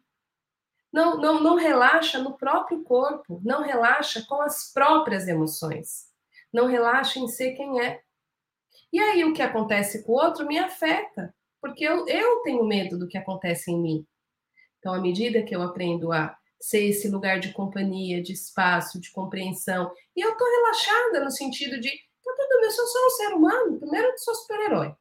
Não, 0.91 1.17
não, 1.17 1.43
não 1.43 1.55
relaxa 1.57 2.17
no 2.17 2.37
próprio 2.37 2.83
corpo. 2.83 3.39
Não 3.43 3.61
relaxa 3.61 4.25
com 4.27 4.41
as 4.41 4.73
próprias 4.73 5.27
emoções. 5.27 6.07
Não 6.51 6.65
relaxa 6.65 7.19
em 7.19 7.27
ser 7.27 7.51
quem 7.51 7.81
é. 7.81 8.01
E 8.91 8.99
aí 8.99 9.23
o 9.25 9.33
que 9.33 9.43
acontece 9.43 10.03
com 10.03 10.13
o 10.13 10.15
outro 10.15 10.47
me 10.47 10.57
afeta, 10.57 11.35
porque 11.62 11.84
eu, 11.84 12.07
eu 12.07 12.41
tenho 12.41 12.64
medo 12.66 12.97
do 12.97 13.07
que 13.07 13.18
acontece 13.18 13.72
em 13.72 13.80
mim. 13.80 14.07
Então, 14.80 14.93
à 14.93 14.99
medida 14.99 15.43
que 15.43 15.55
eu 15.55 15.62
aprendo 15.62 16.12
a 16.12 16.36
ser 16.60 16.86
esse 16.86 17.10
lugar 17.10 17.39
de 17.39 17.53
companhia, 17.53 18.22
de 18.22 18.34
espaço, 18.34 18.99
de 18.99 19.12
compreensão, 19.12 19.91
e 20.16 20.22
eu 20.22 20.36
tô 20.36 20.45
relaxada 20.45 21.24
no 21.24 21.32
sentido 21.32 21.80
de, 21.80 21.89
tá 21.89 22.34
tudo 22.36 22.60
bem, 22.60 22.66
eu 22.66 22.72
sou 22.72 22.88
só 22.88 23.05
um 23.05 23.10
ser 23.10 23.34
humano, 23.34 23.80
primeiro 23.80 24.07
eu 24.07 24.18
sou 24.18 24.36
super-herói. 24.36 24.95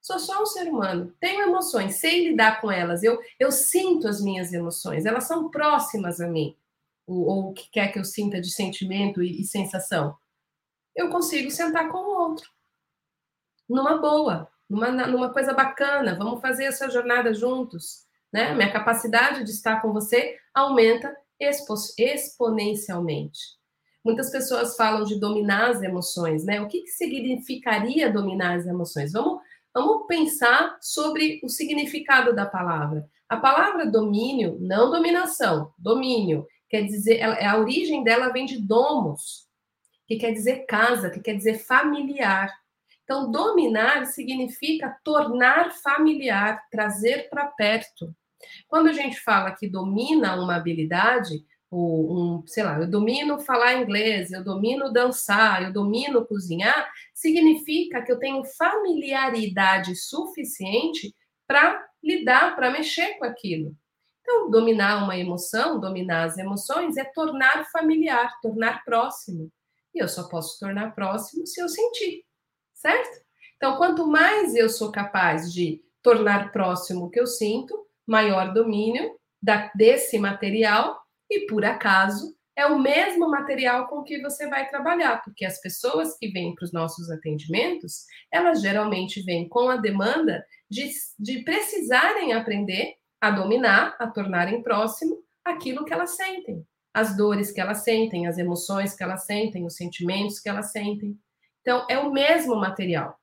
Sou 0.00 0.18
só 0.18 0.42
um 0.42 0.46
ser 0.46 0.68
humano, 0.68 1.14
tenho 1.20 1.42
emoções, 1.42 1.96
sei 1.96 2.28
lidar 2.28 2.60
com 2.60 2.70
elas, 2.70 3.04
eu, 3.04 3.20
eu 3.38 3.52
sinto 3.52 4.08
as 4.08 4.20
minhas 4.20 4.52
emoções, 4.52 5.06
elas 5.06 5.24
são 5.24 5.48
próximas 5.48 6.20
a 6.20 6.26
mim, 6.26 6.56
ou, 7.06 7.24
ou 7.24 7.48
o 7.50 7.52
que 7.52 7.70
quer 7.70 7.92
que 7.92 8.00
eu 8.00 8.04
sinta 8.04 8.40
de 8.40 8.50
sentimento 8.50 9.22
e, 9.22 9.40
e 9.40 9.44
sensação. 9.44 10.16
Eu 10.94 11.08
consigo 11.08 11.50
sentar 11.52 11.88
com 11.88 11.98
o 11.98 12.18
outro 12.18 12.50
numa 13.68 13.98
boa, 13.98 14.51
numa, 14.72 14.90
numa 15.06 15.30
coisa 15.30 15.52
bacana, 15.52 16.16
vamos 16.16 16.40
fazer 16.40 16.64
essa 16.64 16.88
jornada 16.88 17.34
juntos, 17.34 18.06
né? 18.32 18.54
Minha 18.54 18.72
capacidade 18.72 19.44
de 19.44 19.50
estar 19.50 19.82
com 19.82 19.92
você 19.92 20.38
aumenta 20.54 21.14
expo 21.38 21.74
exponencialmente. 21.98 23.38
Muitas 24.02 24.30
pessoas 24.30 24.74
falam 24.74 25.04
de 25.04 25.20
dominar 25.20 25.70
as 25.70 25.82
emoções, 25.82 26.44
né? 26.46 26.62
O 26.62 26.68
que, 26.68 26.80
que 26.80 26.88
significaria 26.88 28.10
dominar 28.10 28.56
as 28.56 28.66
emoções? 28.66 29.12
Vamos, 29.12 29.42
vamos 29.74 30.06
pensar 30.06 30.78
sobre 30.80 31.38
o 31.44 31.50
significado 31.50 32.34
da 32.34 32.46
palavra. 32.46 33.06
A 33.28 33.36
palavra 33.36 33.84
domínio, 33.84 34.56
não 34.58 34.90
dominação, 34.90 35.70
domínio, 35.76 36.46
quer 36.70 36.82
dizer, 36.82 37.22
a 37.22 37.58
origem 37.58 38.02
dela 38.02 38.30
vem 38.30 38.46
de 38.46 38.58
domos, 38.58 39.46
que 40.06 40.16
quer 40.16 40.32
dizer 40.32 40.64
casa, 40.64 41.10
que 41.10 41.20
quer 41.20 41.34
dizer 41.34 41.58
familiar. 41.58 42.50
Então, 43.12 43.30
dominar 43.30 44.06
significa 44.06 44.96
tornar 45.04 45.70
familiar, 45.70 46.66
trazer 46.70 47.28
para 47.28 47.46
perto. 47.46 48.16
Quando 48.66 48.88
a 48.88 48.92
gente 48.94 49.20
fala 49.20 49.50
que 49.50 49.68
domina 49.68 50.34
uma 50.34 50.56
habilidade, 50.56 51.44
ou 51.70 52.10
um, 52.10 52.46
sei 52.46 52.62
lá, 52.62 52.80
eu 52.80 52.90
domino 52.90 53.38
falar 53.38 53.74
inglês, 53.74 54.32
eu 54.32 54.42
domino 54.42 54.90
dançar, 54.90 55.62
eu 55.62 55.74
domino 55.74 56.24
cozinhar, 56.24 56.90
significa 57.12 58.00
que 58.00 58.10
eu 58.10 58.18
tenho 58.18 58.42
familiaridade 58.56 59.94
suficiente 59.94 61.14
para 61.46 61.86
lidar, 62.02 62.56
para 62.56 62.70
mexer 62.70 63.18
com 63.18 63.26
aquilo. 63.26 63.76
Então, 64.22 64.50
dominar 64.50 65.04
uma 65.04 65.18
emoção, 65.18 65.78
dominar 65.78 66.24
as 66.24 66.38
emoções, 66.38 66.96
é 66.96 67.04
tornar 67.04 67.66
familiar, 67.70 68.32
tornar 68.40 68.82
próximo. 68.86 69.52
E 69.94 70.02
eu 70.02 70.08
só 70.08 70.30
posso 70.30 70.58
tornar 70.58 70.94
próximo 70.94 71.46
se 71.46 71.60
eu 71.60 71.68
sentir 71.68 72.24
certo? 72.82 73.22
Então, 73.56 73.76
quanto 73.76 74.06
mais 74.06 74.54
eu 74.54 74.68
sou 74.68 74.90
capaz 74.90 75.52
de 75.52 75.80
tornar 76.02 76.50
próximo 76.50 77.04
o 77.04 77.10
que 77.10 77.20
eu 77.20 77.26
sinto, 77.26 77.86
maior 78.06 78.52
domínio 78.52 79.16
da, 79.40 79.70
desse 79.74 80.18
material, 80.18 81.00
e 81.30 81.46
por 81.46 81.64
acaso 81.64 82.36
é 82.56 82.66
o 82.66 82.78
mesmo 82.78 83.30
material 83.30 83.86
com 83.86 84.02
que 84.02 84.20
você 84.20 84.48
vai 84.48 84.68
trabalhar, 84.68 85.22
porque 85.22 85.44
as 85.44 85.60
pessoas 85.60 86.18
que 86.18 86.28
vêm 86.28 86.54
para 86.54 86.64
os 86.64 86.72
nossos 86.72 87.10
atendimentos, 87.10 88.04
elas 88.30 88.60
geralmente 88.60 89.22
vêm 89.22 89.48
com 89.48 89.70
a 89.70 89.76
demanda 89.76 90.44
de, 90.68 90.90
de 91.18 91.42
precisarem 91.44 92.32
aprender 92.32 92.94
a 93.20 93.30
dominar, 93.30 93.96
a 93.98 94.08
tornarem 94.08 94.62
próximo 94.62 95.22
aquilo 95.44 95.84
que 95.84 95.94
elas 95.94 96.16
sentem, 96.16 96.66
as 96.92 97.16
dores 97.16 97.50
que 97.50 97.60
elas 97.60 97.84
sentem, 97.84 98.26
as 98.26 98.36
emoções 98.36 98.94
que 98.94 99.02
elas 99.02 99.24
sentem, 99.24 99.64
os 99.64 99.76
sentimentos 99.76 100.38
que 100.38 100.48
elas 100.48 100.72
sentem. 100.72 101.16
Então, 101.62 101.86
é 101.88 101.98
o 101.98 102.12
mesmo 102.12 102.56
material, 102.56 103.18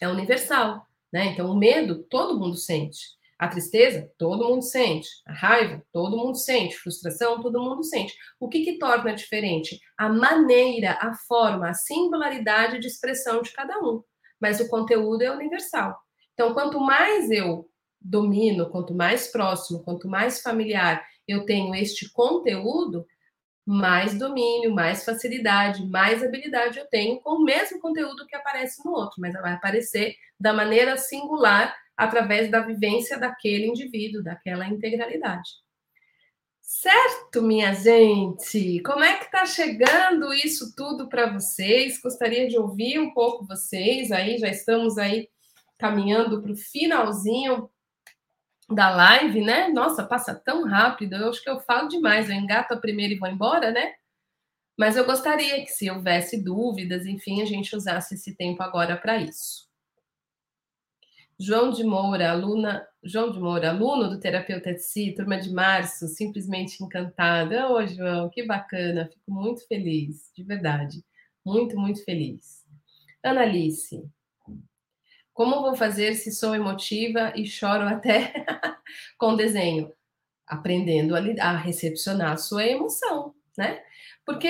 é 0.00 0.08
universal, 0.08 0.86
né? 1.12 1.26
Então, 1.26 1.50
o 1.50 1.56
medo, 1.56 2.02
todo 2.04 2.38
mundo 2.38 2.56
sente. 2.56 2.98
A 3.38 3.48
tristeza, 3.48 4.12
todo 4.18 4.46
mundo 4.46 4.62
sente. 4.62 5.08
A 5.26 5.32
raiva, 5.32 5.82
todo 5.90 6.16
mundo 6.16 6.36
sente. 6.36 6.76
Frustração, 6.76 7.40
todo 7.40 7.62
mundo 7.62 7.82
sente. 7.82 8.14
O 8.38 8.50
que, 8.50 8.62
que 8.62 8.78
torna 8.78 9.14
diferente? 9.14 9.80
A 9.96 10.10
maneira, 10.10 10.98
a 11.00 11.14
forma, 11.26 11.70
a 11.70 11.74
singularidade 11.74 12.78
de 12.78 12.86
expressão 12.86 13.40
de 13.40 13.50
cada 13.52 13.78
um. 13.78 14.02
Mas 14.38 14.60
o 14.60 14.68
conteúdo 14.68 15.22
é 15.22 15.30
universal. 15.30 15.98
Então, 16.34 16.52
quanto 16.52 16.78
mais 16.80 17.30
eu 17.30 17.66
domino, 17.98 18.68
quanto 18.68 18.94
mais 18.94 19.28
próximo, 19.28 19.82
quanto 19.82 20.06
mais 20.06 20.42
familiar 20.42 21.02
eu 21.26 21.46
tenho 21.46 21.74
este 21.74 22.10
conteúdo, 22.12 23.06
mais 23.66 24.18
domínio, 24.18 24.74
mais 24.74 25.04
facilidade, 25.04 25.86
mais 25.86 26.22
habilidade 26.22 26.78
eu 26.78 26.86
tenho 26.86 27.20
com 27.20 27.36
o 27.36 27.44
mesmo 27.44 27.80
conteúdo 27.80 28.26
que 28.26 28.34
aparece 28.34 28.84
no 28.84 28.92
outro, 28.92 29.20
mas 29.20 29.34
vai 29.34 29.52
aparecer 29.52 30.16
da 30.38 30.52
maneira 30.52 30.96
singular 30.96 31.76
através 31.96 32.50
da 32.50 32.60
vivência 32.60 33.18
daquele 33.18 33.66
indivíduo, 33.66 34.22
daquela 34.22 34.66
integralidade. 34.66 35.50
Certo, 36.60 37.42
minha 37.42 37.74
gente? 37.74 38.80
Como 38.82 39.02
é 39.02 39.18
que 39.18 39.30
tá 39.30 39.44
chegando 39.44 40.32
isso 40.32 40.74
tudo 40.74 41.08
para 41.08 41.32
vocês? 41.32 42.00
Gostaria 42.00 42.48
de 42.48 42.56
ouvir 42.56 42.98
um 42.98 43.12
pouco 43.12 43.44
vocês 43.44 44.12
aí, 44.12 44.38
já 44.38 44.48
estamos 44.48 44.96
aí 44.96 45.28
caminhando 45.76 46.40
para 46.40 46.52
o 46.52 46.56
finalzinho 46.56 47.68
da 48.74 48.90
live, 48.90 49.40
né? 49.40 49.68
Nossa, 49.68 50.04
passa 50.04 50.34
tão 50.34 50.64
rápido. 50.66 51.14
Eu 51.16 51.30
acho 51.30 51.42
que 51.42 51.50
eu 51.50 51.60
falo 51.60 51.88
demais. 51.88 52.28
Eu 52.28 52.36
engato 52.36 52.74
a 52.74 52.78
primeira 52.78 53.12
e 53.14 53.18
vou 53.18 53.28
embora, 53.28 53.70
né? 53.70 53.94
Mas 54.78 54.96
eu 54.96 55.04
gostaria 55.04 55.60
que, 55.60 55.68
se 55.68 55.90
houvesse 55.90 56.42
dúvidas, 56.42 57.06
enfim, 57.06 57.42
a 57.42 57.44
gente 57.44 57.76
usasse 57.76 58.14
esse 58.14 58.34
tempo 58.34 58.62
agora 58.62 58.96
para 58.96 59.18
isso. 59.18 59.68
João 61.38 61.70
de 61.70 61.82
Moura, 61.82 62.30
aluna, 62.30 62.86
João 63.02 63.30
de 63.30 63.40
Moura, 63.40 63.70
aluno 63.70 64.10
do 64.10 64.20
terapeuta 64.20 64.74
de 64.74 64.80
si, 64.80 65.14
turma 65.14 65.38
de 65.38 65.50
março, 65.52 66.06
simplesmente 66.08 66.82
encantada. 66.84 67.70
Ô, 67.70 67.86
João, 67.86 68.28
que 68.28 68.42
bacana, 68.42 69.08
fico 69.10 69.30
muito 69.30 69.66
feliz, 69.66 70.30
de 70.36 70.42
verdade. 70.44 71.02
Muito, 71.44 71.78
muito 71.78 72.04
feliz. 72.04 72.64
Analice, 73.22 74.04
como 75.32 75.62
vou 75.62 75.74
fazer 75.74 76.14
se 76.14 76.32
sou 76.32 76.54
emotiva 76.54 77.32
e 77.36 77.46
choro 77.46 77.84
até 77.84 78.32
com 79.16 79.36
desenho? 79.36 79.92
Aprendendo 80.46 81.14
a, 81.14 81.20
a 81.40 81.56
recepcionar 81.56 82.32
a 82.32 82.36
sua 82.36 82.64
emoção, 82.66 83.34
né? 83.56 83.82
Porque 84.24 84.48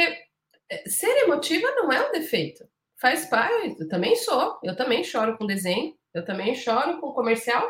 eh, 0.71 0.89
ser 0.89 1.25
emotiva 1.25 1.71
não 1.73 1.93
é 1.93 2.09
um 2.09 2.13
defeito. 2.13 2.69
Faz 2.97 3.27
parte, 3.27 3.77
eu 3.81 3.89
também 3.89 4.17
sou. 4.17 4.59
Eu 4.63 4.77
também 4.77 5.05
choro 5.05 5.37
com 5.39 5.47
desenho, 5.47 5.97
eu 6.13 6.25
também 6.25 6.55
choro 6.55 7.01
com 7.01 7.13
comercial. 7.13 7.69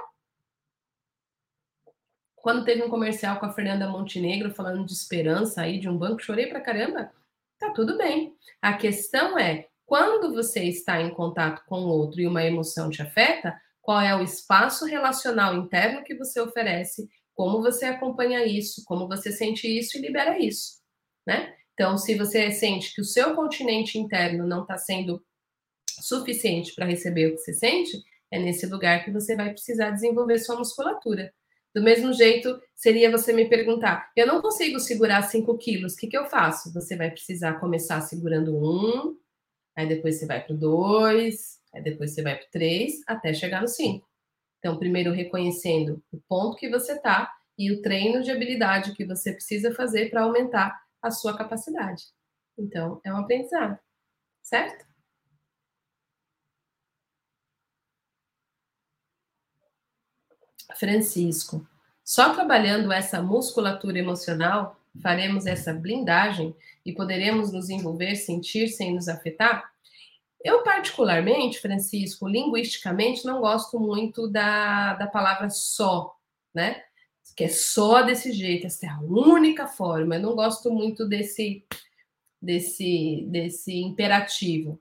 Quando 2.37 2.65
teve 2.65 2.83
um 2.83 2.89
comercial 2.89 3.39
com 3.39 3.47
a 3.47 3.53
Fernanda 3.53 3.89
Montenegro 3.89 4.51
falando 4.53 4.85
de 4.87 4.93
esperança 4.93 5.63
aí 5.63 5.79
de 5.79 5.89
um 5.89 5.97
banco, 5.97 6.23
chorei 6.23 6.47
pra 6.47 6.61
caramba. 6.61 7.13
Tá 7.59 7.71
tudo 7.71 7.99
bem. 7.99 8.35
A 8.63 8.73
questão 8.73 9.39
é 9.39 9.69
quando 9.91 10.32
você 10.32 10.62
está 10.62 11.03
em 11.03 11.11
contato 11.11 11.64
com 11.66 11.80
o 11.80 11.88
outro 11.88 12.20
e 12.20 12.26
uma 12.28 12.45
emoção 12.45 12.88
te 12.88 13.03
afeta, 13.03 13.61
qual 13.82 14.01
é 14.01 14.14
o 14.14 14.22
espaço 14.22 14.84
relacional 14.84 15.57
interno 15.57 16.05
que 16.05 16.14
você 16.14 16.41
oferece, 16.41 17.09
como 17.34 17.61
você 17.61 17.86
acompanha 17.86 18.47
isso, 18.47 18.84
como 18.84 19.09
você 19.09 19.32
sente 19.32 19.66
isso 19.66 19.99
e 19.99 20.01
libera 20.01 20.38
isso, 20.38 20.78
né? 21.26 21.57
Então, 21.74 21.99
se 21.99 22.14
você 22.14 22.53
sente 22.53 22.95
que 22.95 23.01
o 23.01 23.05
seu 23.05 23.34
continente 23.34 23.99
interno 23.99 24.47
não 24.47 24.62
está 24.62 24.78
sendo 24.78 25.20
suficiente 26.01 26.72
para 26.72 26.86
receber 26.86 27.26
o 27.26 27.30
que 27.34 27.38
você 27.38 27.53
sente, 27.53 28.01
é 28.30 28.38
nesse 28.38 28.66
lugar 28.66 29.05
que 29.05 29.11
você 29.11 29.34
vai 29.34 29.51
precisar 29.51 29.91
desenvolver 29.91 30.38
sua 30.38 30.57
musculatura. 30.57 31.34
Do 31.74 31.82
mesmo 31.82 32.12
jeito, 32.12 32.62
seria 32.76 33.11
você 33.11 33.32
me 33.32 33.49
perguntar: 33.49 34.09
eu 34.16 34.24
não 34.24 34.41
consigo 34.41 34.78
segurar 34.78 35.22
5 35.22 35.59
quilos, 35.59 35.95
o 35.95 35.97
que, 35.97 36.07
que 36.07 36.16
eu 36.16 36.26
faço? 36.26 36.72
Você 36.74 36.97
vai 36.97 37.11
precisar 37.11 37.55
começar 37.55 38.01
segurando 38.03 38.57
um, 38.57 39.18
Aí 39.81 39.89
depois 39.89 40.18
você 40.18 40.26
vai 40.26 40.45
para 40.45 40.53
o 40.53 40.59
2, 40.59 41.59
aí 41.72 41.83
depois 41.83 42.12
você 42.12 42.22
vai 42.22 42.37
para 42.37 42.47
o 42.47 42.51
3, 42.51 43.01
até 43.07 43.33
chegar 43.33 43.62
no 43.62 43.68
5. 43.68 44.07
Então, 44.59 44.78
primeiro 44.78 45.11
reconhecendo 45.11 46.05
o 46.12 46.20
ponto 46.28 46.59
que 46.59 46.68
você 46.68 46.93
está 46.93 47.35
e 47.57 47.72
o 47.72 47.81
treino 47.81 48.22
de 48.22 48.31
habilidade 48.31 48.95
que 48.95 49.07
você 49.07 49.33
precisa 49.33 49.74
fazer 49.74 50.11
para 50.11 50.20
aumentar 50.20 50.78
a 51.01 51.11
sua 51.11 51.35
capacidade. 51.35 52.05
Então, 52.59 53.01
é 53.03 53.11
um 53.11 53.16
aprendizado, 53.16 53.78
certo? 54.43 54.85
Francisco, 60.78 61.66
só 62.05 62.35
trabalhando 62.35 62.93
essa 62.93 63.22
musculatura 63.22 63.99
emocional 63.99 64.78
faremos 65.03 65.47
essa 65.47 65.72
blindagem 65.72 66.55
e 66.85 66.93
poderemos 66.93 67.51
nos 67.51 67.70
envolver, 67.70 68.16
sentir 68.16 68.68
sem 68.68 68.95
nos 68.95 69.09
afetar? 69.09 69.70
Eu, 70.43 70.62
particularmente, 70.62 71.61
Francisco, 71.61 72.26
linguisticamente, 72.26 73.26
não 73.26 73.41
gosto 73.41 73.78
muito 73.78 74.26
da, 74.26 74.95
da 74.95 75.07
palavra 75.07 75.51
só, 75.51 76.16
né? 76.55 76.82
Que 77.36 77.45
é 77.45 77.49
só 77.49 78.03
desse 78.03 78.32
jeito, 78.32 78.66
essa 78.66 78.86
é 78.86 78.88
a 78.88 79.01
única 79.01 79.66
forma. 79.66 80.16
Eu 80.16 80.22
não 80.22 80.34
gosto 80.34 80.70
muito 80.70 81.07
desse, 81.07 81.64
desse, 82.41 83.26
desse 83.28 83.74
imperativo. 83.80 84.80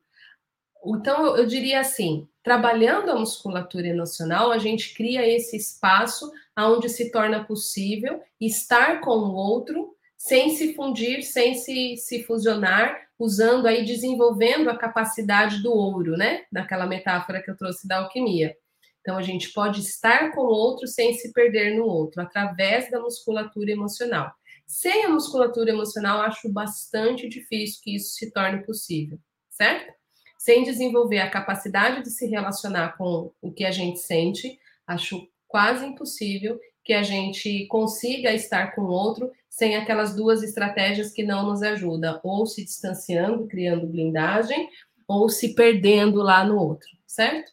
Então, 0.85 1.25
eu, 1.25 1.37
eu 1.37 1.45
diria 1.45 1.81
assim: 1.81 2.27
trabalhando 2.41 3.11
a 3.11 3.19
musculatura 3.19 3.87
emocional, 3.87 4.51
a 4.51 4.57
gente 4.57 4.93
cria 4.93 5.27
esse 5.27 5.57
espaço 5.57 6.31
onde 6.57 6.89
se 6.89 7.11
torna 7.11 7.43
possível 7.43 8.21
estar 8.39 9.01
com 9.01 9.11
o 9.11 9.35
outro 9.35 9.95
sem 10.17 10.55
se 10.55 10.73
fundir, 10.73 11.23
sem 11.23 11.55
se, 11.55 11.95
se 11.97 12.23
fusionar, 12.23 13.08
usando 13.19 13.67
aí, 13.67 13.83
desenvolvendo 13.83 14.69
a 14.69 14.77
capacidade 14.77 15.61
do 15.61 15.73
ouro, 15.73 16.15
né? 16.15 16.45
Naquela 16.49 16.87
metáfora 16.87 17.43
que 17.43 17.51
eu 17.51 17.57
trouxe 17.57 17.85
da 17.85 17.97
alquimia. 17.97 18.55
Então, 19.01 19.17
a 19.17 19.21
gente 19.21 19.51
pode 19.51 19.81
estar 19.81 20.31
com 20.31 20.41
o 20.41 20.49
outro 20.49 20.87
sem 20.87 21.13
se 21.13 21.33
perder 21.33 21.75
no 21.75 21.85
outro, 21.85 22.21
através 22.21 22.89
da 22.89 22.99
musculatura 22.99 23.71
emocional. 23.71 24.31
Sem 24.65 25.03
a 25.03 25.09
musculatura 25.09 25.71
emocional, 25.71 26.21
acho 26.21 26.47
bastante 26.47 27.27
difícil 27.27 27.81
que 27.83 27.95
isso 27.95 28.13
se 28.13 28.31
torne 28.31 28.63
possível, 28.63 29.19
certo? 29.49 29.91
Sem 30.37 30.63
desenvolver 30.63 31.19
a 31.19 31.29
capacidade 31.29 32.03
de 32.03 32.11
se 32.11 32.27
relacionar 32.27 32.95
com 32.97 33.33
o 33.41 33.51
que 33.51 33.65
a 33.65 33.71
gente 33.71 33.99
sente, 33.99 34.59
acho 34.87 35.27
quase 35.47 35.85
impossível 35.85 36.59
que 36.83 36.93
a 36.93 37.03
gente 37.03 37.65
consiga 37.67 38.31
estar 38.31 38.75
com 38.75 38.81
o 38.81 38.89
outro 38.89 39.31
sem 39.49 39.75
aquelas 39.75 40.15
duas 40.15 40.43
estratégias 40.43 41.11
que 41.11 41.23
não 41.23 41.45
nos 41.45 41.61
ajudam, 41.61 42.19
ou 42.23 42.45
se 42.45 42.63
distanciando, 42.63 43.47
criando 43.47 43.87
blindagem, 43.87 44.69
ou 45.07 45.27
se 45.27 45.55
perdendo 45.55 46.21
lá 46.21 46.45
no 46.45 46.55
outro, 46.57 46.87
certo? 47.07 47.51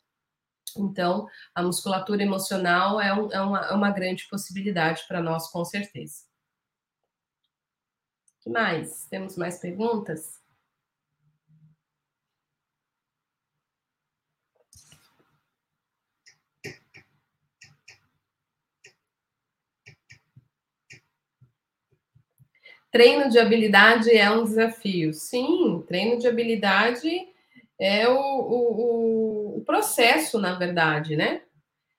Então, 0.76 1.26
a 1.54 1.62
musculatura 1.62 2.22
emocional 2.22 3.00
é, 3.00 3.12
um, 3.14 3.32
é, 3.32 3.40
uma, 3.40 3.66
é 3.66 3.72
uma, 3.72 3.90
grande 3.90 4.28
possibilidade 4.28 5.04
para 5.08 5.22
nós, 5.22 5.48
com 5.48 5.64
certeza. 5.64 6.24
O 8.38 8.42
que 8.42 8.50
mais? 8.50 9.06
Temos 9.06 9.36
mais 9.36 9.58
perguntas? 9.58 10.38
Treino 22.90 23.28
de 23.28 23.38
habilidade 23.38 24.10
é 24.10 24.30
um 24.30 24.44
desafio. 24.44 25.12
Sim, 25.12 25.84
treino 25.86 26.18
de 26.18 26.26
habilidade 26.26 27.10
é 27.78 28.08
o, 28.08 28.18
o, 28.18 29.58
o, 29.58 29.64
processo, 29.64 30.38
na 30.38 30.54
verdade, 30.54 31.16
né? 31.16 31.42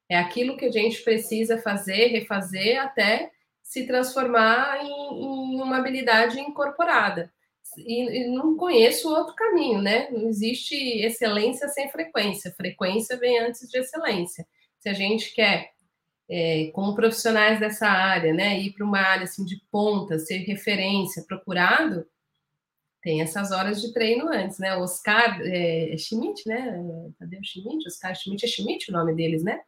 É 0.10 0.18
aquilo 0.18 0.58
que 0.58 0.66
a 0.66 0.72
gente 0.72 1.04
precisa 1.04 1.58
fazer, 1.58 2.08
refazer 2.08 2.82
até 2.82 3.32
se 3.62 3.86
transformar 3.86 4.80
em, 4.82 5.56
em 5.56 5.62
uma 5.62 5.78
habilidade 5.78 6.40
incorporada. 6.40 7.32
E, 7.78 8.22
e, 8.22 8.28
não 8.28 8.56
conheço 8.56 9.14
outro 9.14 9.36
caminho, 9.36 9.82
né? 9.82 10.10
Não 10.10 10.30
existe 10.30 10.76
excelência 10.76 11.68
sem 11.68 11.90
frequência. 11.90 12.54
Frequência 12.56 13.18
vem 13.18 13.40
antes 13.40 13.70
de 13.70 13.78
excelência. 13.78 14.48
Se 14.80 14.90
a 14.90 14.94
gente 14.94 15.34
quer 15.34 15.74
é, 16.30 16.72
como 16.74 16.96
profissionais 16.96 17.60
dessa 17.60 17.88
área, 17.88 18.34
né, 18.34 18.60
ir 18.60 18.74
para 18.74 18.86
uma 18.86 19.00
área 19.00 19.24
assim 19.24 19.46
de 19.46 19.62
ponta, 19.72 20.20
ser 20.20 20.40
referência, 20.40 21.24
procurado, 21.28 22.06
tem 23.08 23.22
essas 23.22 23.52
horas 23.52 23.82
de 23.82 23.94
treino 23.94 24.28
antes, 24.28 24.60
né? 24.60 24.76
Oscar 24.76 25.40
é, 25.42 25.94
é 25.94 25.98
Schmidt, 25.98 26.46
né? 26.46 26.78
Cadê 27.18 27.38
o 27.38 27.44
Schmidt? 27.44 27.88
Oscar 27.88 28.14
Schmidt 28.14 28.44
é 28.44 28.50
Schmidt 28.50 28.90
o 28.90 28.94
nome 28.94 29.16
deles, 29.16 29.44
né? 29.44 29.62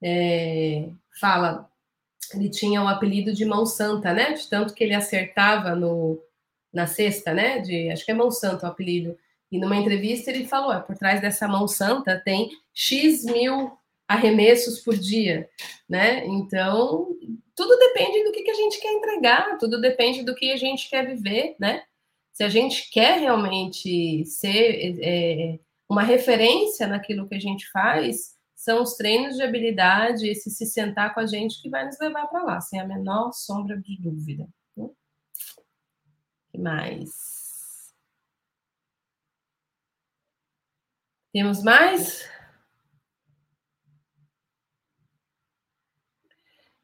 É, 0.00 0.88
fala, 1.18 1.68
ele 2.34 2.48
tinha 2.48 2.80
o 2.82 2.86
apelido 2.86 3.32
de 3.32 3.44
mão 3.44 3.66
santa, 3.66 4.12
né? 4.12 4.34
De 4.34 4.48
tanto 4.48 4.74
que 4.74 4.84
ele 4.84 4.94
acertava 4.94 5.74
no, 5.74 6.22
na 6.72 6.86
cesta, 6.86 7.34
né? 7.34 7.58
De, 7.58 7.90
acho 7.90 8.04
que 8.04 8.12
é 8.12 8.14
mão 8.14 8.30
santa 8.30 8.66
o 8.66 8.70
apelido. 8.70 9.18
E 9.50 9.58
numa 9.58 9.76
entrevista 9.76 10.30
ele 10.30 10.46
falou: 10.46 10.72
é, 10.72 10.80
por 10.80 10.96
trás 10.96 11.20
dessa 11.20 11.48
mão 11.48 11.66
santa 11.66 12.20
tem 12.24 12.50
X 12.72 13.24
mil 13.24 13.76
arremessos 14.08 14.80
por 14.80 14.96
dia, 14.96 15.48
né? 15.88 16.24
Então, 16.26 17.16
tudo 17.54 17.78
depende 17.78 18.24
do 18.24 18.32
que, 18.32 18.42
que 18.42 18.50
a 18.50 18.54
gente 18.54 18.80
quer 18.80 18.92
entregar, 18.92 19.58
tudo 19.58 19.80
depende 19.80 20.22
do 20.22 20.34
que 20.34 20.52
a 20.52 20.56
gente 20.56 20.88
quer 20.88 21.06
viver, 21.06 21.56
né? 21.58 21.82
Se 22.32 22.44
a 22.44 22.48
gente 22.48 22.90
quer 22.90 23.18
realmente 23.18 24.24
ser 24.26 24.98
é, 25.02 25.58
uma 25.88 26.02
referência 26.02 26.86
naquilo 26.86 27.28
que 27.28 27.34
a 27.34 27.40
gente 27.40 27.68
faz, 27.70 28.36
são 28.54 28.82
os 28.82 28.94
treinos 28.94 29.36
de 29.36 29.42
habilidade, 29.42 30.28
esse 30.28 30.50
se 30.50 30.66
sentar 30.66 31.14
com 31.14 31.20
a 31.20 31.26
gente 31.26 31.60
que 31.62 31.70
vai 31.70 31.86
nos 31.86 31.98
levar 31.98 32.26
para 32.26 32.42
lá, 32.42 32.60
sem 32.60 32.80
a 32.80 32.86
menor 32.86 33.32
sombra 33.32 33.76
de 33.78 34.00
dúvida. 34.00 34.48
Né? 34.76 34.88
que 36.50 36.58
mais? 36.58 37.94
Temos 41.32 41.62
mais? 41.62 42.35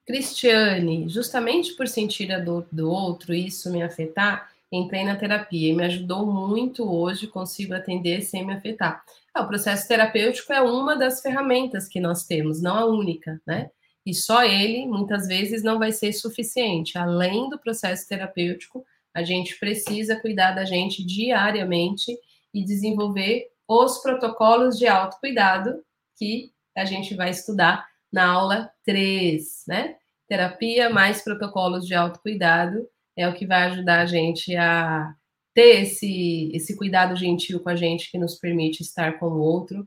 Cristiane, 0.06 1.08
justamente 1.08 1.74
por 1.74 1.86
sentir 1.86 2.32
a 2.32 2.38
dor 2.38 2.66
do 2.72 2.90
outro, 2.90 3.32
isso 3.32 3.70
me 3.70 3.82
afetar, 3.82 4.50
entrei 4.70 5.04
na 5.04 5.16
terapia 5.16 5.70
e 5.70 5.74
me 5.74 5.84
ajudou 5.84 6.26
muito 6.26 6.90
hoje, 6.90 7.26
consigo 7.26 7.74
atender 7.74 8.22
sem 8.22 8.44
me 8.44 8.52
afetar. 8.52 9.04
Ah, 9.32 9.42
o 9.42 9.48
processo 9.48 9.86
terapêutico 9.86 10.52
é 10.52 10.60
uma 10.60 10.96
das 10.96 11.20
ferramentas 11.20 11.86
que 11.88 12.00
nós 12.00 12.24
temos, 12.24 12.60
não 12.60 12.76
a 12.76 12.84
única, 12.86 13.40
né? 13.46 13.70
E 14.04 14.12
só 14.12 14.42
ele, 14.42 14.86
muitas 14.86 15.28
vezes, 15.28 15.62
não 15.62 15.78
vai 15.78 15.92
ser 15.92 16.12
suficiente. 16.12 16.98
Além 16.98 17.48
do 17.48 17.58
processo 17.58 18.08
terapêutico, 18.08 18.84
a 19.14 19.22
gente 19.22 19.58
precisa 19.60 20.16
cuidar 20.16 20.52
da 20.52 20.64
gente 20.64 21.04
diariamente 21.04 22.18
e 22.52 22.64
desenvolver 22.64 23.48
os 23.68 23.98
protocolos 23.98 24.76
de 24.76 24.86
autocuidado 24.86 25.82
que 26.18 26.50
a 26.76 26.84
gente 26.84 27.14
vai 27.14 27.30
estudar 27.30 27.86
na 28.12 28.30
aula 28.30 28.70
3, 28.84 29.64
né? 29.66 29.96
Terapia 30.28 30.90
mais 30.90 31.22
protocolos 31.22 31.86
de 31.86 31.94
autocuidado 31.94 32.86
é 33.16 33.28
o 33.28 33.34
que 33.34 33.46
vai 33.46 33.64
ajudar 33.64 34.00
a 34.00 34.06
gente 34.06 34.54
a 34.56 35.14
ter 35.54 35.82
esse, 35.82 36.50
esse 36.54 36.76
cuidado 36.76 37.14
gentil 37.16 37.60
com 37.60 37.68
a 37.68 37.76
gente 37.76 38.10
que 38.10 38.18
nos 38.18 38.36
permite 38.36 38.82
estar 38.82 39.18
com 39.18 39.26
o 39.26 39.40
outro 39.40 39.86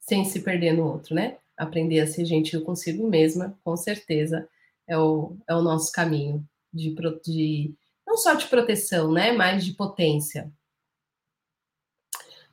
sem 0.00 0.24
se 0.24 0.42
perder 0.42 0.74
no 0.74 0.86
outro, 0.86 1.14
né? 1.14 1.38
Aprender 1.56 2.00
a 2.00 2.06
ser 2.06 2.24
gentil 2.24 2.62
consigo 2.62 3.08
mesma, 3.08 3.58
com 3.64 3.76
certeza, 3.76 4.48
é 4.86 4.98
o, 4.98 5.36
é 5.48 5.54
o 5.54 5.62
nosso 5.62 5.90
caminho 5.92 6.46
de, 6.72 6.94
de 7.24 7.74
não 8.06 8.18
só 8.18 8.34
de 8.34 8.46
proteção, 8.46 9.10
né? 9.12 9.32
Mas 9.32 9.64
de 9.64 9.72
potência. 9.72 10.52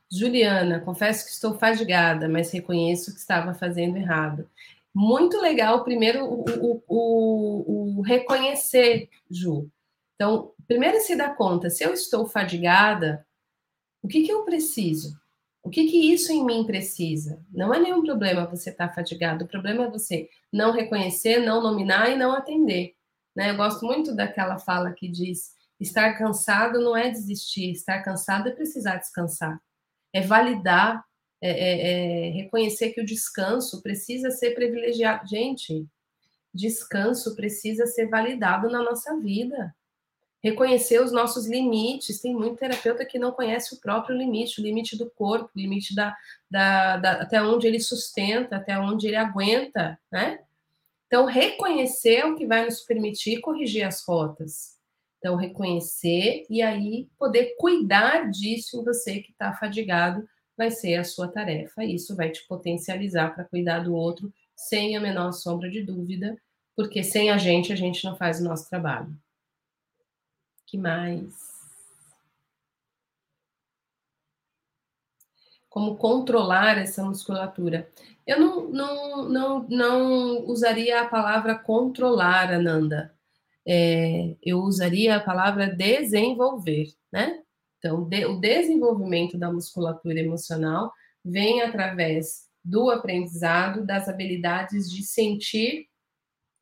Juliana, 0.09 0.79
confesso 0.79 1.25
que 1.25 1.31
estou 1.31 1.57
fadigada, 1.57 2.27
mas 2.27 2.51
reconheço 2.51 3.13
que 3.13 3.19
estava 3.19 3.53
fazendo 3.53 3.97
errado 3.97 4.49
muito 4.93 5.39
legal, 5.39 5.83
primeiro, 5.83 6.25
o, 6.25 6.83
o, 6.87 7.97
o, 7.97 8.01
reconhecer, 8.01 9.09
Ju. 9.29 9.69
Então, 10.15 10.53
primeiro 10.67 10.99
se 10.99 11.15
dar 11.15 11.35
conta, 11.35 11.69
se 11.69 11.83
eu 11.83 11.93
estou 11.93 12.25
fadigada, 12.25 13.25
o 14.03 14.07
que, 14.07 14.23
que 14.23 14.31
eu 14.31 14.43
preciso? 14.43 15.19
O 15.63 15.69
que, 15.69 15.87
que 15.87 16.11
isso 16.11 16.31
em 16.31 16.43
mim 16.43 16.65
precisa? 16.65 17.43
Não 17.51 17.73
é 17.73 17.79
nenhum 17.79 18.03
problema 18.03 18.47
você 18.47 18.71
estar 18.71 18.89
tá 18.89 18.93
fadigado, 18.93 19.45
o 19.45 19.47
problema 19.47 19.85
é 19.85 19.89
você 19.89 20.29
não 20.51 20.71
reconhecer, 20.71 21.39
não 21.39 21.61
nominar 21.61 22.09
e 22.09 22.17
não 22.17 22.33
atender. 22.33 22.95
Né? 23.35 23.51
Eu 23.51 23.57
gosto 23.57 23.85
muito 23.85 24.15
daquela 24.15 24.57
fala 24.57 24.91
que 24.91 25.07
diz: 25.07 25.53
estar 25.79 26.17
cansado 26.17 26.79
não 26.79 26.97
é 26.97 27.09
desistir, 27.09 27.71
estar 27.71 28.01
cansado 28.03 28.49
é 28.49 28.51
precisar 28.51 28.97
descansar, 28.97 29.61
é 30.11 30.21
validar 30.21 31.05
é, 31.41 31.49
é, 31.49 32.27
é, 32.27 32.29
reconhecer 32.29 32.91
que 32.91 33.01
o 33.01 33.05
descanso 33.05 33.81
precisa 33.81 34.29
ser 34.29 34.51
privilegiado. 34.51 35.27
Gente, 35.27 35.87
descanso 36.53 37.35
precisa 37.35 37.87
ser 37.87 38.07
validado 38.07 38.69
na 38.69 38.83
nossa 38.83 39.17
vida. 39.17 39.75
Reconhecer 40.43 41.01
os 41.01 41.11
nossos 41.11 41.47
limites. 41.47 42.21
Tem 42.21 42.33
muito 42.33 42.57
terapeuta 42.57 43.05
que 43.05 43.17
não 43.17 43.31
conhece 43.31 43.73
o 43.73 43.79
próprio 43.79 44.15
limite, 44.15 44.61
o 44.61 44.63
limite 44.63 44.95
do 44.95 45.09
corpo, 45.09 45.49
o 45.55 45.59
limite 45.59 45.95
da, 45.95 46.15
da, 46.49 46.97
da 46.97 47.11
até 47.23 47.41
onde 47.41 47.65
ele 47.65 47.79
sustenta, 47.79 48.57
até 48.57 48.77
onde 48.77 49.07
ele 49.07 49.15
aguenta, 49.15 49.99
né? 50.11 50.39
Então, 51.07 51.25
reconhecer 51.25 52.17
é 52.17 52.25
o 52.25 52.37
que 52.37 52.45
vai 52.45 52.63
nos 52.63 52.81
permitir 52.81 53.41
corrigir 53.41 53.83
as 53.83 54.01
rotas. 54.05 54.79
Então, 55.17 55.35
reconhecer 55.35 56.45
e 56.49 56.61
aí 56.61 57.09
poder 57.19 57.55
cuidar 57.57 58.29
disso 58.29 58.79
em 58.79 58.83
você 58.83 59.19
que 59.19 59.31
está 59.31 59.53
fadigado 59.53 60.27
vai 60.61 60.69
ser 60.69 60.95
a 60.95 61.03
sua 61.03 61.27
tarefa. 61.27 61.83
Isso 61.83 62.15
vai 62.15 62.29
te 62.29 62.47
potencializar 62.47 63.33
para 63.33 63.43
cuidar 63.43 63.79
do 63.79 63.95
outro 63.95 64.31
sem 64.55 64.95
a 64.95 65.01
menor 65.01 65.31
sombra 65.31 65.71
de 65.71 65.81
dúvida, 65.81 66.37
porque 66.75 67.03
sem 67.03 67.31
a 67.31 67.37
gente, 67.37 67.73
a 67.73 67.75
gente 67.75 68.05
não 68.05 68.15
faz 68.15 68.39
o 68.39 68.43
nosso 68.43 68.69
trabalho. 68.69 69.11
que 70.67 70.77
mais? 70.77 71.33
Como 75.67 75.95
controlar 75.97 76.77
essa 76.77 77.03
musculatura? 77.03 77.89
Eu 78.27 78.39
não, 78.39 78.69
não, 78.69 79.29
não, 79.29 79.67
não 79.67 80.45
usaria 80.45 81.01
a 81.01 81.07
palavra 81.07 81.57
controlar, 81.57 82.53
Ananda. 82.53 83.15
É, 83.65 84.35
eu 84.43 84.59
usaria 84.59 85.15
a 85.15 85.19
palavra 85.19 85.67
desenvolver, 85.67 86.93
né? 87.11 87.41
Então, 87.81 88.03
de, 88.07 88.25
o 88.25 88.39
desenvolvimento 88.39 89.39
da 89.39 89.51
musculatura 89.51 90.19
emocional 90.19 90.93
vem 91.25 91.63
através 91.63 92.45
do 92.63 92.91
aprendizado 92.91 93.83
das 93.83 94.07
habilidades 94.07 94.89
de 94.89 95.03
sentir 95.03 95.87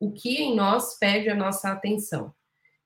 o 0.00 0.10
que 0.10 0.38
em 0.38 0.56
nós 0.56 0.98
pede 0.98 1.28
a 1.28 1.34
nossa 1.34 1.70
atenção. 1.70 2.32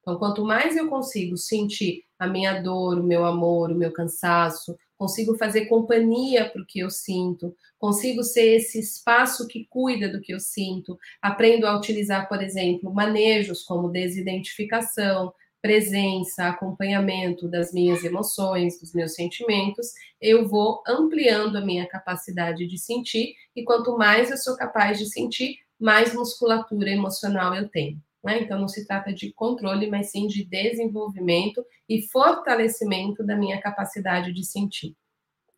Então, 0.01 0.19
quanto 0.19 0.45
mais 0.45 0.77
eu 0.77 0.89
consigo 0.89 1.37
sentir 1.37 2.03
a 2.19 2.27
minha 2.27 2.61
dor, 2.61 2.99
o 2.99 3.05
meu 3.05 3.25
amor, 3.25 3.71
o 3.71 3.77
meu 3.77 3.93
cansaço, 3.93 4.77
consigo 4.99 5.37
fazer 5.37 5.67
companhia 5.67 6.51
para 6.51 6.61
o 6.61 6.67
que 6.67 6.81
eu 6.81 6.91
sinto, 6.91 7.55
consigo 7.79 8.25
ser 8.25 8.57
esse 8.57 8.81
espaço 8.81 9.47
que 9.47 9.65
cuida 9.71 10.09
do 10.09 10.21
que 10.21 10.35
eu 10.35 10.41
sinto, 10.41 10.99
aprendo 11.23 11.67
a 11.67 11.77
utilizar, 11.77 12.29
por 12.29 12.43
exemplo, 12.43 12.93
manejos 12.93 13.63
como 13.63 13.91
desidentificação, 13.91 15.33
presença, 15.65 16.49
acompanhamento 16.49 17.49
das 17.49 17.73
minhas 17.73 18.05
emoções, 18.05 18.79
dos 18.79 18.93
meus 18.93 19.15
sentimentos, 19.15 19.93
eu 20.21 20.47
vou 20.47 20.83
ampliando 20.87 21.57
a 21.57 21.65
minha 21.65 21.89
capacidade 21.89 22.67
de 22.67 22.77
sentir, 22.77 23.35
e 23.57 23.65
quanto 23.65 23.97
mais 23.97 24.31
eu 24.31 24.37
sou 24.37 24.59
capaz 24.59 24.99
de 24.99 25.07
sentir, 25.07 25.57
mais 25.81 26.13
musculatura 26.13 26.91
emocional 26.91 27.55
eu 27.55 27.67
tenho. 27.67 27.99
Né? 28.23 28.43
Então, 28.43 28.61
não 28.61 28.69
se 28.69 28.87
trata 28.87 29.11
de 29.11 29.33
controle, 29.33 29.87
mas 29.87 30.11
sim 30.11 30.27
de 30.27 30.45
desenvolvimento 30.45 31.65
e 31.89 32.03
fortalecimento 32.09 33.25
da 33.25 33.35
minha 33.35 33.59
capacidade 33.59 34.35
de 34.35 34.45
sentir. 34.45 34.95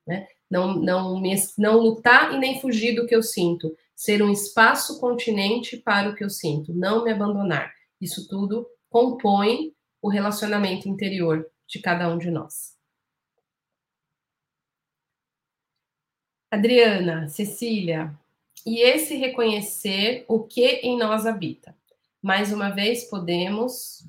Né? 0.06 0.28
Não, 0.48 0.76
não, 0.76 1.20
me, 1.20 1.34
não 1.58 1.78
lutar 1.80 2.32
e 2.32 2.38
nem 2.38 2.60
fugir 2.60 2.94
do 2.94 3.08
que 3.08 3.16
eu 3.16 3.24
sinto, 3.24 3.76
ser 3.96 4.22
um 4.22 4.30
espaço 4.30 5.00
continente 5.00 5.76
para 5.76 6.10
o 6.10 6.14
que 6.14 6.22
eu 6.22 6.30
sinto, 6.30 6.72
não 6.72 7.02
me 7.02 7.10
abandonar. 7.10 7.72
Isso 8.00 8.28
tudo 8.28 8.68
compõe 8.88 9.74
o 10.00 10.08
relacionamento 10.08 10.88
interior 10.88 11.50
de 11.66 11.80
cada 11.80 12.08
um 12.08 12.18
de 12.18 12.30
nós. 12.30 12.76
Adriana, 16.50 17.28
Cecília, 17.28 18.16
e 18.64 18.80
esse 18.80 19.16
reconhecer 19.16 20.24
o 20.28 20.42
que 20.42 20.66
em 20.82 20.96
nós 20.96 21.26
habita. 21.26 21.76
Mais 22.22 22.52
uma 22.52 22.70
vez 22.70 23.04
podemos, 23.04 24.04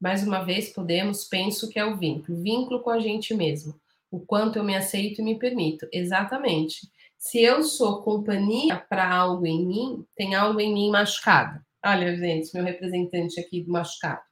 mais 0.00 0.26
uma 0.26 0.42
vez 0.42 0.72
podemos, 0.72 1.24
penso 1.24 1.68
que 1.68 1.78
é 1.78 1.84
o 1.84 1.96
vínculo, 1.96 2.40
vínculo 2.40 2.80
com 2.80 2.90
a 2.90 3.00
gente 3.00 3.34
mesmo, 3.34 3.78
o 4.10 4.18
quanto 4.20 4.58
eu 4.58 4.64
me 4.64 4.74
aceito 4.74 5.20
e 5.20 5.24
me 5.24 5.38
permito. 5.38 5.86
Exatamente. 5.92 6.90
Se 7.18 7.42
eu 7.42 7.62
sou 7.62 8.02
companhia 8.02 8.78
para 8.78 9.14
algo 9.14 9.46
em 9.46 9.66
mim, 9.66 10.06
tem 10.16 10.34
algo 10.34 10.58
em 10.58 10.72
mim 10.72 10.90
machucado. 10.90 11.60
Olha, 11.84 12.16
gente, 12.16 12.54
meu 12.54 12.64
representante 12.64 13.38
aqui 13.38 13.62
do 13.62 13.70
machucado. 13.70 14.29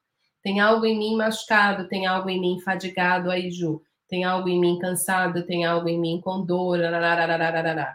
Tem 0.48 0.60
algo 0.60 0.86
em 0.86 0.98
mim 0.98 1.14
machucado, 1.14 1.86
tem 1.88 2.06
algo 2.06 2.30
em 2.30 2.40
mim 2.40 2.58
fadigado 2.60 3.30
aí, 3.30 3.50
Ju. 3.50 3.82
Tem 4.08 4.24
algo 4.24 4.48
em 4.48 4.58
mim 4.58 4.78
cansado, 4.78 5.44
tem 5.44 5.66
algo 5.66 5.86
em 5.90 6.00
mim 6.00 6.22
com 6.22 6.42
dor, 6.42 6.78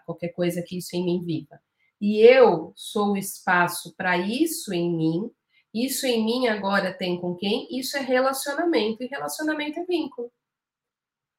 qualquer 0.05 0.27
coisa 0.33 0.61
que 0.61 0.77
isso 0.77 0.95
em 0.95 1.03
mim 1.03 1.19
viva. 1.19 1.59
E 1.99 2.19
eu 2.19 2.71
sou 2.75 3.13
o 3.13 3.17
espaço 3.17 3.95
para 3.97 4.19
isso 4.19 4.71
em 4.71 4.95
mim. 4.95 5.31
Isso 5.73 6.05
em 6.05 6.23
mim 6.23 6.45
agora 6.45 6.93
tem 6.93 7.19
com 7.19 7.33
quem? 7.33 7.67
Isso 7.75 7.97
é 7.97 8.01
relacionamento, 8.01 9.01
e 9.01 9.07
relacionamento 9.07 9.79
é 9.79 9.85
vínculo. 9.85 10.31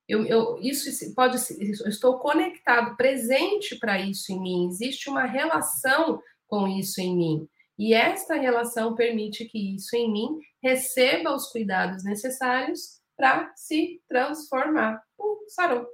Eu, 0.08 0.26
eu, 0.26 0.58
isso 0.60 1.14
pode 1.14 1.36
eu 1.60 1.88
estou 1.88 2.18
conectado, 2.18 2.96
presente 2.96 3.78
para 3.78 4.00
isso 4.00 4.32
em 4.32 4.40
mim. 4.40 4.66
Existe 4.66 5.08
uma 5.08 5.26
relação 5.26 6.20
com 6.48 6.66
isso 6.66 7.00
em 7.00 7.16
mim. 7.16 7.48
E 7.78 7.92
esta 7.92 8.34
relação 8.34 8.94
permite 8.94 9.44
que 9.46 9.74
isso 9.74 9.96
em 9.96 10.10
mim 10.10 10.38
receba 10.62 11.34
os 11.34 11.50
cuidados 11.50 12.04
necessários 12.04 13.00
para 13.16 13.52
se 13.56 14.00
transformar. 14.08 15.02
Pum, 15.16 15.38
sarou. 15.48 15.86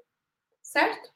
Certo? 0.62 1.10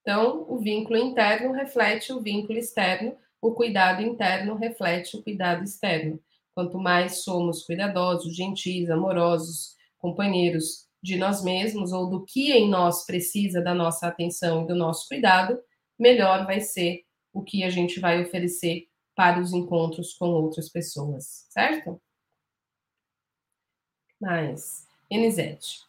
Então, 0.00 0.46
o 0.48 0.58
vínculo 0.58 0.98
interno 0.98 1.52
reflete 1.52 2.12
o 2.12 2.20
vínculo 2.20 2.58
externo, 2.58 3.16
o 3.40 3.52
cuidado 3.52 4.02
interno 4.02 4.54
reflete 4.56 5.16
o 5.16 5.22
cuidado 5.22 5.62
externo. 5.62 6.20
Quanto 6.54 6.78
mais 6.78 7.22
somos 7.22 7.64
cuidadosos, 7.64 8.36
gentis, 8.36 8.90
amorosos, 8.90 9.76
companheiros 9.98 10.88
de 11.02 11.16
nós 11.16 11.42
mesmos 11.42 11.92
ou 11.92 12.08
do 12.10 12.24
que 12.24 12.52
em 12.52 12.68
nós 12.68 13.06
precisa 13.06 13.62
da 13.62 13.74
nossa 13.74 14.06
atenção 14.06 14.64
e 14.64 14.66
do 14.66 14.74
nosso 14.74 15.08
cuidado, 15.08 15.58
melhor 15.98 16.44
vai 16.44 16.60
ser 16.60 17.04
o 17.32 17.42
que 17.42 17.62
a 17.62 17.70
gente 17.70 18.00
vai 18.00 18.22
oferecer 18.22 18.89
para 19.20 19.38
os 19.38 19.52
encontros 19.52 20.14
com 20.14 20.30
outras 20.30 20.70
pessoas, 20.70 21.44
certo? 21.50 22.00
Mas, 24.18 24.86
Enizete, 25.10 25.80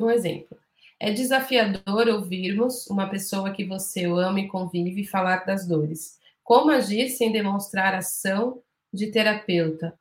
um 0.00 0.10
exemplo. 0.10 0.58
É 0.98 1.12
desafiador 1.12 2.08
ouvirmos 2.08 2.88
uma 2.88 3.08
pessoa 3.08 3.52
que 3.52 3.64
você 3.64 4.06
ama 4.06 4.40
e 4.40 4.48
convive 4.48 5.04
falar 5.04 5.44
das 5.44 5.64
dores. 5.64 6.18
Como 6.42 6.72
agir 6.72 7.08
sem 7.10 7.30
demonstrar 7.30 7.94
ação 7.94 8.60
de 8.92 9.12
terapeuta? 9.12 9.96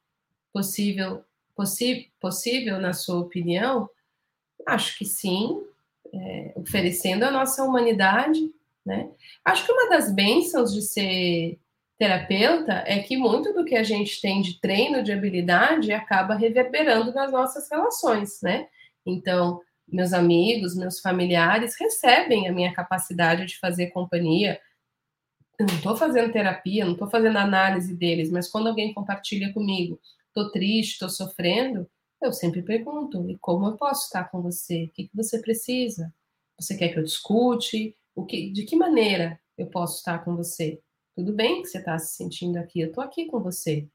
Possível, 0.51 1.23
possi 1.55 2.11
possível 2.19 2.79
na 2.79 2.93
sua 2.93 3.19
opinião? 3.19 3.88
Acho 4.65 4.97
que 4.97 5.05
sim, 5.05 5.63
é, 6.11 6.53
oferecendo 6.55 7.25
a 7.25 7.32
nossa 7.32 7.63
humanidade, 7.63 8.51
né? 8.84 9.11
Acho 9.45 9.67
que 9.67 9.71
uma 9.71 9.88
das 9.88 10.11
bênçãos 10.11 10.73
de 10.73 10.82
ser 10.82 11.59
terapeuta 12.02 12.84
é 12.88 12.97
que 12.97 13.16
muito 13.16 13.54
do 13.54 13.64
que 13.64 13.76
a 13.76 13.84
gente 13.84 14.20
tem 14.20 14.41
de 14.41 14.60
treino 14.60 15.04
de 15.04 15.12
habilidade 15.12 15.93
acaba 15.93 16.34
reverberando 16.34 17.14
nas 17.14 17.32
nossas 17.32 17.70
relações, 17.70 18.41
né? 18.41 18.68
Então, 19.06 19.62
meus 19.88 20.12
amigos, 20.12 20.76
meus 20.76 20.99
familiares 20.99 21.76
recebem 21.80 22.47
a 22.47 22.52
minha 22.52 22.74
capacidade 22.74 23.45
de 23.45 23.60
fazer 23.60 23.91
companhia. 23.91 24.60
Eu 25.60 25.68
não 25.68 25.76
estou 25.76 25.95
fazendo 25.95 26.34
terapia, 26.34 26.86
não 26.86 26.93
estou 26.93 27.08
fazendo 27.08 27.38
análise 27.38 27.95
deles, 27.95 28.32
mas 28.32 28.49
quando 28.49 28.70
alguém 28.70 28.95
compartilha 28.95 29.54
comigo, 29.54 29.99
estou 30.30 30.52
triste, 30.52 30.93
estou 30.93 31.10
sofrendo, 31.10 31.88
eu 32.20 32.34
sempre 32.34 32.64
pergunto: 32.64 33.30
e 33.30 33.38
como 33.38 33.68
eu 33.68 33.78
posso 33.78 34.06
estar 34.06 34.24
com 34.24 34.41
você? 34.41 34.86
O 34.86 34.89
que, 34.89 35.04
que 35.08 35.16
você 35.16 35.39
precisa? 35.39 36.12
Você 36.60 36.76
quer 36.76 36.89
que 36.89 36.97
eu 36.97 37.04
discute? 37.04 37.95
O 38.16 38.26
que, 38.26 38.49
de 38.49 38.64
que 38.64 38.76
maneira 38.76 39.39
eu 39.56 39.68
posso 39.68 39.97
estar 39.99 40.26
com 40.26 40.36
você? 40.36 40.82
Tudo 41.16 41.34
bem 41.34 41.62
que 41.62 41.68
você 41.68 41.80
está 41.80 41.97
se 41.99 42.16
sentindo 42.16 42.57
aqui, 42.57 42.82
eu 42.82 42.88
estou 42.88 43.03
aqui 43.03 43.26
com 43.26 43.39
você. 43.39 43.88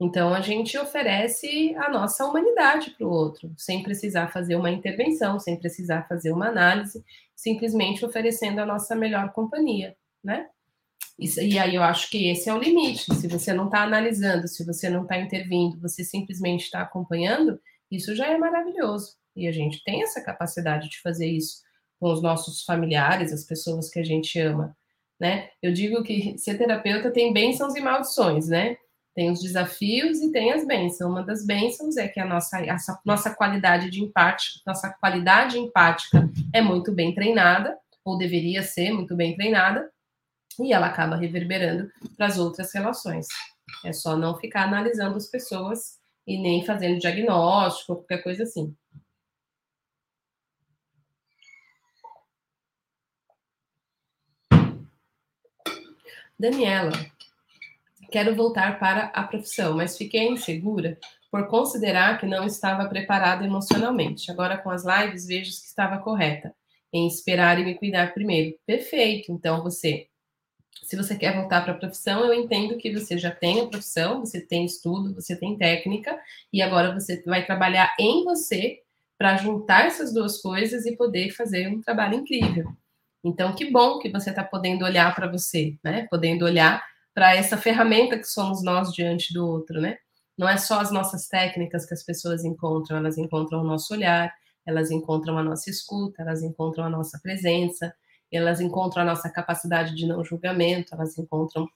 Então 0.00 0.32
a 0.32 0.40
gente 0.40 0.78
oferece 0.78 1.74
a 1.76 1.90
nossa 1.90 2.24
humanidade 2.24 2.90
para 2.90 3.06
o 3.06 3.10
outro, 3.10 3.52
sem 3.56 3.82
precisar 3.82 4.28
fazer 4.28 4.56
uma 4.56 4.70
intervenção, 4.70 5.38
sem 5.38 5.58
precisar 5.58 6.08
fazer 6.08 6.32
uma 6.32 6.48
análise, 6.48 7.04
simplesmente 7.36 8.04
oferecendo 8.04 8.60
a 8.60 8.66
nossa 8.66 8.94
melhor 8.94 9.32
companhia, 9.32 9.96
né? 10.22 10.48
e 11.18 11.58
aí 11.58 11.74
eu 11.74 11.82
acho 11.82 12.08
que 12.08 12.30
esse 12.30 12.48
é 12.48 12.54
o 12.54 12.58
limite. 12.58 13.14
Se 13.14 13.28
você 13.28 13.52
não 13.52 13.66
está 13.66 13.82
analisando, 13.82 14.48
se 14.48 14.64
você 14.64 14.88
não 14.88 15.02
está 15.02 15.18
intervindo, 15.18 15.78
você 15.78 16.02
simplesmente 16.02 16.64
está 16.64 16.80
acompanhando, 16.80 17.60
isso 17.90 18.14
já 18.16 18.26
é 18.26 18.38
maravilhoso. 18.38 19.16
E 19.36 19.46
a 19.46 19.52
gente 19.52 19.84
tem 19.84 20.02
essa 20.02 20.22
capacidade 20.22 20.88
de 20.88 20.98
fazer 21.02 21.26
isso 21.26 21.62
com 21.98 22.10
os 22.10 22.22
nossos 22.22 22.62
familiares, 22.62 23.34
as 23.34 23.44
pessoas 23.44 23.90
que 23.90 23.98
a 23.98 24.02
gente 24.02 24.38
ama 24.40 24.74
né? 25.20 25.50
Eu 25.62 25.72
digo 25.72 26.02
que 26.02 26.38
ser 26.38 26.56
terapeuta 26.56 27.10
tem 27.10 27.32
bênçãos 27.32 27.76
e 27.76 27.80
maldições, 27.80 28.48
né? 28.48 28.76
Tem 29.14 29.30
os 29.30 29.40
desafios 29.40 30.20
e 30.20 30.32
tem 30.32 30.52
as 30.52 30.66
bênçãos. 30.66 31.10
Uma 31.10 31.22
das 31.22 31.44
bênçãos 31.44 31.96
é 31.96 32.08
que 32.08 32.18
a 32.18 32.24
nossa, 32.24 32.58
a 32.58 32.76
nossa 33.04 33.34
qualidade 33.34 33.90
de 33.90 34.02
empate, 34.02 34.62
nossa 34.66 34.88
qualidade 34.88 35.58
empática 35.58 36.30
é 36.54 36.62
muito 36.62 36.92
bem 36.92 37.14
treinada, 37.14 37.76
ou 38.04 38.16
deveria 38.16 38.62
ser 38.62 38.92
muito 38.92 39.14
bem 39.14 39.36
treinada, 39.36 39.90
e 40.58 40.72
ela 40.72 40.86
acaba 40.86 41.16
reverberando 41.16 41.90
para 42.16 42.26
as 42.26 42.38
outras 42.38 42.72
relações. 42.72 43.26
É 43.84 43.92
só 43.92 44.16
não 44.16 44.38
ficar 44.38 44.64
analisando 44.64 45.16
as 45.16 45.26
pessoas 45.26 45.98
e 46.26 46.40
nem 46.40 46.64
fazendo 46.64 46.98
diagnóstico, 46.98 47.96
qualquer 47.96 48.22
coisa 48.22 48.44
assim. 48.44 48.74
Daniela, 56.40 56.92
quero 58.10 58.34
voltar 58.34 58.78
para 58.78 59.08
a 59.08 59.24
profissão, 59.24 59.76
mas 59.76 59.98
fiquei 59.98 60.26
insegura 60.26 60.98
por 61.30 61.46
considerar 61.48 62.18
que 62.18 62.24
não 62.24 62.46
estava 62.46 62.88
preparada 62.88 63.44
emocionalmente. 63.44 64.30
Agora, 64.30 64.56
com 64.56 64.70
as 64.70 64.82
lives, 64.86 65.26
vejo 65.26 65.50
que 65.50 65.66
estava 65.66 65.98
correta 65.98 66.54
em 66.90 67.06
esperar 67.06 67.58
e 67.60 67.64
me 67.64 67.74
cuidar 67.74 68.14
primeiro. 68.14 68.56
Perfeito. 68.66 69.30
Então, 69.30 69.62
você 69.62 70.08
Se 70.82 70.96
você 70.96 71.14
quer 71.14 71.36
voltar 71.36 71.62
para 71.62 71.74
a 71.74 71.78
profissão, 71.78 72.24
eu 72.24 72.32
entendo 72.32 72.78
que 72.78 72.90
você 72.90 73.18
já 73.18 73.30
tem 73.30 73.60
a 73.60 73.66
profissão, 73.66 74.20
você 74.20 74.40
tem 74.40 74.64
estudo, 74.64 75.14
você 75.14 75.36
tem 75.36 75.58
técnica, 75.58 76.18
e 76.52 76.62
agora 76.62 76.94
você 76.94 77.22
vai 77.26 77.44
trabalhar 77.44 77.94
em 77.98 78.24
você 78.24 78.80
para 79.18 79.36
juntar 79.36 79.86
essas 79.86 80.12
duas 80.14 80.40
coisas 80.40 80.86
e 80.86 80.96
poder 80.96 81.32
fazer 81.32 81.68
um 81.68 81.82
trabalho 81.82 82.14
incrível. 82.14 82.72
Então, 83.22 83.54
que 83.54 83.70
bom 83.70 83.98
que 83.98 84.08
você 84.08 84.30
está 84.30 84.42
podendo 84.42 84.84
olhar 84.84 85.14
para 85.14 85.30
você, 85.30 85.76
né? 85.84 86.06
Podendo 86.10 86.44
olhar 86.44 86.82
para 87.14 87.34
essa 87.34 87.56
ferramenta 87.56 88.18
que 88.18 88.24
somos 88.24 88.62
nós 88.62 88.92
diante 88.92 89.32
do 89.34 89.46
outro, 89.46 89.80
né? 89.80 89.98
Não 90.38 90.48
é 90.48 90.56
só 90.56 90.80
as 90.80 90.90
nossas 90.90 91.28
técnicas 91.28 91.84
que 91.84 91.92
as 91.92 92.02
pessoas 92.02 92.44
encontram, 92.44 92.96
elas 92.96 93.18
encontram 93.18 93.60
o 93.60 93.64
nosso 93.64 93.92
olhar, 93.92 94.32
elas 94.66 94.90
encontram 94.90 95.36
a 95.36 95.42
nossa 95.42 95.68
escuta, 95.68 96.22
elas 96.22 96.42
encontram 96.42 96.84
a 96.84 96.88
nossa 96.88 97.18
presença, 97.22 97.94
elas 98.32 98.60
encontram 98.60 99.02
a 99.02 99.06
nossa 99.06 99.28
capacidade 99.28 99.94
de 99.94 100.06
não 100.06 100.24
julgamento, 100.24 100.94
elas 100.94 101.18
encontram 101.18 101.68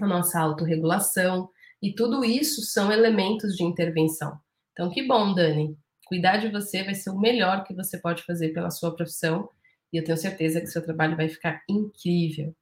a 0.00 0.06
nossa 0.06 0.40
autorregulação, 0.40 1.50
e 1.82 1.92
tudo 1.92 2.24
isso 2.24 2.62
são 2.62 2.90
elementos 2.90 3.56
de 3.56 3.64
intervenção. 3.64 4.38
Então, 4.72 4.90
que 4.90 5.06
bom, 5.06 5.34
Dani. 5.34 5.76
Cuidar 6.06 6.38
de 6.38 6.48
você 6.48 6.82
vai 6.82 6.94
ser 6.94 7.10
o 7.10 7.18
melhor 7.18 7.64
que 7.64 7.74
você 7.74 7.98
pode 7.98 8.22
fazer 8.22 8.50
pela 8.50 8.70
sua 8.70 8.94
profissão, 8.94 9.50
e 9.92 9.96
eu 9.98 10.04
tenho 10.04 10.16
certeza 10.18 10.60
que 10.60 10.66
seu 10.66 10.82
trabalho 10.82 11.16
vai 11.16 11.28
ficar 11.28 11.62
incrível. 11.68 12.54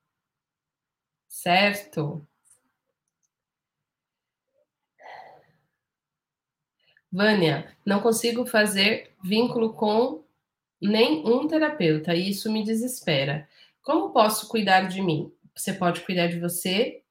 Certo? 1.29 2.27
Vânia, 7.11 7.75
não 7.85 8.01
consigo 8.01 8.45
fazer 8.47 9.13
vínculo 9.23 9.73
com 9.73 10.25
nenhum 10.81 11.49
terapeuta 11.49 12.15
e 12.15 12.31
isso 12.31 12.53
me 12.53 12.63
desespera. 12.65 13.49
Como 13.83 14.13
posso 14.13 14.49
cuidar 14.49 14.83
de 14.83 15.01
mim? 15.01 15.33
Você 15.55 15.73
pode 15.73 16.01
cuidar 16.03 16.27
de 16.27 16.39
você, 16.39 17.03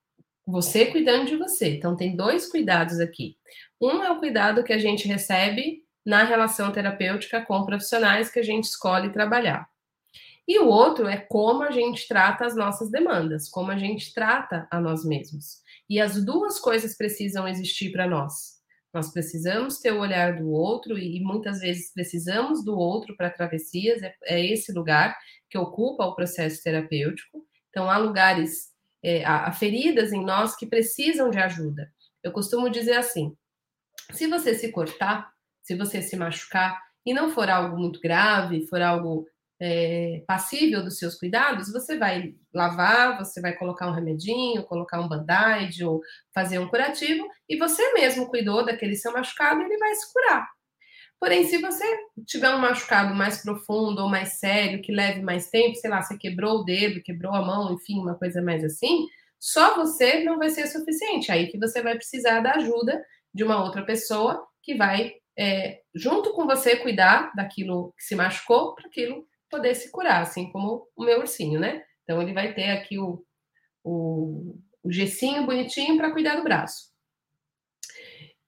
você 0.46 0.86
cuidando 0.88 1.26
de 1.26 1.36
você. 1.36 1.76
Então, 1.76 1.96
tem 1.96 2.16
dois 2.16 2.48
cuidados 2.50 3.00
aqui. 3.00 3.38
Um 3.82 4.04
é 4.04 4.12
o 4.12 4.20
cuidado 4.20 4.64
que 4.64 4.74
a 4.74 4.78
gente 4.78 5.08
recebe 5.08 5.84
na 6.06 6.24
relação 6.24 6.72
terapêutica 6.72 7.42
com 7.42 7.66
profissionais 7.66 8.30
que 8.30 8.40
a 8.40 8.44
gente 8.44 8.66
escolhe 8.66 9.12
trabalhar. 9.12 9.68
E 10.48 10.60
o 10.60 10.68
outro 10.68 11.08
é 11.08 11.18
como 11.18 11.64
a 11.64 11.72
gente 11.72 12.08
trata 12.08 12.46
as 12.46 12.56
nossas 12.56 12.92
demandas, 12.92 13.50
como 13.50 13.72
a 13.72 13.78
gente 13.78 14.14
trata 14.14 14.68
a 14.70 14.80
nós 14.80 15.04
mesmos. 15.04 15.62
E 15.90 16.00
as 16.00 16.24
duas 16.24 16.60
coisas 16.60 16.96
precisam 16.96 17.48
existir 17.48 17.92
para 17.92 18.08
nós. 18.08 18.56
Nós 18.94 19.12
precisamos 19.12 19.80
ter 19.80 19.92
o 19.92 20.00
olhar 20.00 20.38
do 20.38 20.50
outro 20.50 20.98
e 20.98 21.20
muitas 21.20 21.60
vezes 21.60 21.92
precisamos 21.94 22.64
do 22.64 22.78
outro 22.78 23.16
para 23.18 23.30
travessias, 23.30 24.02
é, 24.02 24.16
é, 24.24 24.46
esse 24.46 24.72
lugar 24.72 25.18
que 25.50 25.58
ocupa 25.58 26.06
o 26.06 26.16
processo 26.16 26.64
terapêutico. 26.64 27.46
Então, 27.70 27.90
há 27.90 27.98
lugares, 27.98 28.70
é, 29.04 29.26
há 29.26 29.52
feridas 29.52 30.14
em 30.14 30.24
nós 30.24 30.56
que 30.56 30.66
precisam 30.66 31.30
de 31.30 31.38
ajuda. 31.38 31.92
Eu 32.24 32.32
costumo 32.32 32.70
dizer 32.70 32.94
assim: 32.94 33.36
se 34.14 34.28
você 34.28 34.56
se 34.56 34.72
cortar, 34.72 35.30
se 35.62 35.76
você 35.76 36.02
se 36.02 36.16
machucar, 36.16 36.82
e 37.06 37.14
não 37.14 37.30
for 37.30 37.50
algo 37.50 37.78
muito 37.78 38.00
grave, 38.00 38.66
for 38.68 38.82
algo 38.82 39.28
é, 39.60 40.24
passível 40.28 40.84
dos 40.84 40.98
seus 40.98 41.16
cuidados, 41.16 41.72
você 41.72 41.98
vai 41.98 42.36
lavar, 42.54 43.18
você 43.18 43.40
vai 43.42 43.54
colocar 43.54 43.88
um 43.88 43.94
remedinho, 43.94 44.64
colocar 44.64 45.00
um 45.00 45.08
band-aid 45.08 45.84
ou 45.84 46.02
fazer 46.34 46.60
um 46.60 46.68
curativo, 46.68 47.28
e 47.48 47.58
você 47.58 47.94
mesmo 47.94 48.28
cuidou 48.28 48.66
daquele 48.66 48.96
seu 48.96 49.14
machucado, 49.14 49.62
ele 49.62 49.78
vai 49.78 49.96
se 49.96 50.12
curar. 50.12 50.48
Porém, 51.20 51.46
se 51.46 51.58
você 51.60 51.86
tiver 52.26 52.54
um 52.54 52.60
machucado 52.60 53.16
mais 53.16 53.42
profundo 53.42 54.02
ou 54.02 54.10
mais 54.10 54.38
sério, 54.40 54.82
que 54.82 54.92
leve 54.92 55.22
mais 55.22 55.50
tempo, 55.50 55.76
sei 55.76 55.90
lá, 55.90 56.02
você 56.02 56.18
quebrou 56.18 56.60
o 56.60 56.64
dedo, 56.64 57.02
quebrou 57.02 57.34
a 57.34 57.42
mão, 57.42 57.74
enfim, 57.74 58.00
uma 58.00 58.16
coisa 58.16 58.42
mais 58.42 58.64
assim, 58.64 59.08
só 59.40 59.76
você 59.76 60.24
não 60.24 60.38
vai 60.38 60.50
ser 60.50 60.68
suficiente. 60.68 61.32
Aí 61.32 61.48
que 61.48 61.58
você 61.58 61.82
vai 61.82 61.96
precisar 61.96 62.42
da 62.42 62.56
ajuda 62.56 63.04
de 63.34 63.44
uma 63.44 63.64
outra 63.64 63.84
pessoa 63.86 64.46
que 64.62 64.76
vai, 64.76 65.14
é, 65.38 65.80
junto 65.94 66.34
com 66.34 66.46
você, 66.46 66.76
cuidar 66.76 67.32
daquilo 67.36 67.94
que 67.98 68.04
se 68.04 68.16
machucou 68.16 68.76
para 68.76 68.88
aquilo 68.88 69.26
poder 69.56 69.74
se 69.76 69.90
curar, 69.90 70.22
assim 70.22 70.52
como 70.52 70.88
o 70.96 71.04
meu 71.04 71.20
ursinho, 71.20 71.60
né? 71.60 71.82
Então 72.04 72.22
ele 72.22 72.34
vai 72.34 72.54
ter 72.54 72.72
aqui 72.72 73.00
o, 73.00 73.24
o, 73.84 74.56
o 74.84 74.92
gessinho 74.92 75.46
bonitinho 75.46 75.98
para 75.98 76.12
cuidar 76.12 76.36
do 76.36 76.44
braço. 76.44 76.94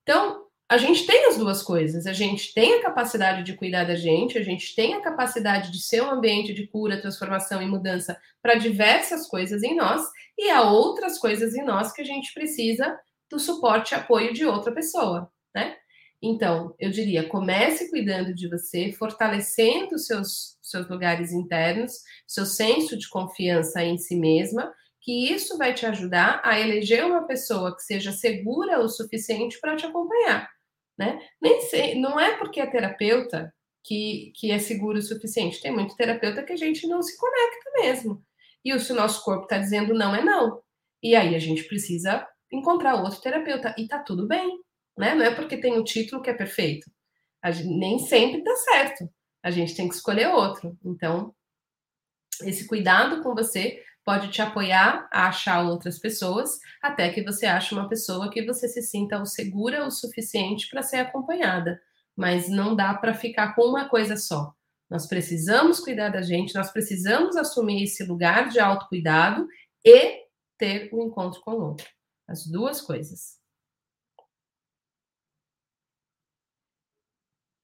Então, 0.03 0.45
a 0.69 0.77
gente 0.77 1.05
tem 1.05 1.25
as 1.27 1.37
duas 1.37 1.63
coisas. 1.63 2.05
A 2.05 2.13
gente 2.13 2.53
tem 2.53 2.75
a 2.75 2.81
capacidade 2.81 3.43
de 3.43 3.55
cuidar 3.55 3.85
da 3.85 3.95
gente, 3.95 4.37
a 4.37 4.43
gente 4.43 4.75
tem 4.75 4.95
a 4.95 5.01
capacidade 5.01 5.71
de 5.71 5.81
ser 5.81 6.01
um 6.01 6.11
ambiente 6.11 6.53
de 6.53 6.67
cura, 6.67 6.99
transformação 6.99 7.61
e 7.61 7.65
mudança 7.65 8.19
para 8.41 8.55
diversas 8.55 9.27
coisas 9.27 9.63
em 9.63 9.75
nós, 9.75 10.01
e 10.37 10.49
há 10.49 10.61
outras 10.61 11.17
coisas 11.17 11.55
em 11.55 11.63
nós 11.63 11.91
que 11.93 12.01
a 12.01 12.05
gente 12.05 12.33
precisa 12.33 12.99
do 13.29 13.39
suporte 13.39 13.91
e 13.91 13.95
apoio 13.95 14.33
de 14.33 14.45
outra 14.45 14.73
pessoa, 14.73 15.31
né? 15.55 15.77
Então, 16.21 16.73
eu 16.79 16.89
diria, 16.89 17.27
comece 17.27 17.89
cuidando 17.89 18.33
de 18.33 18.49
você, 18.49 18.91
fortalecendo 18.91 19.99
seus, 19.99 20.57
seus 20.61 20.89
lugares 20.89 21.31
internos, 21.31 21.93
seu 22.25 22.45
senso 22.45 22.97
de 22.97 23.07
confiança 23.07 23.83
em 23.83 23.97
si 23.97 24.15
mesma, 24.15 24.73
que 24.99 25.31
isso 25.31 25.57
vai 25.57 25.73
te 25.73 25.85
ajudar 25.85 26.41
a 26.43 26.59
eleger 26.59 27.05
uma 27.05 27.25
pessoa 27.27 27.75
que 27.75 27.83
seja 27.83 28.11
segura 28.11 28.79
o 28.79 28.89
suficiente 28.89 29.59
para 29.61 29.75
te 29.75 29.85
acompanhar, 29.85 30.49
né? 30.97 31.21
Nem 31.41 31.61
sei, 31.61 31.95
não 31.95 32.19
é 32.19 32.35
porque 32.37 32.59
é 32.59 32.65
terapeuta 32.65 33.53
que, 33.83 34.33
que 34.35 34.51
é 34.51 34.59
seguro 34.59 34.97
o 34.97 35.01
suficiente. 35.01 35.61
Tem 35.61 35.71
muito 35.71 35.95
terapeuta 35.95 36.43
que 36.43 36.51
a 36.51 36.57
gente 36.57 36.85
não 36.87 37.01
se 37.01 37.15
conecta 37.17 37.71
mesmo. 37.79 38.21
E 38.65 38.77
se 38.79 38.91
o 38.91 38.95
nosso 38.95 39.23
corpo 39.23 39.43
está 39.43 39.57
dizendo 39.57 39.93
não, 39.93 40.13
é 40.13 40.21
não. 40.21 40.61
E 41.01 41.15
aí 41.15 41.35
a 41.35 41.39
gente 41.39 41.63
precisa 41.63 42.27
encontrar 42.51 42.95
outro 42.95 43.21
terapeuta. 43.21 43.73
E 43.77 43.87
tá 43.87 43.99
tudo 43.99 44.27
bem, 44.27 44.59
né? 44.97 45.15
Não 45.15 45.25
é 45.25 45.33
porque 45.33 45.57
tem 45.57 45.77
o 45.77 45.83
título 45.83 46.21
que 46.21 46.29
é 46.29 46.33
perfeito. 46.33 46.89
Gente, 47.51 47.77
nem 47.77 47.99
sempre 47.99 48.43
dá 48.43 48.55
certo. 48.55 49.09
A 49.43 49.51
gente 49.51 49.75
tem 49.75 49.87
que 49.87 49.95
escolher 49.95 50.27
outro. 50.27 50.77
Então, 50.83 51.33
esse 52.43 52.67
cuidado 52.67 53.23
com 53.23 53.33
você 53.33 53.81
pode 54.03 54.29
te 54.29 54.41
apoiar 54.41 55.07
a 55.11 55.27
achar 55.27 55.63
outras 55.63 55.99
pessoas, 55.99 56.59
até 56.81 57.09
que 57.09 57.21
você 57.21 57.45
ache 57.45 57.73
uma 57.73 57.89
pessoa 57.89 58.29
que 58.29 58.45
você 58.45 58.67
se 58.67 58.81
sinta 58.81 59.23
segura 59.25 59.85
o 59.85 59.91
suficiente 59.91 60.69
para 60.69 60.81
ser 60.81 60.97
acompanhada. 60.97 61.79
Mas 62.15 62.49
não 62.49 62.75
dá 62.75 62.93
para 62.93 63.13
ficar 63.13 63.53
com 63.53 63.63
uma 63.63 63.89
coisa 63.89 64.15
só. 64.15 64.53
Nós 64.89 65.05
precisamos 65.05 65.81
cuidar 65.81 66.09
da 66.09 66.21
gente, 66.21 66.55
nós 66.55 66.71
precisamos 66.71 67.35
assumir 67.35 67.83
esse 67.83 68.03
lugar 68.05 68.47
de 68.47 68.59
autocuidado 68.59 69.45
e 69.83 70.21
ter 70.57 70.89
o 70.93 71.03
um 71.03 71.07
encontro 71.07 71.41
com 71.41 71.51
o 71.51 71.61
outro. 71.61 71.87
As 72.27 72.47
duas 72.47 72.81
coisas. 72.81 73.36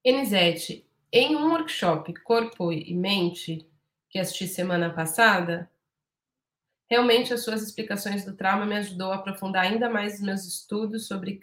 Enisete, 0.03 0.85
em 1.11 1.35
um 1.35 1.51
workshop 1.51 2.13
Corpo 2.23 2.73
e 2.73 2.93
Mente, 2.93 3.65
que 4.09 4.19
assisti 4.19 4.47
semana 4.47 4.89
passada, 4.93 5.71
realmente 6.89 7.33
as 7.33 7.43
suas 7.43 7.63
explicações 7.63 8.25
do 8.25 8.35
trauma 8.35 8.65
me 8.65 8.75
ajudou 8.75 9.11
a 9.11 9.15
aprofundar 9.15 9.63
ainda 9.63 9.89
mais 9.89 10.15
os 10.15 10.21
meus 10.21 10.45
estudos 10.45 11.07
sobre 11.07 11.39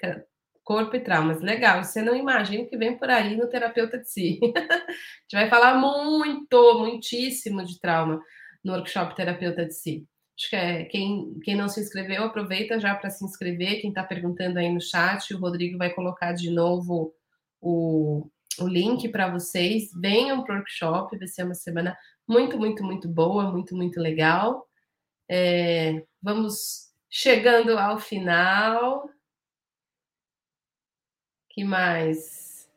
corpo 0.63 0.95
e 0.95 1.01
traumas. 1.01 1.41
Legal, 1.41 1.83
você 1.83 2.03
não 2.03 2.15
imagina 2.15 2.65
o 2.65 2.67
que 2.67 2.77
vem 2.77 2.99
por 2.99 3.09
aí 3.09 3.35
no 3.35 3.49
terapeuta 3.49 3.99
de 3.99 4.11
si. 4.11 4.39
a 4.55 4.69
gente 4.69 5.33
vai 5.33 5.49
falar 5.49 5.75
muito, 5.75 6.79
muitíssimo 6.81 7.65
de 7.65 7.81
trauma 7.81 8.23
no 8.63 8.75
workshop 8.75 9.17
terapeuta 9.17 9.65
de 9.65 9.75
si. 9.75 10.07
Acho 10.39 10.51
que 10.51 10.57
é, 10.57 10.85
quem, 10.85 11.41
quem 11.43 11.57
não 11.57 11.69
se 11.69 11.81
inscreveu, 11.81 12.25
aproveita 12.25 12.79
já 12.79 12.95
para 12.95 13.11
se 13.11 13.25
inscrever. 13.25 13.81
Quem 13.81 13.91
está 13.91 14.05
perguntando 14.05 14.59
aí 14.59 14.71
no 14.73 14.81
chat, 14.81 15.33
o 15.33 15.39
Rodrigo 15.39 15.79
vai 15.79 15.91
colocar 15.91 16.33
de 16.33 16.51
novo 16.51 17.15
o, 17.61 18.31
o 18.59 18.67
link 18.67 19.09
para 19.09 19.31
vocês. 19.31 19.91
Venham 19.95 20.43
para 20.43 20.55
o 20.55 20.59
workshop, 20.59 21.17
vai 21.19 21.29
ser 21.29 21.45
uma 21.45 21.55
semana 21.55 21.97
muito, 22.27 22.57
muito, 22.59 22.85
muito 22.85 23.09
boa, 23.09 23.51
muito, 23.51 23.77
muito 23.77 24.01
legal. 24.01 24.67
É, 25.29 26.05
vamos 26.23 26.91
chegando 27.09 27.79
ao 27.79 27.99
final. 27.99 29.09
que 31.51 31.65
mais? 31.65 32.69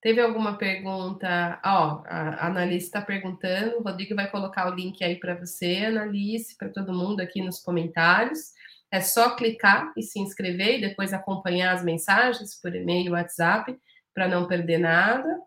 Teve 0.00 0.20
alguma 0.20 0.58
pergunta? 0.58 1.60
Ó, 1.64 2.02
a 2.06 2.46
Analice 2.46 2.86
está 2.86 3.00
perguntando. 3.00 3.78
O 3.78 3.82
Rodrigo 3.82 4.16
vai 4.16 4.28
colocar 4.28 4.68
o 4.68 4.74
link 4.74 5.02
aí 5.04 5.18
para 5.18 5.36
você, 5.36 5.84
Analice, 5.86 6.56
para 6.56 6.68
todo 6.68 6.92
mundo 6.92 7.20
aqui 7.20 7.40
nos 7.40 7.60
comentários. 7.60 8.52
É 8.90 9.00
só 9.00 9.36
clicar 9.36 9.92
e 9.96 10.02
se 10.02 10.18
inscrever 10.18 10.78
e 10.78 10.80
depois 10.88 11.12
acompanhar 11.12 11.72
as 11.72 11.84
mensagens 11.84 12.60
por 12.60 12.74
e-mail, 12.74 13.12
WhatsApp 13.12 13.80
para 14.14 14.28
não 14.28 14.46
perder 14.46 14.78
nada. 14.78 15.42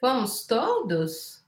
Vamos 0.00 0.46
todos? 0.46 1.44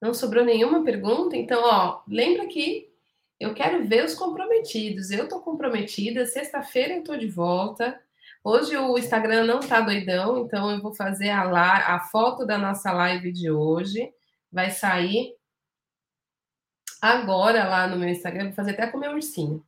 Não 0.00 0.12
sobrou 0.12 0.44
nenhuma 0.44 0.84
pergunta? 0.84 1.36
Então, 1.36 1.62
ó, 1.64 2.02
lembra 2.08 2.46
que 2.46 2.92
eu 3.38 3.54
quero 3.54 3.84
ver 3.86 4.04
os 4.04 4.14
comprometidos. 4.14 5.10
Eu 5.10 5.28
tô 5.28 5.40
comprometida. 5.40 6.26
Sexta-feira 6.26 6.94
eu 6.94 7.04
tô 7.04 7.16
de 7.16 7.28
volta. 7.28 8.00
Hoje 8.44 8.76
o 8.76 8.98
Instagram 8.98 9.44
não 9.44 9.60
tá 9.60 9.80
doidão, 9.80 10.38
então 10.38 10.70
eu 10.70 10.82
vou 10.82 10.92
fazer 10.92 11.30
a, 11.30 11.44
la 11.44 11.94
a 11.94 12.00
foto 12.00 12.44
da 12.44 12.58
nossa 12.58 12.92
live 12.92 13.32
de 13.32 13.50
hoje. 13.50 14.12
Vai 14.50 14.70
sair 14.70 15.36
agora 17.00 17.68
lá 17.68 17.86
no 17.86 17.96
meu 17.96 18.08
Instagram, 18.08 18.46
vou 18.46 18.54
fazer 18.54 18.72
até 18.72 18.86
com 18.88 18.96
o 18.98 19.00
meu 19.00 19.12
ursinho. 19.12 19.64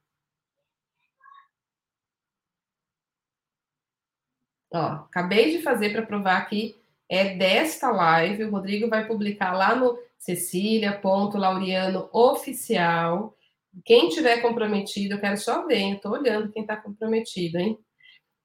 Ó, 4.74 5.04
acabei 5.04 5.56
de 5.56 5.62
fazer 5.62 5.90
para 5.90 6.04
provar 6.04 6.48
que 6.48 6.76
é 7.08 7.36
desta 7.36 7.92
live. 7.92 8.44
O 8.44 8.50
Rodrigo 8.50 8.88
vai 8.88 9.06
publicar 9.06 9.52
lá 9.52 9.76
no 9.76 9.96
Cecília.Lauriano 10.18 12.08
Oficial. 12.12 13.36
Quem 13.84 14.08
tiver 14.08 14.42
comprometido, 14.42 15.14
eu 15.14 15.20
quero 15.20 15.36
só 15.36 15.64
ver, 15.64 15.90
eu 15.90 15.96
estou 15.96 16.12
olhando 16.12 16.50
quem 16.50 16.62
está 16.62 16.76
comprometido, 16.76 17.58
hein? 17.58 17.78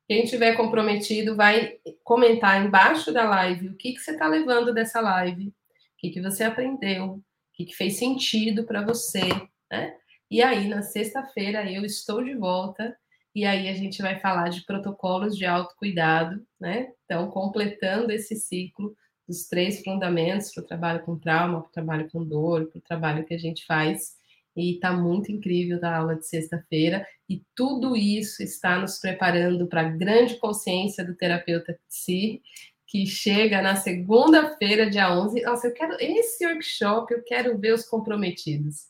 Quem 0.07 0.23
tiver 0.25 0.55
comprometido 0.55 1.35
vai 1.35 1.77
comentar 2.03 2.63
embaixo 2.63 3.11
da 3.11 3.27
live 3.27 3.69
o 3.69 3.75
que, 3.75 3.93
que 3.93 3.99
você 3.99 4.11
está 4.11 4.27
levando 4.27 4.73
dessa 4.73 5.01
live, 5.01 5.47
o 5.47 5.53
que, 5.97 6.09
que 6.09 6.21
você 6.21 6.43
aprendeu, 6.43 7.05
o 7.05 7.23
que, 7.53 7.65
que 7.65 7.75
fez 7.75 7.97
sentido 7.97 8.65
para 8.65 8.83
você, 8.83 9.29
né? 9.71 9.95
E 10.29 10.43
aí, 10.43 10.67
na 10.67 10.83
sexta-feira, 10.83 11.71
eu 11.71 11.83
estou 11.83 12.23
de 12.23 12.35
volta 12.35 12.95
e 13.33 13.45
aí 13.45 13.69
a 13.69 13.73
gente 13.73 14.01
vai 14.01 14.19
falar 14.19 14.49
de 14.49 14.65
protocolos 14.65 15.37
de 15.37 15.45
autocuidado, 15.45 16.43
né? 16.59 16.91
Então, 17.05 17.29
completando 17.29 18.11
esse 18.11 18.35
ciclo 18.35 18.95
dos 19.27 19.47
três 19.47 19.83
fundamentos 19.83 20.51
para 20.51 20.63
o 20.63 20.65
trabalho 20.65 21.03
com 21.03 21.17
trauma, 21.17 21.61
para 21.61 21.69
o 21.69 21.71
trabalho 21.71 22.09
com 22.09 22.23
dor, 22.25 22.67
para 22.67 22.79
o 22.79 22.81
trabalho 22.81 23.25
que 23.25 23.33
a 23.33 23.37
gente 23.37 23.65
faz. 23.65 24.17
E 24.55 24.73
está 24.73 24.91
muito 24.91 25.31
incrível 25.31 25.79
a 25.83 25.97
aula 25.97 26.15
de 26.15 26.27
sexta-feira. 26.27 27.05
E 27.29 27.43
tudo 27.55 27.95
isso 27.95 28.41
está 28.41 28.79
nos 28.79 28.99
preparando 28.99 29.67
para 29.67 29.81
a 29.81 29.91
grande 29.91 30.37
consciência 30.37 31.05
do 31.05 31.15
terapeuta 31.15 31.79
si, 31.87 32.41
que 32.87 33.05
chega 33.05 33.61
na 33.61 33.75
segunda-feira, 33.75 34.89
dia 34.89 35.15
11. 35.15 35.41
Nossa, 35.43 35.67
eu 35.67 35.73
quero 35.73 35.95
esse 35.99 36.45
workshop, 36.45 37.13
eu 37.13 37.23
quero 37.23 37.57
ver 37.59 37.73
os 37.75 37.85
comprometidos 37.85 38.89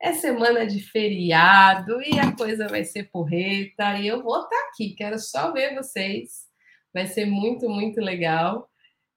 é 0.00 0.14
semana 0.14 0.66
de 0.66 0.80
feriado 0.80 2.00
e 2.02 2.18
a 2.18 2.34
coisa 2.34 2.66
vai 2.66 2.84
ser 2.84 3.10
porreta 3.10 3.98
e 3.98 4.06
eu 4.06 4.22
vou 4.22 4.36
estar 4.36 4.48
tá 4.48 4.68
aqui, 4.68 4.94
quero 4.94 5.18
só 5.18 5.52
ver 5.52 5.74
vocês. 5.74 6.48
Vai 6.92 7.06
ser 7.06 7.26
muito, 7.26 7.68
muito 7.68 8.00
legal. 8.00 8.68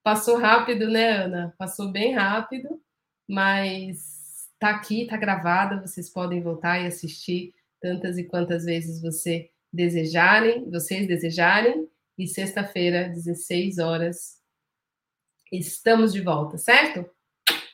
Passou 0.03 0.37
rápido, 0.37 0.89
né, 0.89 1.09
Ana? 1.11 1.55
Passou 1.57 1.89
bem 1.91 2.13
rápido, 2.13 2.81
mas 3.27 4.49
tá 4.59 4.71
aqui, 4.71 5.07
tá 5.07 5.15
gravada, 5.15 5.81
vocês 5.81 6.09
podem 6.09 6.41
voltar 6.41 6.79
e 6.79 6.87
assistir 6.87 7.53
tantas 7.81 8.17
e 8.17 8.25
quantas 8.25 8.65
vezes 8.65 9.01
você 9.01 9.49
desejarem, 9.71 10.69
vocês 10.69 11.07
desejarem. 11.07 11.87
E 12.15 12.27
sexta-feira, 12.27 13.09
16 13.09 13.79
horas, 13.79 14.39
estamos 15.51 16.13
de 16.13 16.21
volta, 16.21 16.59
certo? 16.59 17.09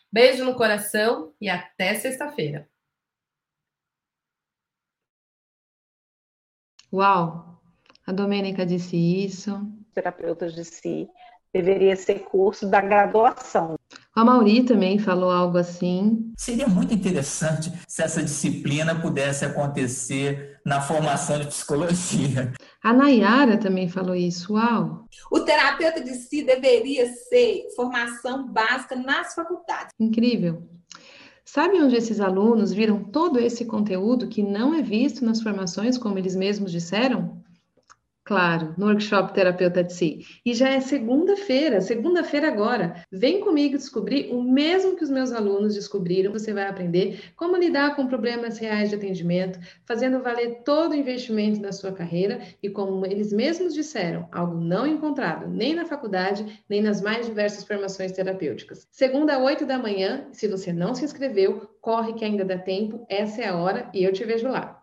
Beijo 0.10 0.46
no 0.46 0.56
coração 0.56 1.34
e 1.42 1.50
até 1.50 1.94
sexta-feira. 1.96 2.69
Uau! 6.92 7.62
A 8.06 8.12
Domênica 8.12 8.66
disse 8.66 8.98
isso. 8.98 9.62
Terapeutas 9.94 10.54
de 10.54 10.66
si 10.66 11.08
deveria 11.54 11.96
ser 11.96 12.20
curso 12.20 12.68
da 12.68 12.82
graduação. 12.82 13.76
A 14.16 14.26
Mauri 14.26 14.64
também 14.64 15.00
falou 15.00 15.30
algo 15.30 15.58
assim. 15.58 16.32
Seria 16.38 16.68
muito 16.68 16.94
interessante 16.94 17.72
se 17.88 18.04
essa 18.04 18.22
disciplina 18.24 19.00
pudesse 19.00 19.46
acontecer 19.46 20.60
na 20.66 20.82
formação 20.82 21.40
de 21.40 21.48
psicologia. 21.48 22.54
A 22.84 22.94
Nayara 22.94 23.58
também 23.58 23.88
falou 23.88 24.16
isso. 24.16 24.54
Uau! 24.54 25.06
O 25.32 25.40
terapeuta 25.42 26.02
de 26.02 26.14
si 26.16 26.44
deveria 26.44 27.08
ser 27.08 27.68
formação 27.76 28.52
básica 28.52 28.96
nas 28.96 29.34
faculdades. 29.34 29.94
Incrível. 30.00 30.68
Sabe 31.52 31.82
onde 31.82 31.96
esses 31.96 32.20
alunos 32.20 32.72
viram 32.72 33.04
todo 33.04 33.40
esse 33.40 33.66
conteúdo 33.66 34.28
que 34.30 34.44
não 34.44 34.72
é 34.72 34.84
visto 34.84 35.26
nas 35.26 35.42
formações, 35.42 35.98
como 35.98 36.20
eles 36.20 36.36
mesmos 36.36 36.72
disseram? 36.72 37.39
Claro, 38.30 38.76
no 38.78 38.86
workshop 38.86 39.34
Terapeuta 39.34 39.84
de 39.84 39.92
Si. 39.92 40.20
E 40.46 40.54
já 40.54 40.70
é 40.70 40.80
segunda-feira, 40.80 41.82
segunda-feira 41.82 42.48
agora. 42.48 43.04
Vem 43.12 43.40
comigo 43.40 43.76
descobrir 43.76 44.32
o 44.32 44.44
mesmo 44.44 44.96
que 44.96 45.04
os 45.04 45.10
meus 45.10 45.32
alunos 45.32 45.74
descobriram. 45.74 46.32
Você 46.32 46.54
vai 46.54 46.68
aprender 46.68 47.32
como 47.36 47.58
lidar 47.58 47.96
com 47.96 48.06
problemas 48.06 48.60
reais 48.60 48.90
de 48.90 48.96
atendimento, 48.98 49.60
fazendo 49.84 50.22
valer 50.22 50.62
todo 50.64 50.92
o 50.92 50.96
investimento 50.96 51.60
da 51.60 51.72
sua 51.72 51.92
carreira 51.92 52.40
e 52.62 52.70
como 52.70 53.04
eles 53.04 53.34
mesmos 53.34 53.74
disseram, 53.74 54.30
algo 54.32 54.62
não 54.62 54.86
encontrado 54.86 55.48
nem 55.48 55.74
na 55.74 55.86
faculdade, 55.86 56.62
nem 56.70 56.84
nas 56.84 57.02
mais 57.02 57.26
diversas 57.26 57.64
formações 57.64 58.12
terapêuticas. 58.12 58.88
Segunda, 58.92 59.40
oito 59.40 59.66
da 59.66 59.80
manhã, 59.80 60.28
se 60.32 60.48
você 60.48 60.72
não 60.72 60.94
se 60.94 61.04
inscreveu, 61.04 61.68
corre 61.82 62.14
que 62.14 62.24
ainda 62.24 62.46
dá 62.46 62.60
tempo, 62.60 63.08
essa 63.10 63.42
é 63.42 63.48
a 63.48 63.58
hora 63.58 63.90
e 63.92 64.04
eu 64.04 64.14
te 64.14 64.24
vejo 64.24 64.48
lá. 64.48 64.79